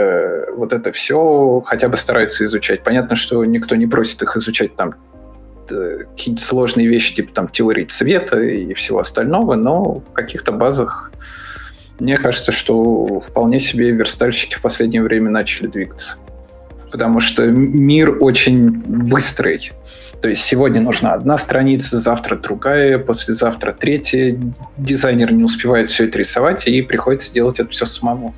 [0.56, 2.82] вот это все хотя бы стараются изучать.
[2.82, 4.94] Понятно, что никто не просит их изучать там
[5.66, 11.10] какие-то сложные вещи, типа там теории цвета и всего остального, но в каких-то базах
[11.98, 16.16] мне кажется, что вполне себе верстальщики в последнее время начали двигаться.
[16.94, 19.72] Потому что мир очень быстрый.
[20.22, 24.38] То есть сегодня нужна одна страница, завтра другая, послезавтра третья.
[24.76, 28.32] Дизайнер не успевает все это рисовать, и приходится делать это все самому.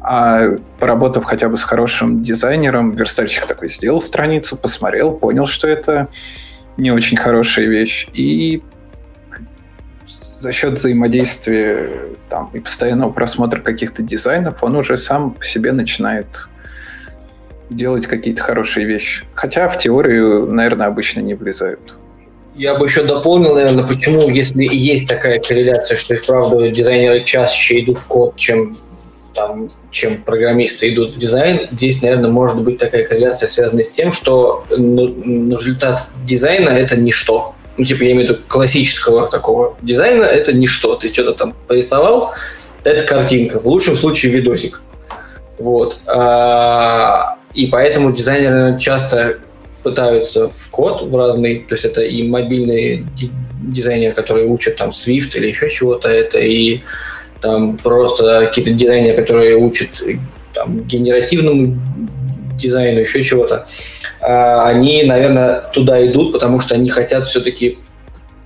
[0.00, 6.06] А поработав хотя бы с хорошим дизайнером, верстальщик такой сделал страницу, посмотрел, понял, что это
[6.76, 8.62] не очень хорошая вещь, и
[10.06, 11.90] за счет взаимодействия
[12.30, 16.48] там, и постоянного просмотра каких-то дизайнов он уже сам по себе начинает
[17.70, 19.24] делать какие-то хорошие вещи.
[19.34, 21.94] Хотя в теорию, наверное, обычно не влезают.
[22.54, 27.80] Я бы еще дополнил, наверное, почему, если есть такая корреляция, что и вправду дизайнеры чаще
[27.80, 28.74] идут в код, чем
[29.34, 34.12] там, чем программисты идут в дизайн, здесь, наверное, может быть такая корреляция, связанная с тем,
[34.12, 37.54] что результат дизайна— это ничто.
[37.76, 40.94] Ну, типа, я имею в виду классического такого дизайна— это ничто.
[40.94, 42.34] Ты что-то там порисовал,
[42.84, 44.80] это картинка, в лучшем случае видосик.
[45.58, 45.98] Вот.
[46.06, 49.38] А, и поэтому дизайнеры часто
[49.82, 53.06] пытаются в код в разный, то есть это и мобильные
[53.62, 56.80] дизайнеры, которые учат там Swift или еще чего-то, это и
[57.40, 59.88] там просто какие-то дизайнеры, которые учат
[60.54, 61.78] там, генеративному
[62.56, 63.66] дизайну, еще чего-то,
[64.20, 67.78] а, они, наверное, туда идут, потому что они хотят все-таки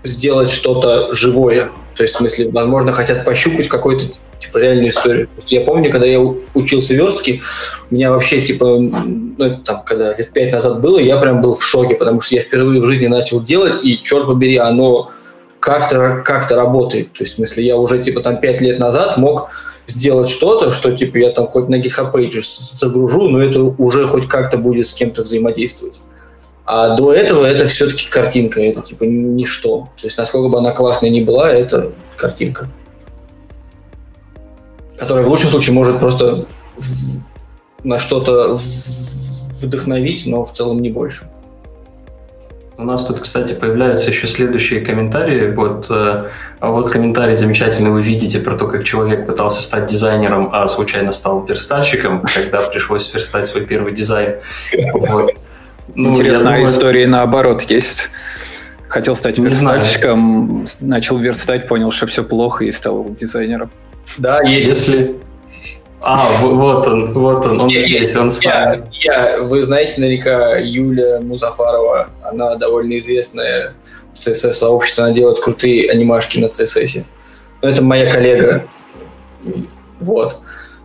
[0.02, 1.68] сделать что-то живое.
[1.94, 4.06] То есть, в смысле, возможно, хотят пощупать какую-то
[4.38, 5.28] типа реальную историю.
[5.46, 6.20] Я помню, когда я
[6.54, 7.42] учился верстке,
[7.90, 11.64] у меня вообще, типа, ну, там, когда лет пять назад было, я прям был в
[11.64, 15.10] шоке, потому что я впервые в жизни начал делать, и, черт побери, оно
[15.60, 17.12] как-то как работает.
[17.12, 19.50] То есть, в смысле, я уже, типа, там пять лет назад мог
[19.86, 22.42] сделать что-то, что, типа, я там хоть на GitHub Pages
[22.74, 26.00] загружу, но это уже хоть как-то будет с кем-то взаимодействовать.
[26.64, 29.88] А до этого это все-таки картинка, это, типа, ничто.
[30.00, 32.68] То есть, насколько бы она классная ни была, это картинка
[34.98, 36.46] которая в лучшем случае может просто
[37.84, 38.58] на что-то
[39.62, 41.28] вдохновить, но в целом не больше.
[42.76, 45.50] У нас тут, кстати, появляются еще следующие комментарии.
[45.50, 46.28] Вот, э,
[46.60, 51.44] вот комментарий замечательный вы видите про то, как человек пытался стать дизайнером, а случайно стал
[51.44, 54.36] верстальщиком, когда пришлось верстать свой первый дизайн.
[54.92, 55.32] Вот.
[55.94, 58.10] Ну, Интересная думаю, история наоборот есть.
[58.86, 63.70] Хотел стать верстальщиком, начал верстать, понял, что все плохо и стал дизайнером.
[64.16, 64.66] Да, есть.
[64.66, 65.16] Если...
[66.00, 72.10] А, вот он, вот он, он здесь, он я, я, Вы знаете наверняка Юля Музафарова,
[72.22, 73.74] она довольно известная
[74.14, 77.04] в CSS-сообществе, она делает крутые анимашки на CSS.
[77.60, 78.68] Это моя коллега.
[79.98, 80.38] Вот.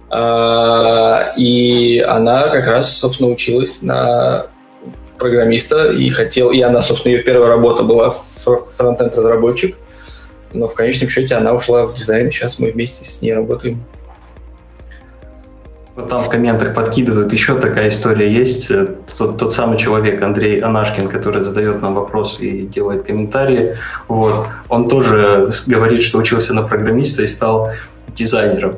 [0.10, 4.48] А, и она как раз, собственно, училась на
[5.20, 9.76] программиста и хотел, и она, собственно, ее первая работа была фронтенд разработчик
[10.54, 13.84] но в конечном счете она ушла в дизайн, сейчас мы вместе с ней работаем.
[15.96, 18.72] Вот там в комментах подкидывают, еще такая история есть.
[18.72, 23.78] Э, тот, тот самый человек, Андрей Анашкин, который задает нам вопрос и делает комментарии,
[24.08, 27.72] вот, он тоже говорит, что учился на программиста и стал
[28.08, 28.76] дизайнером.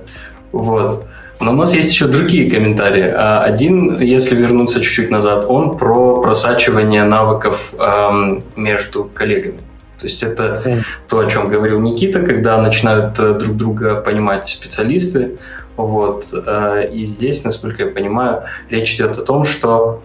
[0.51, 1.05] Вот.
[1.39, 3.13] Но у нас есть еще другие комментарии.
[3.15, 9.59] А один, если вернуться чуть-чуть назад, он про просачивание навыков эм, между коллегами.
[9.99, 15.37] То есть это то, о чем говорил Никита, когда начинают э, друг друга понимать специалисты.
[15.77, 16.33] Вот.
[16.33, 20.03] Э, и здесь, насколько я понимаю, речь идет о том, что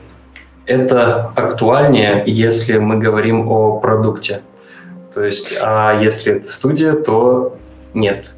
[0.67, 4.43] это актуальнее, если мы говорим о продукте.
[5.15, 7.57] То есть, а если это студия, то
[7.95, 8.31] нет.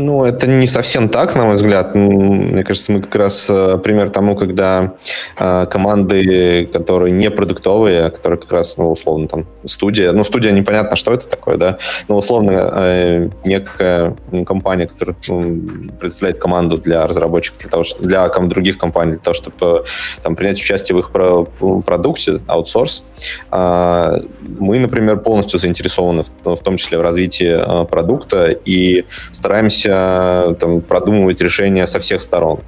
[0.00, 1.96] Ну, это не совсем так, на мой взгляд.
[1.96, 4.94] Мне кажется, мы как раз э, пример тому, когда
[5.36, 10.52] э, команды, которые не продуктовые, а которые как раз, ну, условно, там, студия, ну, студия
[10.52, 14.14] непонятно, что это такое, да, но, условно, э, некая
[14.46, 19.84] компания, которая ну, представляет команду для разработчиков, для того, для других компаний, для того, чтобы
[20.22, 23.02] там принять участие в их продукте, аутсорс,
[23.50, 24.22] э,
[24.60, 31.40] мы, например, полностью заинтересованы, в, том числе в развитии продукта и стараемся стараемся там, продумывать
[31.40, 32.60] решения со всех сторон.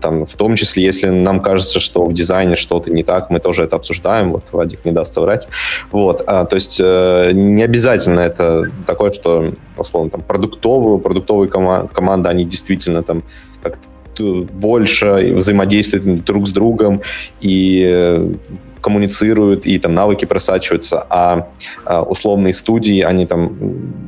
[0.00, 3.62] Там, в том числе, если нам кажется, что в дизайне что-то не так, мы тоже
[3.64, 5.48] это обсуждаем, вот Вадик не даст соврать.
[5.90, 11.88] Вот, а, то есть э, не обязательно это такое, что, условно, там, продуктовую, продуктовые кома-
[11.88, 13.22] команды, они действительно там
[13.62, 13.88] как-то
[14.52, 17.00] больше взаимодействуют друг с другом
[17.40, 18.34] и э,
[18.86, 21.48] коммуницируют, и там навыки просачиваются, а,
[21.84, 23.56] а условные студии, они там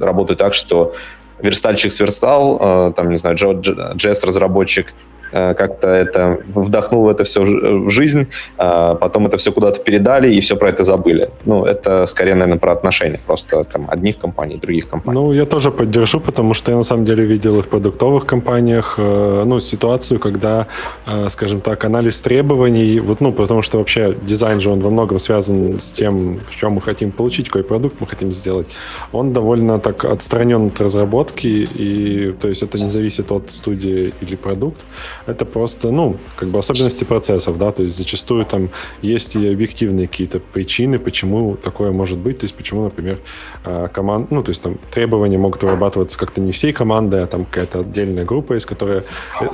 [0.00, 0.94] работают так, что
[1.40, 4.92] верстальщик сверстал, э, там, не знаю, JS-разработчик
[5.32, 8.26] как-то это вдохнул это все в жизнь,
[8.56, 11.30] а потом это все куда-то передали и все про это забыли.
[11.44, 15.18] Ну, это скорее, наверное, про отношения просто там одних компаний, других компаний.
[15.18, 18.94] Ну, я тоже поддержу, потому что я на самом деле видел и в продуктовых компаниях,
[18.98, 20.66] э, ну, ситуацию, когда,
[21.06, 25.18] э, скажем так, анализ требований, вот, ну, потому что вообще дизайн же, он во многом
[25.18, 28.66] связан с тем, что мы хотим получить, какой продукт мы хотим сделать.
[29.12, 34.36] Он довольно так отстранен от разработки, и, то есть это не зависит от студии или
[34.36, 34.84] продукта
[35.28, 38.70] это просто, ну, как бы особенности процессов, да, то есть зачастую там
[39.02, 43.18] есть и объективные какие-то причины, почему такое может быть, то есть почему, например,
[43.64, 47.44] а, команд, ну, то есть там требования могут вырабатываться как-то не всей командой, а там
[47.44, 49.04] какая-то отдельная группа есть, которая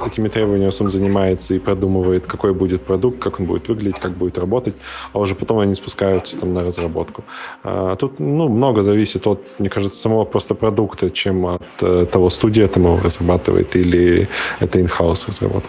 [0.07, 4.39] этими требованиями в занимается и продумывает, какой будет продукт, как он будет выглядеть, как будет
[4.39, 4.75] работать,
[5.13, 7.25] а уже потом они спускаются там на разработку.
[7.65, 12.31] А тут, ну, много зависит от, мне кажется, самого просто продукта, чем от э, того,
[12.31, 14.29] студия там его разрабатывает или
[14.61, 15.64] это in-house разработка.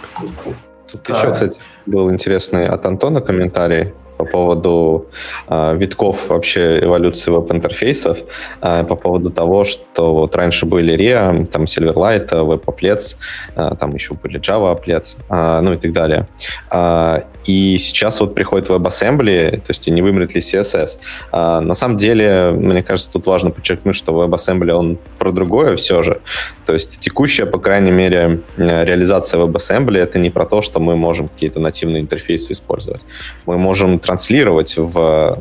[0.92, 1.18] Тут так.
[1.18, 5.08] еще, кстати, был интересный от Антона комментарий по поводу
[5.48, 8.18] э, витков вообще эволюции веб-интерфейсов,
[8.62, 13.18] э, по поводу того, что вот раньше были RIA, там Silverlight, Web Applets,
[13.56, 16.28] э, там еще были Java Applets, э, ну и так далее.
[16.72, 20.98] Э, и сейчас вот приходит WebAssembly, то есть не вымрет ли CSS.
[21.32, 26.02] А, на самом деле, мне кажется, тут важно подчеркнуть, что WebAssembly, он про другое все
[26.02, 26.22] же.
[26.66, 31.28] То есть текущая, по крайней мере, реализация WebAssembly— это не про то, что мы можем
[31.28, 33.04] какие-то нативные интерфейсы использовать.
[33.46, 35.40] Мы можем транслировать в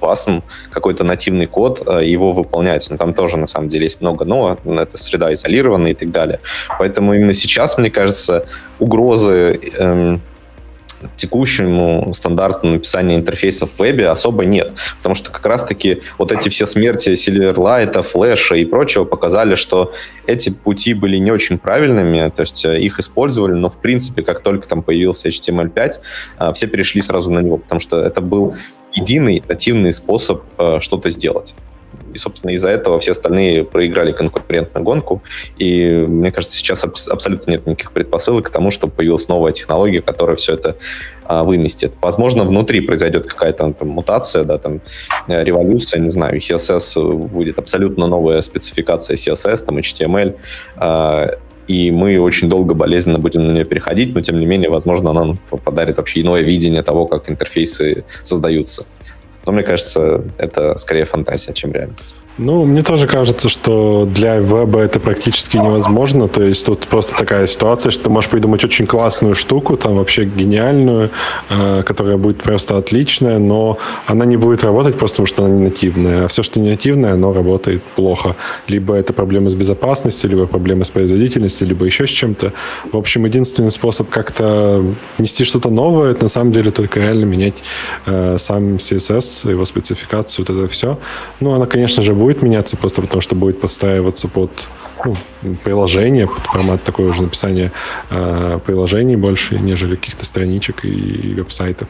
[0.00, 2.86] WASM какой-то нативный код, э, его выполнять.
[2.90, 6.40] Но там тоже, на самом деле, есть много но, это среда изолированная и так далее.
[6.78, 8.46] Поэтому именно сейчас, мне кажется,
[8.78, 10.20] угрозы эм,
[11.16, 14.72] текущему стандарту написания интерфейсов в вебе особо нет.
[14.98, 19.92] Потому что как раз-таки вот эти все смерти Silverlight, Flash и прочего показали, что
[20.26, 24.40] эти пути были не очень правильными, то есть э, их использовали, но в принципе, как
[24.40, 25.92] только там появился HTML5,
[26.38, 28.54] э, все перешли сразу на него, потому что это был
[28.92, 31.54] единый нативный способ э, что-то сделать.
[32.14, 35.22] И, собственно, из-за этого все остальные проиграли конкурентную гонку.
[35.58, 40.00] И, мне кажется, сейчас аб- абсолютно нет никаких предпосылок к тому, чтобы появилась новая технология,
[40.00, 40.76] которая все это
[41.24, 41.92] а, выместит.
[42.00, 44.80] Возможно, внутри произойдет какая-то там, мутация, да, там,
[45.28, 50.36] э, революция, не знаю, CSS будет абсолютно новая спецификация CSS, там, HTML,
[50.76, 51.30] а,
[51.66, 55.24] и мы очень долго болезненно будем на нее переходить, но тем не менее, возможно, она
[55.24, 58.84] нам подарит вообще иное видение того, как интерфейсы создаются.
[59.46, 62.14] Но мне кажется, это скорее фантазия, чем реальность.
[62.36, 66.26] Ну, мне тоже кажется, что для веба это практически невозможно.
[66.26, 70.24] То есть тут просто такая ситуация, что ты можешь придумать очень классную штуку, там вообще
[70.24, 71.10] гениальную,
[71.48, 75.62] э, которая будет просто отличная, но она не будет работать просто потому, что она не
[75.62, 76.24] нативная.
[76.24, 78.34] А все, что не нативное, оно работает плохо.
[78.66, 82.52] Либо это проблема с безопасностью, либо проблема с производительностью, либо еще с чем-то.
[82.92, 84.84] В общем, единственный способ как-то
[85.18, 87.62] внести что-то новое, это на самом деле только реально менять
[88.06, 90.98] э, сам CSS, его спецификацию, вот это все.
[91.38, 94.50] Ну, она, конечно же, будет будет меняться просто потому, что будет подстраиваться под
[95.04, 95.14] ну,
[95.62, 97.72] приложение, формат такое уже написания
[98.10, 101.88] э, приложений больше, нежели каких-то страничек и веб-сайтов.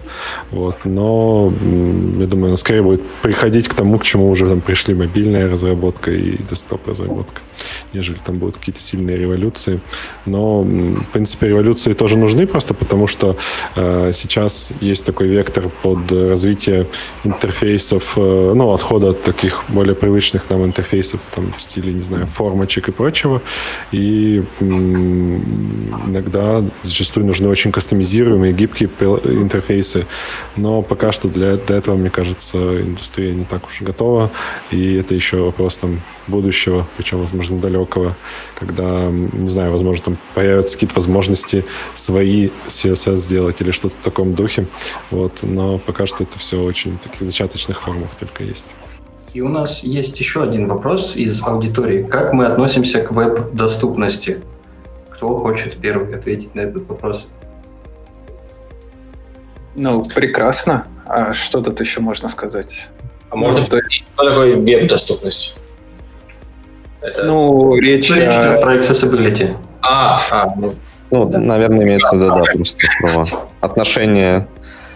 [0.51, 0.77] Вот.
[0.85, 1.53] Но
[2.19, 6.11] я думаю, она скорее будет приходить к тому, к чему уже там пришли мобильная разработка
[6.11, 7.41] и десктоп-разработка,
[7.93, 9.81] нежели там будут какие-то сильные революции.
[10.27, 13.37] Но, в принципе, революции тоже нужны просто потому, что
[13.77, 16.87] э, сейчас есть такой вектор под развитие
[17.25, 22.27] интерфейсов, э, ну, отхода от таких более привычных нам интерфейсов, там, в стиле, не знаю,
[22.27, 23.43] формочек и прочего.
[23.93, 28.91] И иногда зачастую нужны очень кастомизируемые, гибкие
[29.25, 30.07] интерфейсы.
[30.57, 34.31] Но пока что для, для этого, мне кажется, индустрия не так уж готова.
[34.71, 38.17] И это еще вопрос там будущего, причем, возможно, далекого,
[38.59, 41.65] когда, не знаю, возможно, там появятся какие-то возможности
[41.95, 44.67] свои CSS сделать или что-то в таком духе.
[45.11, 45.41] Вот.
[45.43, 48.69] Но пока что это все очень в таких зачаточных формах только есть.
[49.35, 52.05] И у нас есть еще один вопрос из аудитории.
[52.05, 54.41] Как мы относимся к веб-доступности?
[55.11, 57.27] Кто хочет первый ответить на этот вопрос?
[59.75, 60.87] Ну, прекрасно.
[61.07, 62.87] А что тут еще можно сказать?
[63.29, 65.57] А можно ну, пояснить, что такое веб-доступность?
[67.01, 67.25] Это...
[67.25, 68.61] Ну, речь, речь о...
[68.63, 69.57] про accessibility.
[69.83, 70.73] А, а ну,
[71.11, 71.41] ну да.
[71.41, 73.25] наверное, имеется в виду, да, просто про
[73.61, 74.47] отношение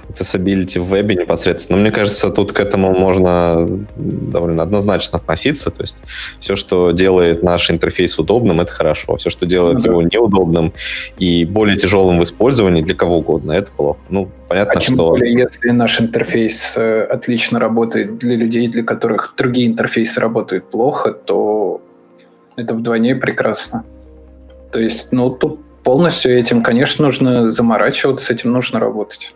[0.09, 1.77] accessibility в вебе непосредственно.
[1.77, 5.71] Но мне кажется, тут к этому можно довольно однозначно относиться.
[5.71, 5.97] То есть
[6.39, 9.17] все, что делает наш интерфейс удобным, это хорошо.
[9.17, 10.73] Все, что делает ну, его неудобным
[11.19, 13.99] и более тяжелым в использовании для кого угодно, это плохо.
[14.11, 15.09] Ну, понятно, а тем что...
[15.09, 21.13] более, если наш интерфейс э, отлично работает для людей, для которых другие интерфейсы работают плохо,
[21.13, 21.81] то
[22.57, 23.85] это вдвойне прекрасно.
[24.73, 29.35] То есть, ну, тут полностью этим, конечно, нужно заморачиваться, с этим нужно работать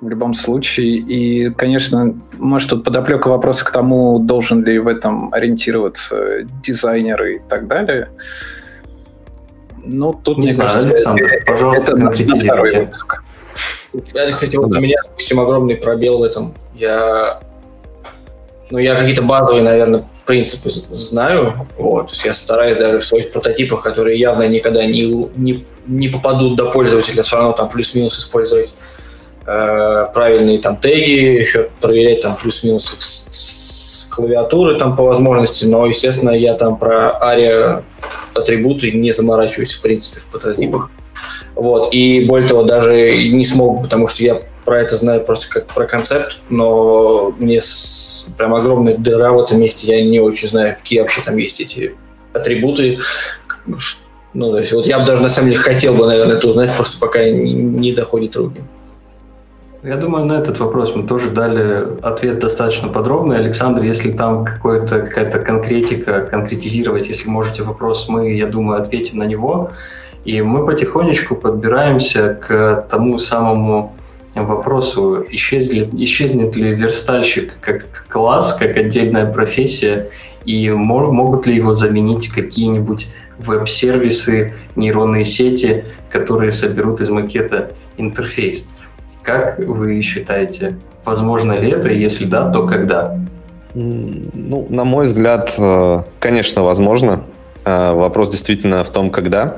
[0.00, 0.96] в любом случае.
[0.98, 7.38] И, конечно, может, тут подоплека вопроса к тому, должен ли в этом ориентироваться дизайнер и
[7.48, 8.10] так далее.
[9.84, 13.22] Ну, тут, Не мне знаю, кажется, Александр, это, пожалуйста, это на, на второй выпуск.
[14.12, 16.54] Это, кстати, вот у меня, допустим, огромный пробел в этом.
[16.74, 17.40] Я,
[18.70, 21.68] ну, я какие-то базовые, наверное, принципы знаю.
[21.78, 22.08] Вот.
[22.08, 26.56] То есть я стараюсь даже в своих прототипах, которые явно никогда не, не, не попадут
[26.56, 28.74] до пользователя, все равно там плюс-минус использовать
[29.46, 36.30] правильные там теги, еще проверять там плюс-минус с, с клавиатуры там по возможности, но, естественно,
[36.30, 37.84] я там про ARIA
[38.34, 40.90] атрибуты не заморачиваюсь, в принципе, в прототипах.
[41.54, 45.66] Вот, и более того, даже не смог, потому что я про это знаю просто как
[45.68, 50.76] про концепт, но мне с, прям огромная дыра в этом месте, я не очень знаю,
[50.76, 51.94] какие вообще там есть эти
[52.34, 52.98] атрибуты,
[54.34, 56.76] ну, то есть вот я бы даже на самом деле хотел бы, наверное, это узнать,
[56.76, 58.60] просто пока не, не доходит руки.
[59.86, 63.38] Я думаю, на этот вопрос мы тоже дали ответ достаточно подробный.
[63.38, 69.70] Александр, если там какая-то конкретика, конкретизировать, если можете вопрос, мы, я думаю, ответим на него.
[70.24, 73.94] И мы потихонечку подбираемся к тому самому
[74.34, 80.08] вопросу, исчезнет, исчезнет ли верстальщик как класс, как отдельная профессия,
[80.44, 83.06] и мог, могут ли его заменить какие-нибудь
[83.38, 88.68] веб-сервисы, нейронные сети, которые соберут из макета интерфейс.
[89.26, 93.18] Как вы считаете, возможно ли это, если да, то когда?
[93.74, 97.24] Ну, на мой взгляд, э, конечно, возможно.
[97.64, 99.56] Э, вопрос действительно в том, когда.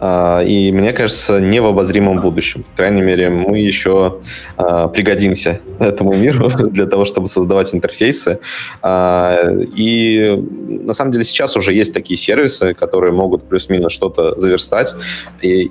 [0.00, 2.62] Э, и мне кажется, не в обозримом будущем.
[2.62, 4.20] По крайней мере, мы еще
[4.58, 8.38] э, пригодимся этому миру для того, чтобы создавать интерфейсы.
[8.82, 10.42] И
[10.86, 14.94] на самом деле сейчас уже есть такие сервисы, которые могут плюс-минус что-то заверстать.
[15.42, 15.70] И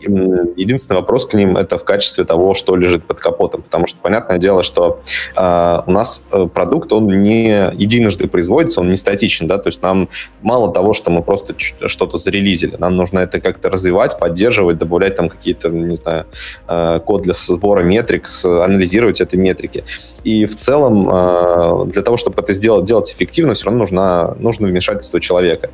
[0.55, 3.61] единственный вопрос к ним это в качестве того, что лежит под капотом.
[3.61, 5.01] Потому что понятное дело, что
[5.35, 9.47] у нас продукт, он не единожды производится, он не статичен.
[9.47, 9.57] Да?
[9.57, 10.09] То есть нам
[10.41, 11.53] мало того, что мы просто
[11.87, 12.75] что-то зарелизили.
[12.77, 16.25] Нам нужно это как-то развивать, поддерживать, добавлять там какие-то, не знаю,
[16.67, 19.83] э, код для сбора метрик, анализировать эти метрики.
[20.23, 24.67] И в целом э, для того, чтобы это сделать, делать эффективно, все равно нужно, нужно
[24.67, 25.69] вмешательство человека.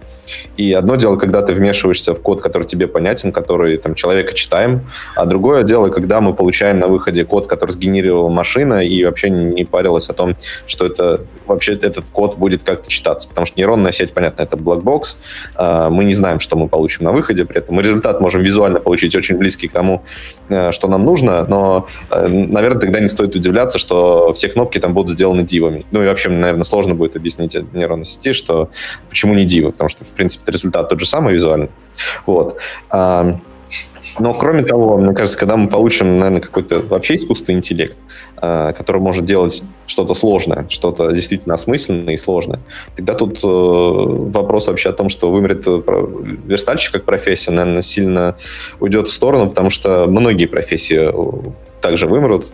[0.57, 4.89] И одно дело, когда ты вмешиваешься в код, который тебе понятен, который там человека читаем,
[5.15, 9.65] а другое дело, когда мы получаем на выходе код, который сгенерировала машина и вообще не
[9.65, 10.35] парилась о том,
[10.67, 13.27] что это вообще этот код будет как-то читаться.
[13.27, 15.15] Потому что нейронная сеть, понятно, это blackbox,
[15.57, 18.79] э, мы не знаем, что мы получим на выходе, при этом мы результат можем визуально
[18.79, 20.03] получить очень близкий к тому,
[20.49, 25.13] э, что нам нужно, но, наверное, тогда не стоит удивляться, что все кнопки там будут
[25.13, 25.85] сделаны дивами.
[25.91, 28.69] Ну и вообще, наверное, сложно будет объяснить нейронной сети, что
[29.09, 31.69] почему не дивы, потому что, в принципе, результат тот же самый визуально.
[32.25, 32.59] Вот.
[34.19, 37.97] Но кроме того, мне кажется, когда мы получим, наверное, какой-то вообще искусственный интеллект,
[38.37, 42.59] а, который может делать что-то сложное, что-то действительно осмысленное и сложное,
[42.95, 45.81] тогда тут э, вопрос вообще о том, что вымрет э,
[46.45, 48.35] верстальщик как профессия, наверное, сильно
[48.79, 51.51] уйдет в сторону, потому что многие профессии э,
[51.81, 52.47] также вымрут,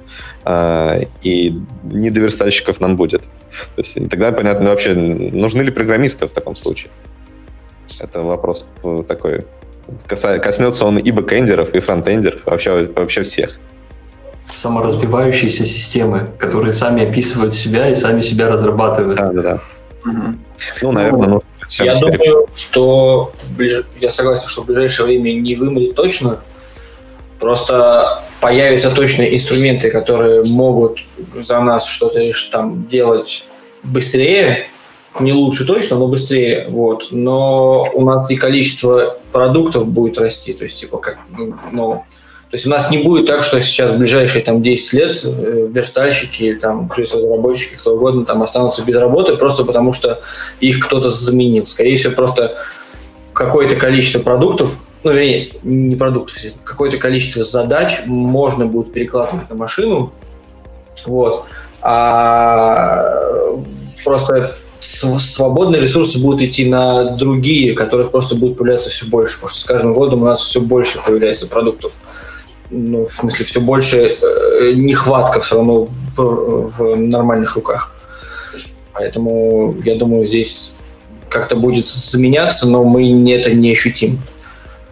[1.22, 3.22] и не до верстальщиков нам будет.
[3.22, 6.92] То есть тогда понятно вообще, нужны ли программисты в таком случае?
[8.02, 8.66] Это вопрос
[9.08, 9.46] такой
[10.08, 13.60] коснется он и бэкэндеров, и фронтендеров, вообще, вообще всех.
[14.54, 19.18] Саморазбивающиеся системы, которые сами описывают себя и сами себя разрабатывают.
[19.18, 19.60] Да, да, да.
[20.06, 20.36] Угу.
[20.82, 21.42] Ну, наверное, ну,
[21.80, 23.84] я думаю, что ближ...
[24.00, 26.40] я согласен, что в ближайшее время не вымрет точно.
[27.40, 31.00] Просто появятся точно инструменты, которые могут
[31.40, 32.20] за нас что-то
[32.52, 33.46] там делать
[33.84, 34.68] быстрее,
[35.20, 37.08] не лучше точно, но быстрее, вот.
[37.12, 41.18] Но у нас и количество продуктов будет расти, то есть типа как,
[41.72, 42.04] ну,
[42.52, 45.68] то есть у нас не будет так, что сейчас в ближайшие там 10 лет э,
[45.72, 50.22] верстальщики, там, разработчики, кто угодно там останутся без работы просто потому, что
[50.60, 51.66] их кто-то заменил.
[51.66, 52.58] Скорее всего, просто
[53.32, 60.12] какое-то количество продуктов, ну, вернее, не продуктов, какое-то количество задач можно будет перекладывать на машину,
[61.06, 61.46] вот,
[61.82, 63.56] а
[64.04, 64.52] просто
[64.82, 69.64] свободные ресурсы будут идти на другие, которых просто будет появляться все больше, потому что с
[69.64, 71.94] каждым годом у нас все больше появляется продуктов.
[72.70, 77.92] Ну, в смысле, все больше э, нехватка все равно в, в нормальных руках.
[78.94, 80.74] Поэтому я думаю, здесь
[81.30, 84.22] как-то будет заменяться, но мы это не ощутим.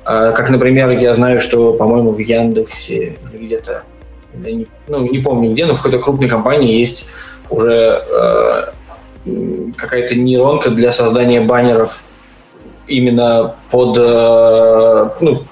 [0.04, 3.84] А, как, например, я знаю, что, по-моему, в Яндексе где-то,
[4.88, 7.06] ну, не помню где, но в какой-то крупной компании есть
[7.50, 8.72] уже э,
[9.78, 12.02] какая-то нейронка для создания баннеров
[12.88, 15.44] именно под э, ну,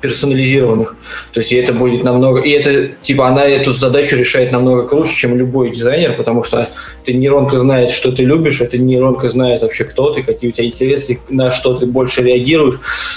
[0.00, 0.94] персонализированных.
[1.32, 2.40] То есть и это будет намного...
[2.40, 6.68] И это, типа, она эту задачу решает намного круче, чем любой дизайнер, потому что
[7.02, 10.66] эта нейронка знает, что ты любишь, эта нейронка знает вообще, кто ты, какие у тебя
[10.66, 12.76] интересы, на что ты больше реагируешь,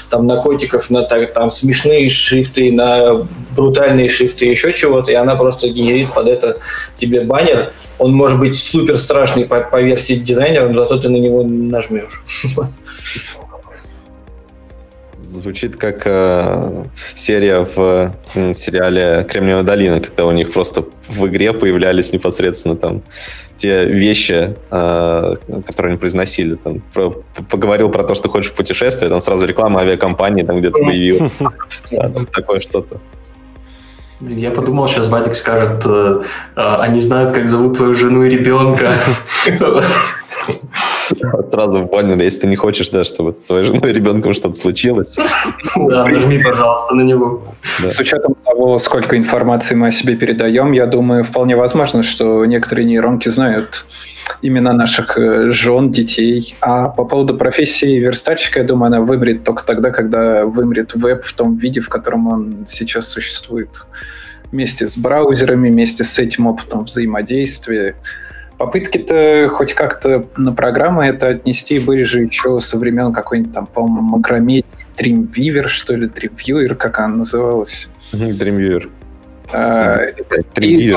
[0.10, 5.36] там, на котиков, на так, там, смешные шрифты, на брутальные шрифты, еще чего-то, и она
[5.36, 6.58] просто генерит под это
[6.96, 11.18] тебе баннер, он может быть супер страшный по, по версии дизайнера, но зато ты на
[11.18, 12.24] него нажмешь.
[15.30, 21.54] Звучит как э, серия в э, сериале «Кремниевая долина», когда у них просто в игре
[21.54, 23.04] появлялись непосредственно там
[23.56, 25.36] те вещи, э,
[25.68, 26.56] которые они произносили.
[26.56, 27.12] Там, про,
[27.48, 31.32] поговорил про то, что хочешь в путешествие, там сразу реклама авиакомпании там где-то появилась.
[32.34, 33.00] Такое что-то.
[34.22, 36.24] Я подумал, сейчас Батик скажет, э,
[36.56, 38.96] а, они знают, как зовут твою жену и ребенка.
[41.52, 45.16] Сразу поняли, если ты не хочешь, да, чтобы с твоей женой и ребенком что-то случилось.
[45.76, 47.44] Да, нажми, пожалуйста, на него.
[47.80, 52.86] С учетом того, сколько информации мы о себе передаем, я думаю, вполне возможно, что некоторые
[52.86, 53.86] нейронки знают
[54.42, 56.56] имена наших э, жен, детей.
[56.62, 61.34] А по поводу профессии верстальщика, я думаю, она вымрет только тогда, когда вымрет веб в
[61.34, 63.70] том виде, в котором он сейчас существует.
[64.52, 67.96] вместе с браузерами, вместе с этим опытом взаимодействия.
[68.60, 74.02] Попытки-то хоть как-то на программы это отнести были же еще со времен какой-нибудь там, по-моему,
[74.02, 74.66] макрометии
[74.98, 77.90] Dreamweaver, что ли, Dreamviewer, как она называлась.
[78.12, 78.92] Dreamviewer.
[79.54, 80.02] А,
[80.60, 80.94] и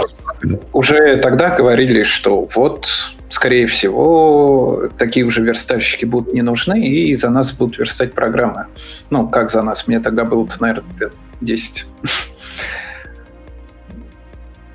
[0.73, 2.89] уже тогда говорили, что вот,
[3.29, 8.67] скорее всего, такие уже верстальщики будут не нужны, и за нас будут верстать программы.
[9.11, 9.87] Ну, как за нас?
[9.87, 11.87] Мне тогда было, наверное, лет 10.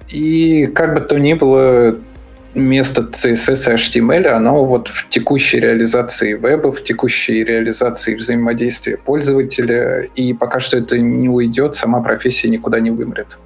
[0.08, 1.98] И как бы то ни было,
[2.58, 10.08] место CSS и HTML, оно вот в текущей реализации веба, в текущей реализации взаимодействия пользователя,
[10.16, 13.38] и пока что это не уйдет, сама профессия никуда не вымрет.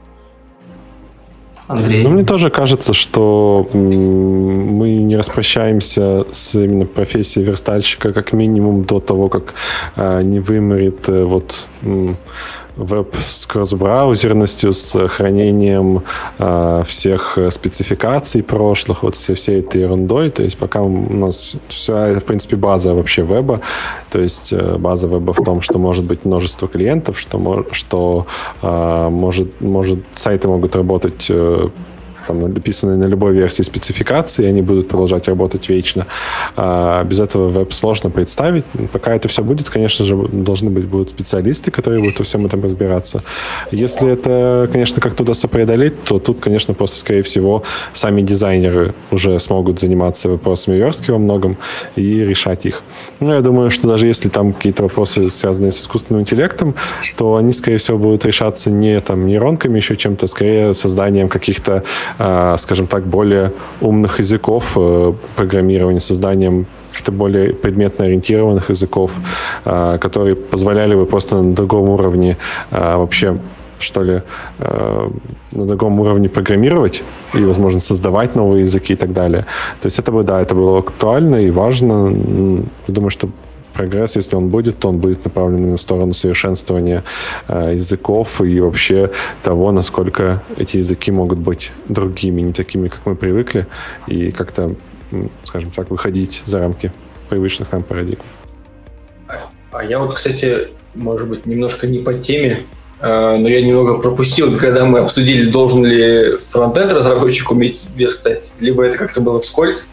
[1.72, 2.04] Андрей?
[2.04, 9.00] Ну, мне тоже кажется, что мы не распрощаемся с именно профессией верстальщика как минимум до
[9.00, 9.54] того, как
[9.96, 11.68] э, не вымрет э, вот
[12.84, 16.04] веб с кросс-браузерностью, с хранением
[16.40, 20.30] э, всех спецификаций прошлых, вот все, всей этой ерундой.
[20.30, 23.62] То есть пока у нас все, в принципе, база вообще веба.
[24.10, 28.28] То есть э, база веба в том, что может быть множество клиентов, что, что
[28.62, 31.70] э, может, может, сайты могут работать э,
[32.28, 36.08] там, написаны на любой версии спецификации, и они будут продолжать работать вечно.
[36.56, 38.66] А без этого веб сложно представить.
[38.92, 42.64] Пока это все будет, конечно же, должны быть будут специалисты, которые будут во всем этом
[42.64, 43.24] разбираться.
[43.72, 47.64] Если это, конечно, как-то удастся преодолеть, то тут, конечно, просто, скорее всего,
[47.94, 51.58] сами дизайнеры уже смогут заниматься вопросами верстки во многом
[51.96, 52.84] и решать их.
[53.20, 56.76] Ну, я думаю, что даже если там какие-то вопросы, связанные с искусственным интеллектом,
[57.18, 61.84] то они, скорее всего, будут решаться не там нейронками, еще чем-то, скорее созданием каких-то
[62.58, 63.52] скажем так, более
[63.82, 69.12] умных языков э, программирования, созданием каких-то более предметно ориентированных языков,
[69.64, 72.36] а, которые позволяли бы просто на другом уровне
[72.70, 73.38] вообще
[73.82, 74.22] что ли,
[74.60, 75.08] э,
[75.52, 77.04] на другом уровне программировать
[77.34, 79.46] и, возможно, создавать новые языки и так далее.
[79.82, 82.14] То есть это бы, да, это было актуально и важно.
[82.88, 83.30] Я думаю, что
[83.74, 87.04] прогресс, если он будет, то он будет направлен на сторону совершенствования
[87.48, 89.12] э, языков и вообще
[89.44, 93.68] того, насколько эти языки могут быть другими, не такими, как мы привыкли,
[94.08, 94.76] и как-то,
[95.44, 96.92] скажем так, выходить за рамки
[97.30, 98.22] привычных нам парадигм.
[99.72, 102.66] А я вот, кстати, может быть, немножко не по теме,
[103.00, 108.84] э, но я немного пропустил, когда мы обсудили, должен ли фронтенд разработчик уметь верстать, либо
[108.84, 109.88] это как-то было вскользь.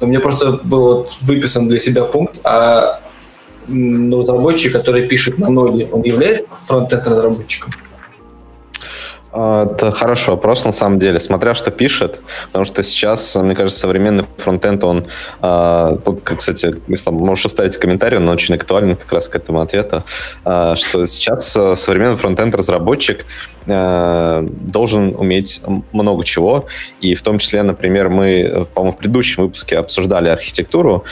[0.00, 3.00] Но мне просто был выписан для себя пункт, а
[3.68, 7.72] разработчик, который пишет на ноде, он является фронтенд разработчиком?
[9.32, 13.80] А, это хороший вопрос, на самом деле, смотря что пишет, потому что сейчас, мне кажется,
[13.80, 15.06] современный фронтенд, он,
[15.40, 20.04] а, тут, кстати, если можешь оставить комментарий, он очень актуален как раз к этому ответу,
[20.44, 23.24] а, что сейчас э, современный фронтенд-разработчик
[23.64, 26.66] должен уметь много чего,
[27.00, 31.04] и в том числе, например, мы, по-моему, в предыдущем выпуске обсуждали архитектуру,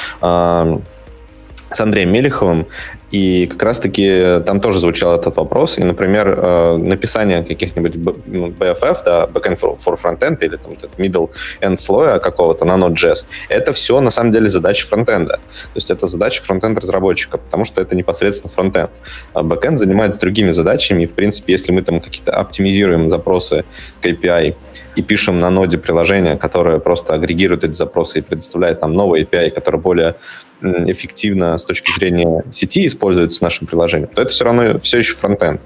[1.73, 2.67] с Андреем Мелеховым,
[3.11, 5.79] и как раз-таки там тоже звучал этот вопрос.
[5.79, 11.31] И, например, э, написание каких-нибудь BFF, да, backend for, for frontend или там этот middle
[11.61, 15.35] end слоя какого-то на Node.js, это все на самом деле задача фронтенда.
[15.35, 18.91] То есть это задача фронтенд-разработчика, потому что это непосредственно фронтенд.
[19.33, 23.65] А backend занимается другими задачами, и, в принципе, если мы там какие-то оптимизируем запросы
[24.01, 24.55] к API
[24.95, 29.51] и пишем на ноде приложение, которое просто агрегирует эти запросы и предоставляет нам новый API,
[29.51, 30.15] который более
[30.63, 35.61] эффективно с точки зрения сети используется нашим приложением, то это все равно все еще фронтенд.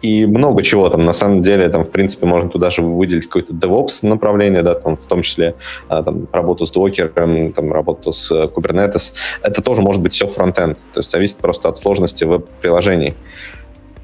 [0.00, 3.52] И много чего там, на самом деле, там, в принципе, можно туда же выделить какое-то
[3.52, 5.56] DevOps направление, да, там, в том числе
[5.88, 9.14] а, там, работу с докером, там, работу с Kubernetes.
[9.42, 13.14] Это тоже может быть все фронтенд, то есть зависит просто от сложности веб-приложений.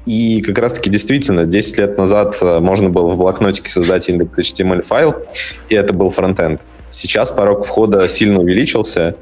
[0.05, 4.81] И как раз-таки действительно 10 лет назад а, можно было в блокнотике создать индекс HTML
[4.81, 5.15] файл,
[5.69, 6.61] и это был фронтенд.
[6.91, 9.15] Сейчас порог входа сильно увеличился,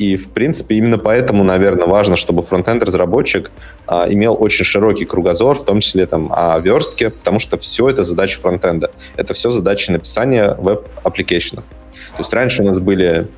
[0.00, 3.50] и, в принципе, именно поэтому, наверное, важно, чтобы фронтенд-разработчик
[3.86, 8.02] а, имел очень широкий кругозор, в том числе там, о верстке, потому что все это
[8.02, 8.92] задача фронтенда.
[9.18, 11.66] Это все задачи написания web-application ов.
[11.66, 13.28] То есть раньше у нас были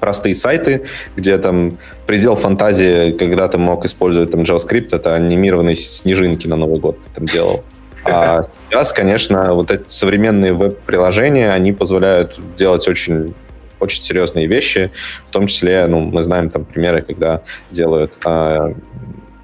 [0.00, 6.46] простые сайты, где там предел фантазии, когда ты мог использовать там JavaScript, это анимированные снежинки
[6.46, 7.64] на Новый год ты там делал.
[8.06, 13.34] А сейчас, конечно, вот эти современные веб-приложения, они позволяют делать очень
[13.82, 14.90] очень серьезные вещи,
[15.26, 18.74] в том числе, ну, мы знаем там примеры, когда делают э,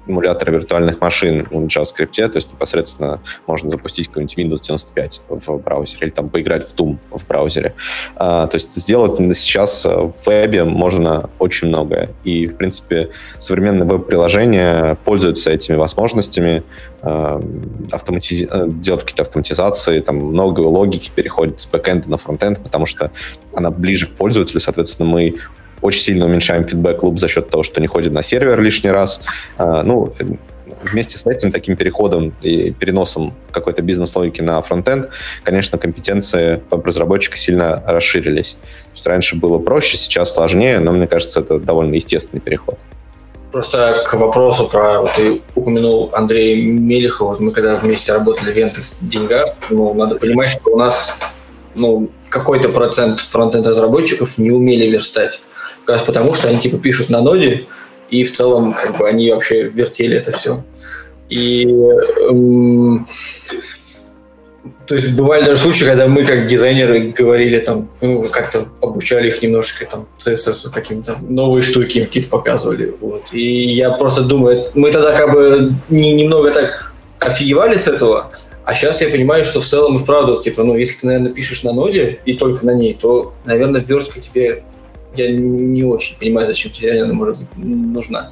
[0.09, 6.07] эмулятора виртуальных машин в JavaScript, то есть непосредственно можно запустить какой-нибудь Windows 95 в браузере
[6.07, 7.75] или там поиграть в Doom в браузере.
[8.15, 12.09] А, то есть сделать сейчас в вебе можно очень многое.
[12.23, 16.63] И, в принципе, современные веб-приложения пользуются этими возможностями,
[17.01, 17.41] а,
[17.91, 18.47] автоматиз...
[18.49, 23.11] Э, делать какие-то автоматизации, там много логики переходит с бэкэнда на фронтенд, потому что
[23.53, 25.35] она ближе к пользователю, соответственно, мы
[25.81, 29.21] очень сильно уменьшаем фидбэк-клуб за счет того, что не ходит на сервер лишний раз.
[29.57, 30.13] А, ну,
[30.83, 35.09] вместе с этим таким переходом и переносом какой-то бизнес-логики на фронтенд,
[35.43, 38.53] конечно, компетенции разработчика сильно расширились.
[38.53, 42.77] То есть раньше было проще, сейчас сложнее, но мне кажется, это довольно естественный переход.
[43.51, 48.97] Просто к вопросу про, вот ты упомянул Андрея Мелехова, мы когда вместе работали в Яндекс
[49.01, 51.17] деньгах, ну, надо понимать, что у нас
[51.73, 55.41] ну, какой-то процент фронтенд разработчиков не умели верстать.
[55.89, 57.65] Раз потому, что они типа пишут на ноде,
[58.11, 60.63] и в целом как бы они вообще вертели это все.
[61.29, 61.65] И
[62.29, 63.07] эм,
[64.85, 69.41] то есть бывали даже случаи, когда мы как дизайнеры говорили там, ну, как-то обучали их
[69.41, 72.93] немножко там CSS каким-то новые штуки какие-то показывали.
[72.99, 73.33] Вот.
[73.33, 78.31] И я просто думаю, мы тогда как бы не, немного так офигевали с этого,
[78.65, 81.63] а сейчас я понимаю, что в целом и вправду, типа, ну, если ты, наверное, пишешь
[81.63, 84.63] на ноде и только на ней, то, наверное, верстка тебе
[85.15, 88.31] я не очень понимаю, зачем реально может быть нужна.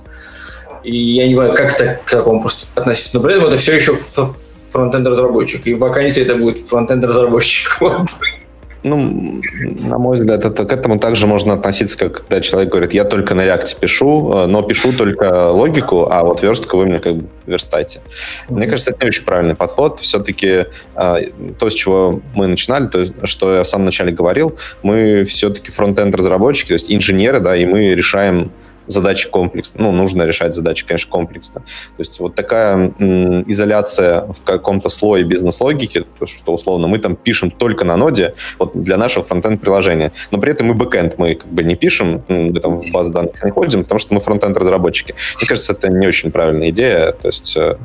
[0.83, 3.17] И я не понимаю, как это к такому просто относиться.
[3.17, 5.65] Но при этом это все еще фронтенд разработчик.
[5.67, 7.79] И в вакансии это будет фронтенд разработчик.
[8.83, 9.41] Ну,
[9.79, 13.35] на мой взгляд, это, к этому также можно относиться, как когда человек говорит, я только
[13.35, 17.27] на React пишу, э, но пишу только логику, а вот верстку вы мне как бы
[17.45, 17.99] верстайте.
[17.99, 18.53] Mm-hmm.
[18.53, 19.99] Мне кажется, это не очень правильный подход.
[19.99, 21.15] Все-таки э,
[21.59, 26.13] то, с чего мы начинали, то, что я в самом начале говорил, мы все-таки фронтенд
[26.15, 28.51] разработчики, то есть инженеры, да, и мы решаем
[28.87, 29.83] задачи комплексно.
[29.83, 31.61] Ну, нужно решать задачи, конечно, комплексно.
[31.61, 37.51] То есть вот такая м, изоляция в каком-то слое бизнес-логики, что условно мы там пишем
[37.51, 41.63] только на ноде вот для нашего фронтенд-приложения, но при этом мы бэкенд мы как бы
[41.63, 45.15] не пишем, мы там в базы данных не ходим, потому что мы фронтенд-разработчики.
[45.39, 47.77] Мне кажется, это не очень правильная идея, то есть э,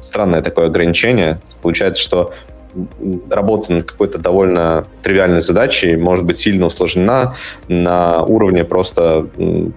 [0.00, 1.40] странное такое ограничение.
[1.62, 2.32] Получается, что
[3.28, 7.34] работа над какой-то довольно тривиальной задачей может быть сильно усложнена
[7.68, 9.28] на уровне просто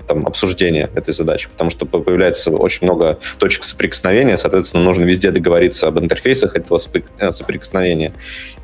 [0.07, 5.87] там, обсуждения этой задачи, потому что появляется очень много точек соприкосновения, соответственно, нужно везде договориться
[5.87, 6.79] об интерфейсах этого
[7.19, 8.13] э, соприкосновения.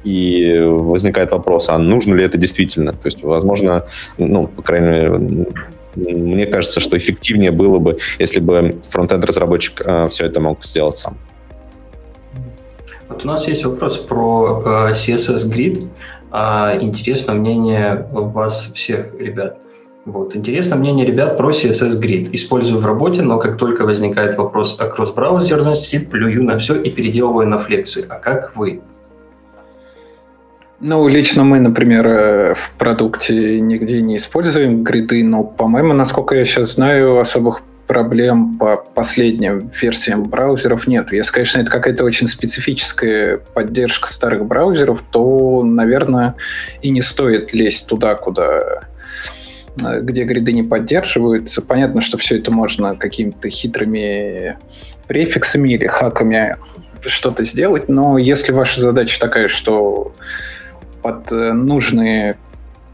[0.03, 2.93] И возникает вопрос, а нужно ли это действительно?
[2.93, 3.85] То есть, возможно,
[4.17, 5.47] ну, по крайней мере,
[5.95, 11.17] мне кажется, что эффективнее было бы, если бы фронтенд-разработчик э, все это мог сделать сам.
[13.21, 15.87] У нас есть вопрос про э, CSS Grid.
[16.31, 19.57] А, интересно мнение вас всех, ребят.
[20.05, 20.35] Вот.
[20.35, 22.29] Интересно мнение ребят про CSS Grid.
[22.31, 27.47] Использую в работе, но как только возникает вопрос о кросс-браузерности, плюю на все и переделываю
[27.47, 28.05] на флексы.
[28.09, 28.81] А как вы?
[30.79, 36.45] Ну, лично мы, например, э, в продукте нигде не используем гриды, но, по-моему, насколько я
[36.45, 41.11] сейчас знаю, особых проблем по последним версиям браузеров нет.
[41.11, 46.35] Если, конечно, это какая-то очень специфическая поддержка старых браузеров, то, наверное,
[46.83, 48.83] и не стоит лезть туда, куда
[49.83, 51.63] э, где гриды не поддерживаются.
[51.63, 54.59] Понятно, что все это можно какими-то хитрыми
[55.07, 56.57] префиксами или хаками
[57.01, 60.13] что-то сделать, но если ваша задача такая, что
[61.01, 62.37] под э, нужные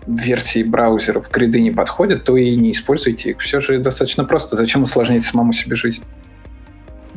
[0.07, 3.40] версии браузеров гриды не подходят, то и не используйте их.
[3.40, 4.56] Все же достаточно просто.
[4.56, 6.03] Зачем усложнять самому себе жизнь?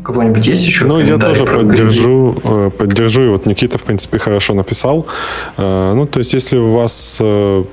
[0.02, 0.84] кого-нибудь есть еще?
[0.84, 5.06] Ну, я тоже поддержу, э, поддержу, и вот Никита, в принципе, хорошо написал.
[5.56, 7.64] Э, ну, то есть, если у вас э,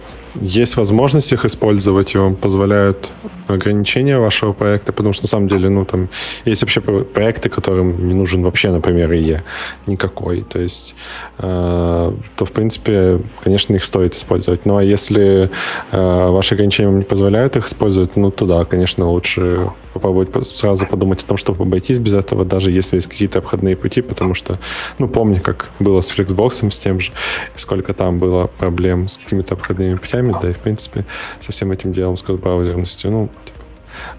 [0.42, 3.12] есть возможность их использовать, и вам позволяют
[3.48, 6.10] ограничения вашего проекта, потому что на самом деле, ну, там
[6.46, 9.42] есть вообще проекты, которым не нужен вообще, например, IE
[9.88, 10.42] никакой.
[10.42, 10.96] То есть,
[11.38, 14.66] э, то, в принципе, конечно, их стоит использовать.
[14.66, 15.50] Ну, а если
[15.92, 20.86] э, ваши ограничения вам не позволяют их использовать, ну, то да, конечно, лучше попробовать сразу
[20.86, 24.60] подумать о том, чтобы обойтись без этого, даже если есть какие-то обходные пути, потому что,
[25.00, 27.14] ну, помню, как было с Flexbox, с тем же,
[27.56, 31.06] сколько там было проблем с какими-то обходными путями, да, и, в принципе,
[31.40, 33.30] со всем этим делом, с кросс-браузерностью, ну,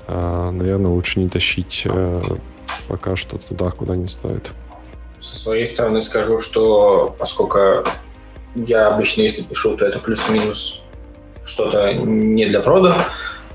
[0.08, 2.22] наверное, лучше не тащить э,
[2.88, 4.50] пока что туда, куда не стоит.
[5.20, 7.58] Со своей стороны скажу, что поскольку
[8.54, 10.80] я обычно, если пишу, то это плюс-минус
[11.44, 13.06] что-то не для прода,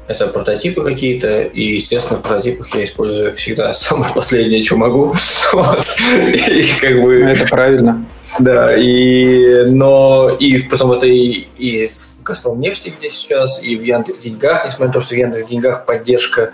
[0.08, 5.14] это прототипы какие-то, и, естественно, в прототипах я использую всегда самое последнее, что могу.
[5.54, 5.86] Вот.
[6.00, 7.24] И как бы...
[7.24, 8.06] Это правильно.
[8.40, 13.84] Да, и, но и потом это и, и в Газпром нефти, где сейчас, и в
[13.84, 16.54] Яндекс Деньгах, несмотря на то, что в Яндекс Деньгах поддержка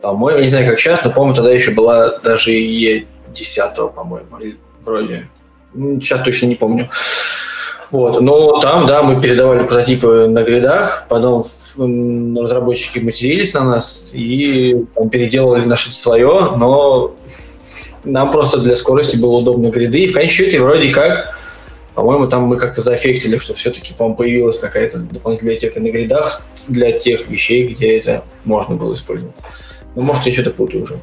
[0.00, 4.26] По-моему, не знаю, как сейчас, но, по-моему, тогда еще была даже и 10 по-моему,
[4.82, 5.28] вроде.
[5.74, 6.88] Сейчас точно не помню.
[7.90, 11.44] Вот, но там, да, мы передавали прототипы на гридах, потом
[11.76, 17.16] разработчики матерились на нас и там, переделывали на что-то свое, но
[18.04, 20.04] нам просто для скорости было удобно гриды.
[20.04, 21.36] И в конечном счете вроде как,
[22.00, 26.92] по-моему, там мы как-то заэффектили, что все-таки, по-моему, появилась какая-то дополнительная библиотека на гридах для
[26.92, 29.34] тех вещей, где это можно было использовать.
[29.94, 31.00] Ну, может, я что-то путаю уже.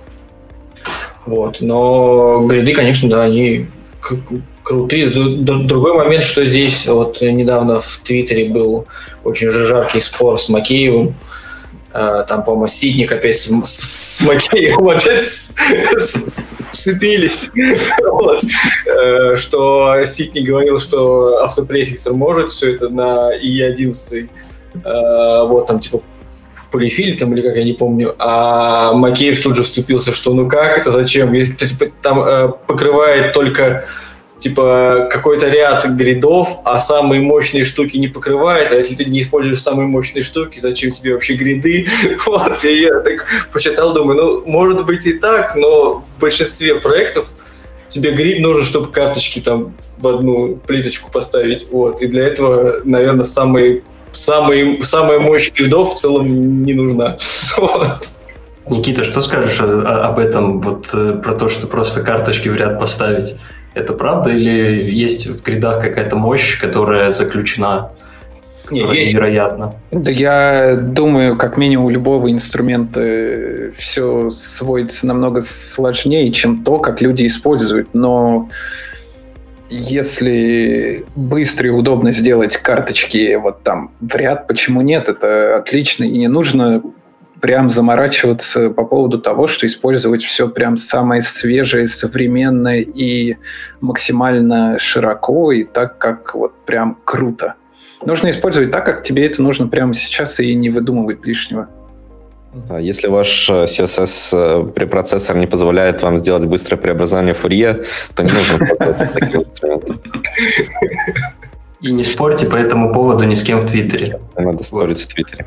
[1.26, 1.58] Вот.
[1.62, 3.68] Но гриды, конечно, да, они
[4.64, 5.10] крутые.
[5.10, 8.88] Другой момент, что здесь вот недавно в Твиттере был
[9.24, 11.16] очень же жаркий спор с Макеевым.
[11.92, 15.24] А, там, по-моему, Ситник опять с, с Макеевым опять
[16.72, 17.50] сцепились.
[18.86, 24.30] Э, что Ситник говорил, что автопрефиксер может все это на И11.
[24.84, 26.02] А, вот, там, типа,
[26.72, 30.78] полифиль там или как я не помню, а Макеев тут же вступился, что ну как
[30.78, 31.66] это, зачем, если
[32.02, 33.86] там э, покрывает только
[34.40, 39.62] типа какой-то ряд гридов, а самые мощные штуки не покрывает, а если ты не используешь
[39.62, 41.88] самые мощные штуки, зачем тебе вообще гриды?
[42.26, 47.30] Вот, и я так почитал, думаю, ну, может быть и так, но в большинстве проектов
[47.90, 53.24] тебе грид нужен, чтобы карточки там в одну плиточку поставить, вот, и для этого, наверное,
[53.24, 57.18] самые самые, самая мощь гридов в целом не нужна.
[57.58, 58.10] Вот.
[58.70, 63.36] Никита, что скажешь об этом, вот э, про то, что просто карточки в ряд поставить?
[63.74, 67.92] Это правда или есть в гридах какая-то мощь, которая заключена
[68.72, 69.14] не, есть.
[69.14, 69.74] Вероятно.
[69.92, 77.02] Да я думаю, как минимум у любого инструмента все сводится намного сложнее, чем то, как
[77.02, 77.90] люди используют.
[77.94, 78.50] Но
[79.70, 85.10] если быстро и удобно сделать карточки вот там в ряд, почему нет?
[85.10, 86.82] Это отлично, и не нужно
[87.42, 93.38] прям заморачиваться по поводу того, что использовать все прям самое свежее, современное и
[93.82, 97.56] максимально широко, и так, как вот прям круто.
[98.06, 101.68] Нужно использовать так, как тебе это нужно прямо сейчас, и не выдумывать лишнего.
[102.54, 107.84] Да, если ваш э, CSS э, препроцессор не позволяет вам сделать быстрое преобразование Фурье,
[108.16, 108.66] то не нужно
[109.14, 109.94] такие инструменты.
[111.82, 114.20] И не спорьте по этому поводу ни с кем в Твиттере.
[114.36, 115.46] Надо спорить в Твиттере.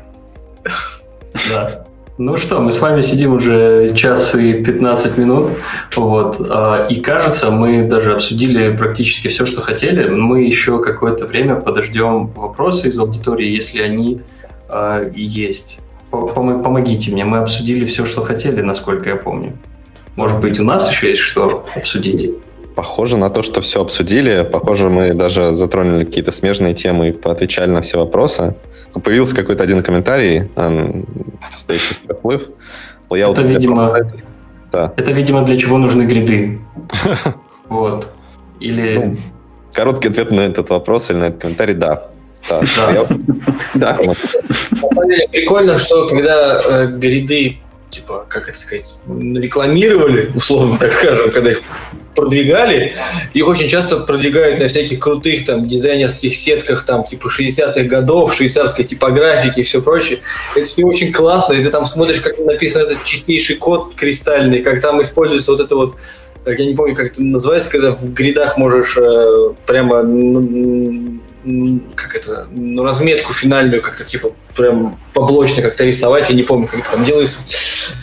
[1.49, 1.85] Да.
[2.17, 5.51] Ну что, мы с вами сидим уже час и 15 минут,
[5.95, 10.07] вот, а, и кажется, мы даже обсудили практически все, что хотели.
[10.07, 14.21] Мы еще какое-то время подождем вопросы из аудитории, если они
[14.69, 15.79] э, есть.
[16.11, 19.57] Помогите мне, мы обсудили все, что хотели, насколько я помню.
[20.15, 22.35] Может быть, у нас еще есть что обсудить?
[22.75, 24.47] Похоже на то, что все обсудили.
[24.49, 28.55] Похоже, мы даже затронули какие-то смежные темы и поотвечали на все вопросы.
[29.03, 30.49] Появился какой-то один комментарий,
[31.51, 32.43] стоит проплыв.
[33.09, 33.93] Я это, видимо,
[34.71, 34.93] да.
[34.95, 36.59] это, видимо, для чего нужны гриды.
[37.67, 38.09] Вот.
[38.59, 38.97] Или...
[38.97, 39.17] Ну,
[39.71, 42.11] короткий ответ на этот вопрос или на этот комментарий– да.
[43.75, 43.99] Да.
[45.31, 51.61] Прикольно, что когда э, гриды, типа, как это сказать, рекламировали, условно так скажем, когда их
[52.15, 52.93] продвигали,
[53.33, 58.85] их очень часто продвигают на всяких крутых там дизайнерских сетках, там, типа 60-х годов, швейцарской
[58.85, 60.19] типографики и все прочее.
[60.55, 64.81] Это все очень классно, и ты там смотришь, как написан этот чистейший код кристальный, как
[64.81, 65.95] там используется вот это вот
[66.45, 70.01] я не помню, как это называется, когда в гридах можешь э, прямо
[71.95, 76.81] как это, ну, разметку финальную как-то типа прям поблочно как-то рисовать, я не помню, как
[76.81, 77.39] это там делается.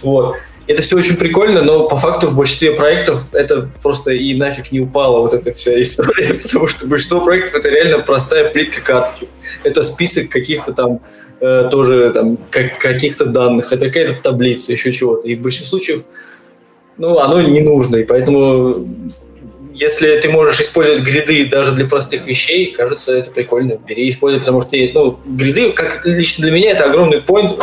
[0.03, 0.37] Вот.
[0.69, 4.81] Это все очень прикольно, но по факту в большинстве проектов это просто и нафиг не
[4.81, 9.31] упало, вот эта вся история, потому что большинство проектов это реально простая плитка карточек.
[9.65, 11.01] Это список каких-то там
[11.41, 15.27] э, тоже там как, каких-то данных, это какая-то таблица, еще чего-то.
[15.27, 16.03] И в большинстве случаев
[16.99, 18.87] ну, оно не нужно, и поэтому
[19.79, 23.79] если ты можешь использовать гриды даже для простых вещей, кажется, это прикольно.
[23.87, 27.57] Бери и используй, потому что ну, гриды, как лично для меня, это огромный point,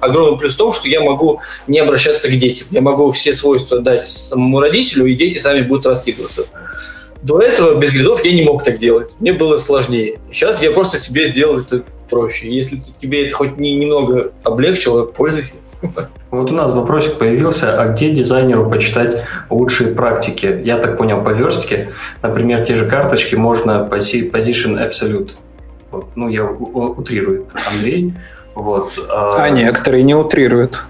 [0.00, 2.68] огромный плюс в том, что я могу не обращаться к детям.
[2.70, 6.46] Я могу все свойства дать самому родителю, и дети сами будут раскидываться.
[7.22, 9.10] До этого без гридов я не мог так делать.
[9.20, 10.20] Мне было сложнее.
[10.32, 12.50] Сейчас я просто себе сделал это проще.
[12.50, 15.52] Если тебе это хоть немного облегчило, пользуйся.
[16.30, 20.62] Вот у нас вопросик появился, а где дизайнеру почитать лучшие практики?
[20.64, 21.90] Я так понял, по верстке,
[22.22, 25.30] например, те же карточки можно Position Absolute.
[25.90, 28.14] Вот, ну, я утрирует Андрей.
[28.54, 29.44] Вот, а...
[29.44, 30.84] а некоторые не утрируют.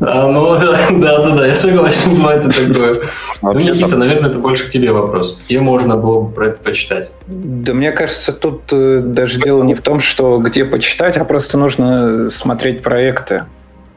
[0.00, 0.56] А, ну
[0.90, 3.08] да, да, да, я согласен, бывает и такое.
[3.42, 5.38] Ну, Никита, наверное, это больше к тебе вопрос.
[5.44, 7.10] Где можно было бы про это почитать?
[7.26, 11.58] Да мне кажется, тут э, даже дело не в том, что где почитать, а просто
[11.58, 13.44] нужно смотреть проекты.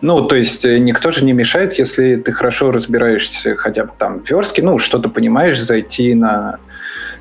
[0.01, 4.21] Ну, то есть э, никто же не мешает, если ты хорошо разбираешься хотя бы там
[4.23, 6.57] в верстке, ну, что-то понимаешь, зайти на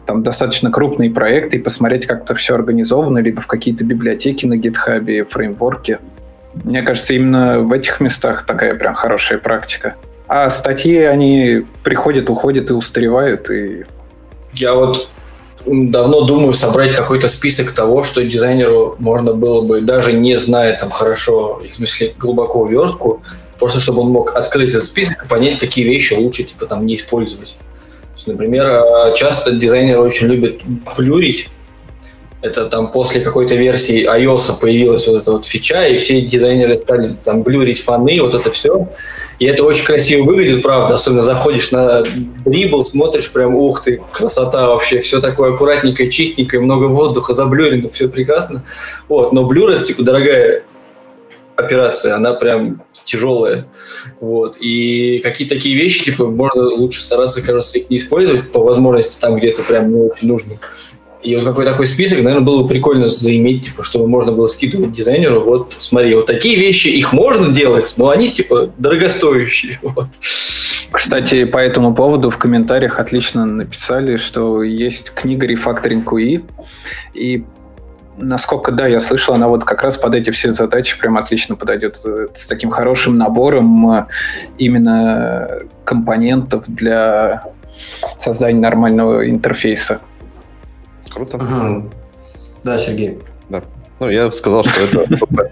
[0.06, 4.56] там достаточно крупные проекты и посмотреть, как это все организовано, либо в какие-то библиотеки на
[4.56, 5.98] гитхабе, фреймворке.
[6.64, 9.96] Мне кажется, именно в этих местах такая прям хорошая практика.
[10.26, 13.84] А статьи, они приходят, уходят и устаревают, и...
[14.52, 15.08] Я вот
[15.66, 20.90] давно думаю собрать какой-то список того, что дизайнеру можно было бы, даже не зная там
[20.90, 23.22] хорошо, в смысле глубоко верстку,
[23.58, 26.94] просто чтобы он мог открыть этот список и понять, какие вещи лучше типа там не
[26.94, 27.56] использовать.
[28.14, 30.60] есть, например, а, часто дизайнеры очень любят
[30.96, 31.48] плюрить.
[32.42, 37.14] Это там после какой-то версии iOS появилась вот эта вот фича, и все дизайнеры стали
[37.22, 38.88] там блюрить фаны, вот это все.
[39.40, 40.94] И это очень красиво выглядит, правда.
[40.94, 42.04] Особенно заходишь на
[42.44, 45.00] дрибл, смотришь, прям, ух ты, красота вообще.
[45.00, 48.62] Все такое аккуратненькое, чистенькое, много воздуха, заблюрено, все прекрасно.
[49.08, 50.62] Вот, но блюр это, типа, дорогая
[51.56, 53.66] операция, она прям тяжелая.
[54.20, 54.58] Вот.
[54.60, 59.36] И какие-то такие вещи, типа, можно лучше стараться, кажется, их не использовать по возможности там,
[59.36, 60.58] где это прям не очень нужно.
[61.22, 64.92] И вот какой такой список, наверное, было бы прикольно заиметь, типа, чтобы можно было скидывать
[64.92, 65.42] дизайнеру.
[65.42, 69.78] Вот, смотри, вот такие вещи, их можно делать, но они, типа, дорогостоящие.
[69.90, 70.06] Вот.
[70.92, 76.44] Кстати, по этому поводу в комментариях отлично написали, что есть книга Refactoring QE,
[77.14, 77.44] и
[78.16, 81.96] насколько, да, я слышал, она вот как раз под эти все задачи прям отлично подойдет
[81.96, 84.06] с таким хорошим набором э,
[84.58, 85.48] именно
[85.84, 87.44] компонентов для
[88.18, 90.00] создания нормального интерфейса.
[91.12, 91.36] Круто.
[91.36, 91.90] Угу.
[92.64, 93.18] Да, Сергей.
[93.48, 93.62] Да.
[93.98, 95.04] Ну, я сказал, что это...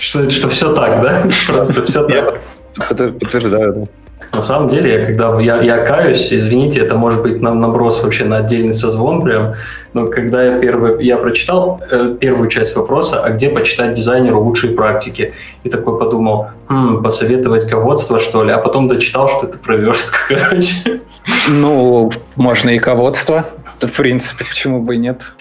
[0.00, 1.26] Что, что все так, да?
[1.48, 2.40] Просто все так.
[2.78, 3.88] Это подтверждаю,
[4.32, 8.24] На самом деле, я когда я, я каюсь, извините, это может быть нам наброс вообще
[8.24, 9.54] на отдельный созвон прям,
[9.94, 14.74] но когда я первый, я прочитал э, первую часть вопроса, а где почитать дизайнеру лучшие
[14.74, 15.32] практики,
[15.64, 21.00] и такой подумал, хм, посоветовать ководство что ли, а потом дочитал, что это проверстка, короче.
[21.48, 23.46] Ну, можно и ководство.
[23.80, 25.32] В принципе, почему бы и нет?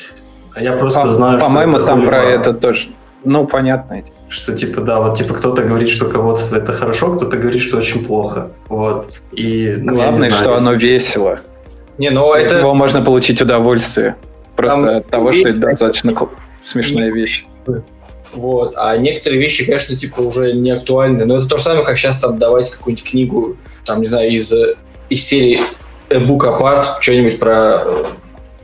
[0.54, 2.90] А я просто По- знаю, По-моему, там про это тоже.
[3.24, 4.04] Ну, понятно.
[4.30, 8.06] Что типа, да, вот типа кто-то говорит, что ководство это хорошо, кто-то говорит, что очень
[8.06, 8.52] плохо.
[8.68, 9.18] Вот.
[9.32, 11.40] И, ну, Главное, знаю, что оно весело.
[11.98, 12.58] Не, ну это...
[12.58, 14.16] От него можно получить удовольствие.
[14.56, 16.14] Просто там от того, что это достаточно
[16.60, 17.46] смешная вещь.
[18.34, 18.74] Вот.
[18.76, 21.26] А некоторые вещи, конечно, типа уже не актуальны.
[21.26, 24.54] Но это то же самое, как сейчас там давать какую-нибудь книгу, там, не знаю, из,
[25.10, 25.62] из серии
[26.10, 27.84] A Book Apart, что-нибудь про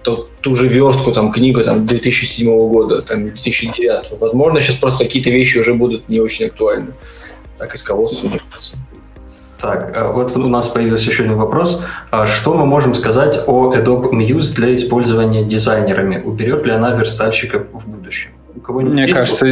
[0.03, 4.19] ту, ту же верстку, там, книгу там, 2007 года, там, 2009.
[4.19, 6.93] Возможно, сейчас просто какие-то вещи уже будут не очень актуальны.
[7.57, 8.77] Так, из кого судится.
[9.61, 11.81] Так, э, вот у нас появился еще один вопрос.
[12.11, 16.21] А что мы можем сказать о Adobe Muse для использования дизайнерами?
[16.23, 18.31] Уберет ли она верстальщиков в будущем?
[18.67, 19.47] Мне кажется,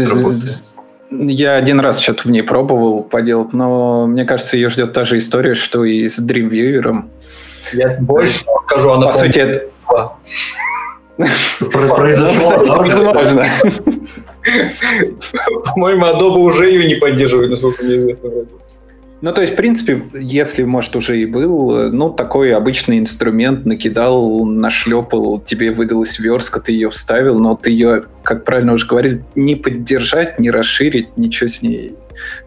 [1.11, 5.17] я один раз что-то в ней пробовал поделать, но мне кажется, ее ждет та же
[5.17, 7.03] история, что и с Dreamweaver.
[7.73, 10.11] Я больше скажу, она по сути, это,
[11.95, 12.57] Произошло.
[15.65, 18.29] По-моему, Adobe уже ее не поддерживает, насколько мне известно.
[19.21, 24.43] Ну, то есть, в принципе, если, может, уже и был, ну, такой обычный инструмент, накидал,
[24.45, 29.55] нашлепал, тебе выдалась верстка, ты ее вставил, но ты ее, как правильно уже говорили, не
[29.55, 31.93] поддержать, не расширить, ничего с ней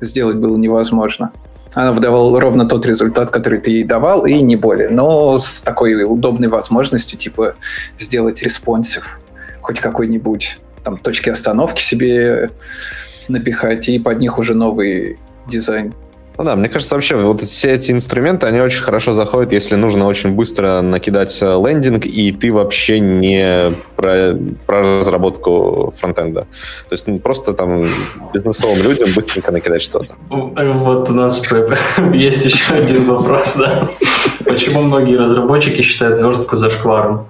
[0.01, 1.31] сделать было невозможно
[1.75, 4.89] она выдавала ровно тот результат, который ты ей давал, и не более.
[4.89, 7.55] Но с такой удобной возможностью, типа,
[7.99, 9.19] сделать responsive
[9.61, 12.51] хоть какой-нибудь, там, точки остановки себе
[13.29, 15.95] напихать, и под них уже новый дизайн.
[16.37, 20.07] Ну да, мне кажется, вообще вот все эти инструменты, они очень хорошо заходят, если нужно
[20.07, 24.37] очень быстро накидать э, лендинг, и ты вообще не про,
[24.67, 26.41] про разработку фронтенда.
[26.41, 27.87] То есть ну, просто там
[28.33, 30.15] бизнесовым людям быстренько накидать что-то.
[30.31, 31.41] Э, вот у нас
[32.13, 33.91] есть еще один вопрос, да.
[34.45, 37.27] Почему многие разработчики считают верстку зашкваром?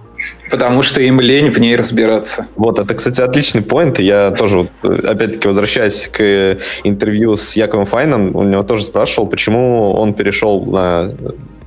[0.50, 2.46] Потому что им лень в ней разбираться.
[2.56, 3.98] Вот, это, кстати, отличный point.
[3.98, 9.92] Я тоже, вот, опять-таки, возвращаясь к интервью с Яковом Файном, у него тоже спрашивал, почему
[9.92, 11.12] он перешел на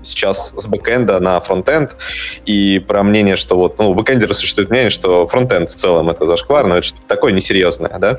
[0.04, 1.98] сейчас с бэкэнда на фронтенд,
[2.46, 6.26] и про мнение, что вот, ну, у бэкэндера существует мнение, что фронтенд в целом это
[6.26, 8.16] зашквар, но это что-то такое несерьезное, да?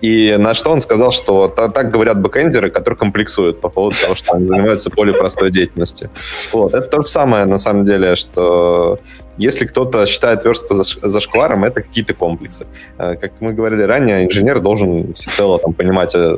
[0.00, 4.34] И на что он сказал, что так говорят бэкэндеры, которые комплексуют по поводу того, что
[4.34, 6.10] они занимаются более простой деятельностью.
[6.52, 6.74] Вот.
[6.74, 8.98] Это то же самое, на самом деле, что
[9.38, 12.66] Если кто-то считает верстку за шкваром, это какие-то комплексы.
[12.98, 16.36] Э, как мы говорили ранее, инженер должен всецело там, понимать э,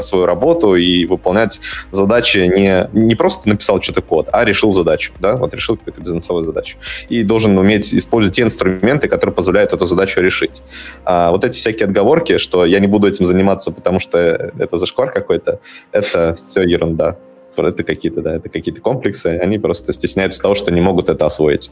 [0.00, 1.60] свою работу и выполнять
[1.90, 5.12] задачи не, не просто написал что-то код, а решил задачу.
[5.20, 5.36] Да?
[5.36, 6.78] Вот решил какую-то бизнесовую задачу.
[7.08, 10.62] И должен уметь использовать те инструменты, которые позволяют эту задачу решить.
[11.04, 15.12] А вот эти всякие отговорки, что я не буду этим заниматься, потому что это зашквар
[15.12, 15.60] какой-то,
[15.92, 17.16] это все ерунда
[17.54, 21.70] это какие-то, да, это какие-то комплексы, они просто стесняются того, что не могут это освоить.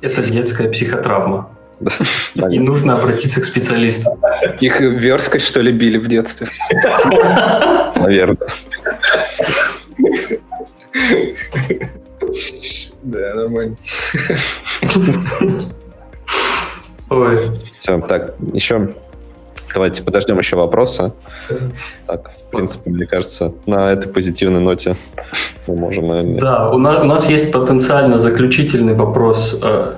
[0.00, 1.50] Это детская психотравма.
[2.50, 4.18] И нужно обратиться к специалисту.
[4.60, 6.46] Их версткой, что ли, били в детстве?
[7.96, 8.46] Наверное.
[13.02, 13.76] Да, нормально.
[17.10, 17.60] Ой.
[17.70, 18.94] Все, так, еще
[19.74, 21.12] Давайте подождем еще вопроса.
[22.06, 24.94] Так, в принципе, мне кажется, на этой позитивной ноте
[25.66, 26.40] мы можем, наверное...
[26.40, 29.58] Да, у нас, у нас есть потенциально заключительный вопрос.
[29.60, 29.94] Э,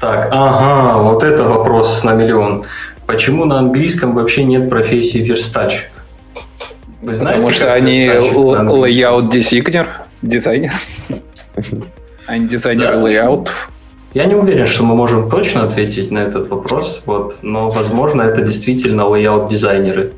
[0.00, 2.64] так, ага, вот это вопрос на миллион.
[3.06, 5.88] Почему на английском вообще нет профессии верстач?
[7.00, 9.88] Вы знаете, Потому что они layout дизайнер,
[10.22, 10.72] дизайнер.
[12.26, 13.70] Они дизайнеры лейаутов.
[14.18, 18.42] Я не уверен, что мы можем точно ответить на этот вопрос, вот, но, возможно, это
[18.42, 20.12] действительно layout-дизайнеры.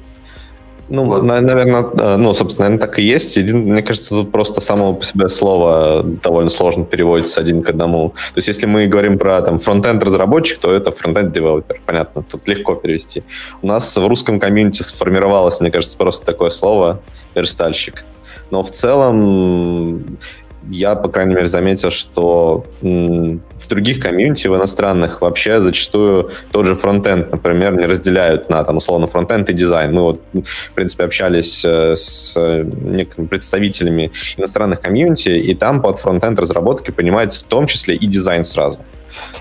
[0.88, 1.22] Ну, вот.
[1.22, 3.36] наверное, ну, собственно, наверное, так и есть.
[3.36, 8.14] Един, мне кажется, тут просто само по себе слово довольно сложно переводится один к одному.
[8.32, 11.82] То есть, если мы говорим про там фронтенд разработчик, то это фронтенд девелопер.
[11.84, 13.22] Понятно, тут легко перевести.
[13.60, 17.02] У нас в русском комьюнити сформировалось, мне кажется, просто такое слово
[17.34, 18.06] верстальщик.
[18.50, 20.18] Но в целом
[20.68, 26.74] я, по крайней мере, заметил, что в других комьюнити, в иностранных, вообще зачастую тот же
[26.74, 29.92] фронтенд, например, не разделяют на, там, условно, фронтенд и дизайн.
[29.92, 36.38] Мы вот, в принципе, общались э, с некоторыми представителями иностранных комьюнити, и там под фронтенд
[36.38, 38.78] разработкой понимается в том числе и дизайн сразу.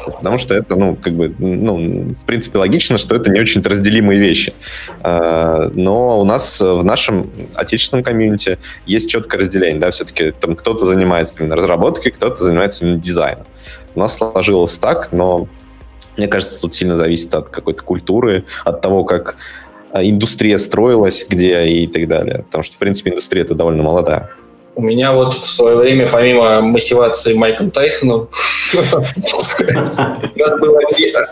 [0.05, 4.19] Потому что это, ну, как бы, ну, в принципе, логично, что это не очень разделимые
[4.19, 4.53] вещи.
[5.01, 10.85] А, но у нас в нашем отечественном комьюнити есть четкое разделение, да, все-таки там кто-то
[10.85, 13.45] занимается именно разработкой, кто-то занимается именно дизайном.
[13.95, 15.47] У нас сложилось так, но
[16.17, 19.37] мне кажется, тут сильно зависит от какой-то культуры, от того, как
[19.91, 22.43] а, индустрия строилась, где и так далее.
[22.43, 24.29] Потому что, в принципе, индустрия это довольно молодая.
[24.79, 28.29] У меня вот в свое время, помимо мотивации Майком Тайсоном,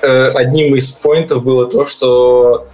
[0.02, 2.68] э, одним из поинтов было то, что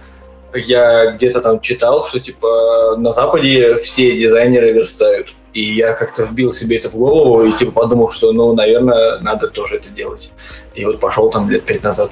[0.52, 5.32] я где-то там читал, что типа на Западе все дизайнеры верстают.
[5.52, 9.46] И я как-то вбил себе это в голову и типа подумал, что, ну, наверное, надо
[9.46, 10.32] тоже это делать.
[10.74, 12.10] И вот пошел там лет пять назад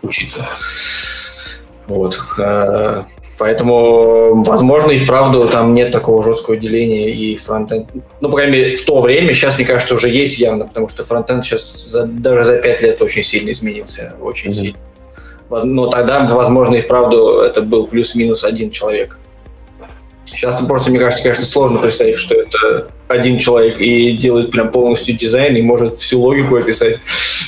[0.00, 0.46] учиться.
[1.86, 2.18] Вот.
[2.38, 3.04] Э,
[3.36, 7.88] Поэтому, возможно, и вправду там нет такого жесткого деления и фронтенд.
[8.20, 11.02] Ну, по крайней мере, в то время, сейчас, мне кажется, уже есть явно, потому что
[11.04, 14.52] фронтенд сейчас за, даже за пять лет очень сильно изменился, очень mm-hmm.
[14.52, 14.78] сильно.
[15.50, 19.18] Но тогда, возможно, и вправду это был плюс-минус один человек.
[20.24, 25.16] Сейчас просто, мне кажется, конечно, сложно представить, что это один человек и делает прям полностью
[25.16, 26.98] дизайн и может всю логику описать.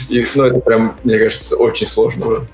[0.08, 2.46] И, ну, это прям, мне кажется, очень сложно уже.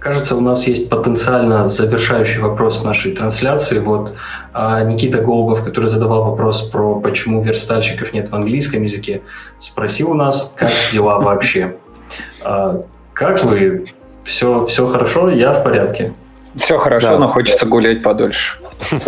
[0.00, 3.78] Кажется, у нас есть потенциально завершающий вопрос нашей трансляции.
[3.78, 4.14] Вот
[4.52, 9.20] а Никита Голубов, который задавал вопрос про почему верстальщиков нет в английском языке,
[9.58, 11.76] спросил у нас, как дела вообще.
[12.42, 12.82] А,
[13.12, 13.84] как вы?
[14.24, 15.28] Все, все хорошо?
[15.28, 16.14] Я в порядке.
[16.56, 18.58] Все хорошо, да, но хочется гулять подольше.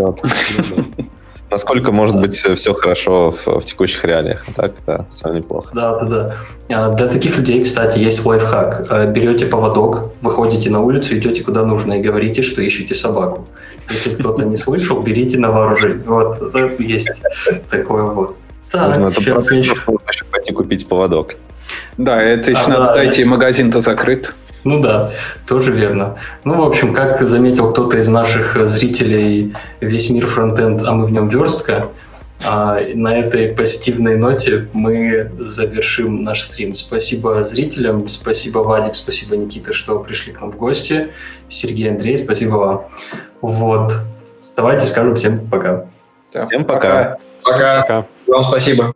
[1.53, 4.43] Насколько может быть все хорошо в, в текущих реалиях.
[4.57, 5.69] Так, да, все неплохо.
[5.75, 6.37] Да, да, да.
[6.71, 8.87] А, для таких людей, кстати, есть лайфхак.
[8.89, 13.47] А, берете поводок, выходите на улицу, идете куда нужно и говорите, что ищете собаку.
[13.91, 16.03] Если кто-то не слышал, берите на вооружение.
[16.07, 17.23] Вот, это есть
[17.69, 18.39] такое вот.
[18.71, 21.35] Так, Нужно это пойти купить поводок.
[21.99, 24.35] Да, это еще а, надо да, дойти, магазин-то закрыт.
[24.65, 25.11] Ну да,
[25.47, 26.17] тоже верно.
[26.45, 31.11] Ну, в общем, как заметил кто-то из наших зрителей, весь мир фронтенд, а мы в
[31.11, 31.89] нем верстка.
[32.45, 36.75] А на этой позитивной ноте мы завершим наш стрим.
[36.75, 41.13] Спасибо зрителям, спасибо Вадик, спасибо Никита, что пришли к нам в гости.
[41.49, 42.85] Сергей, Андрей, спасибо вам.
[43.41, 43.93] Вот.
[44.57, 45.87] Давайте скажем всем пока.
[46.45, 47.19] Всем пока.
[47.45, 47.81] Пока.
[47.83, 48.07] пока.
[48.27, 48.93] Вам спасибо.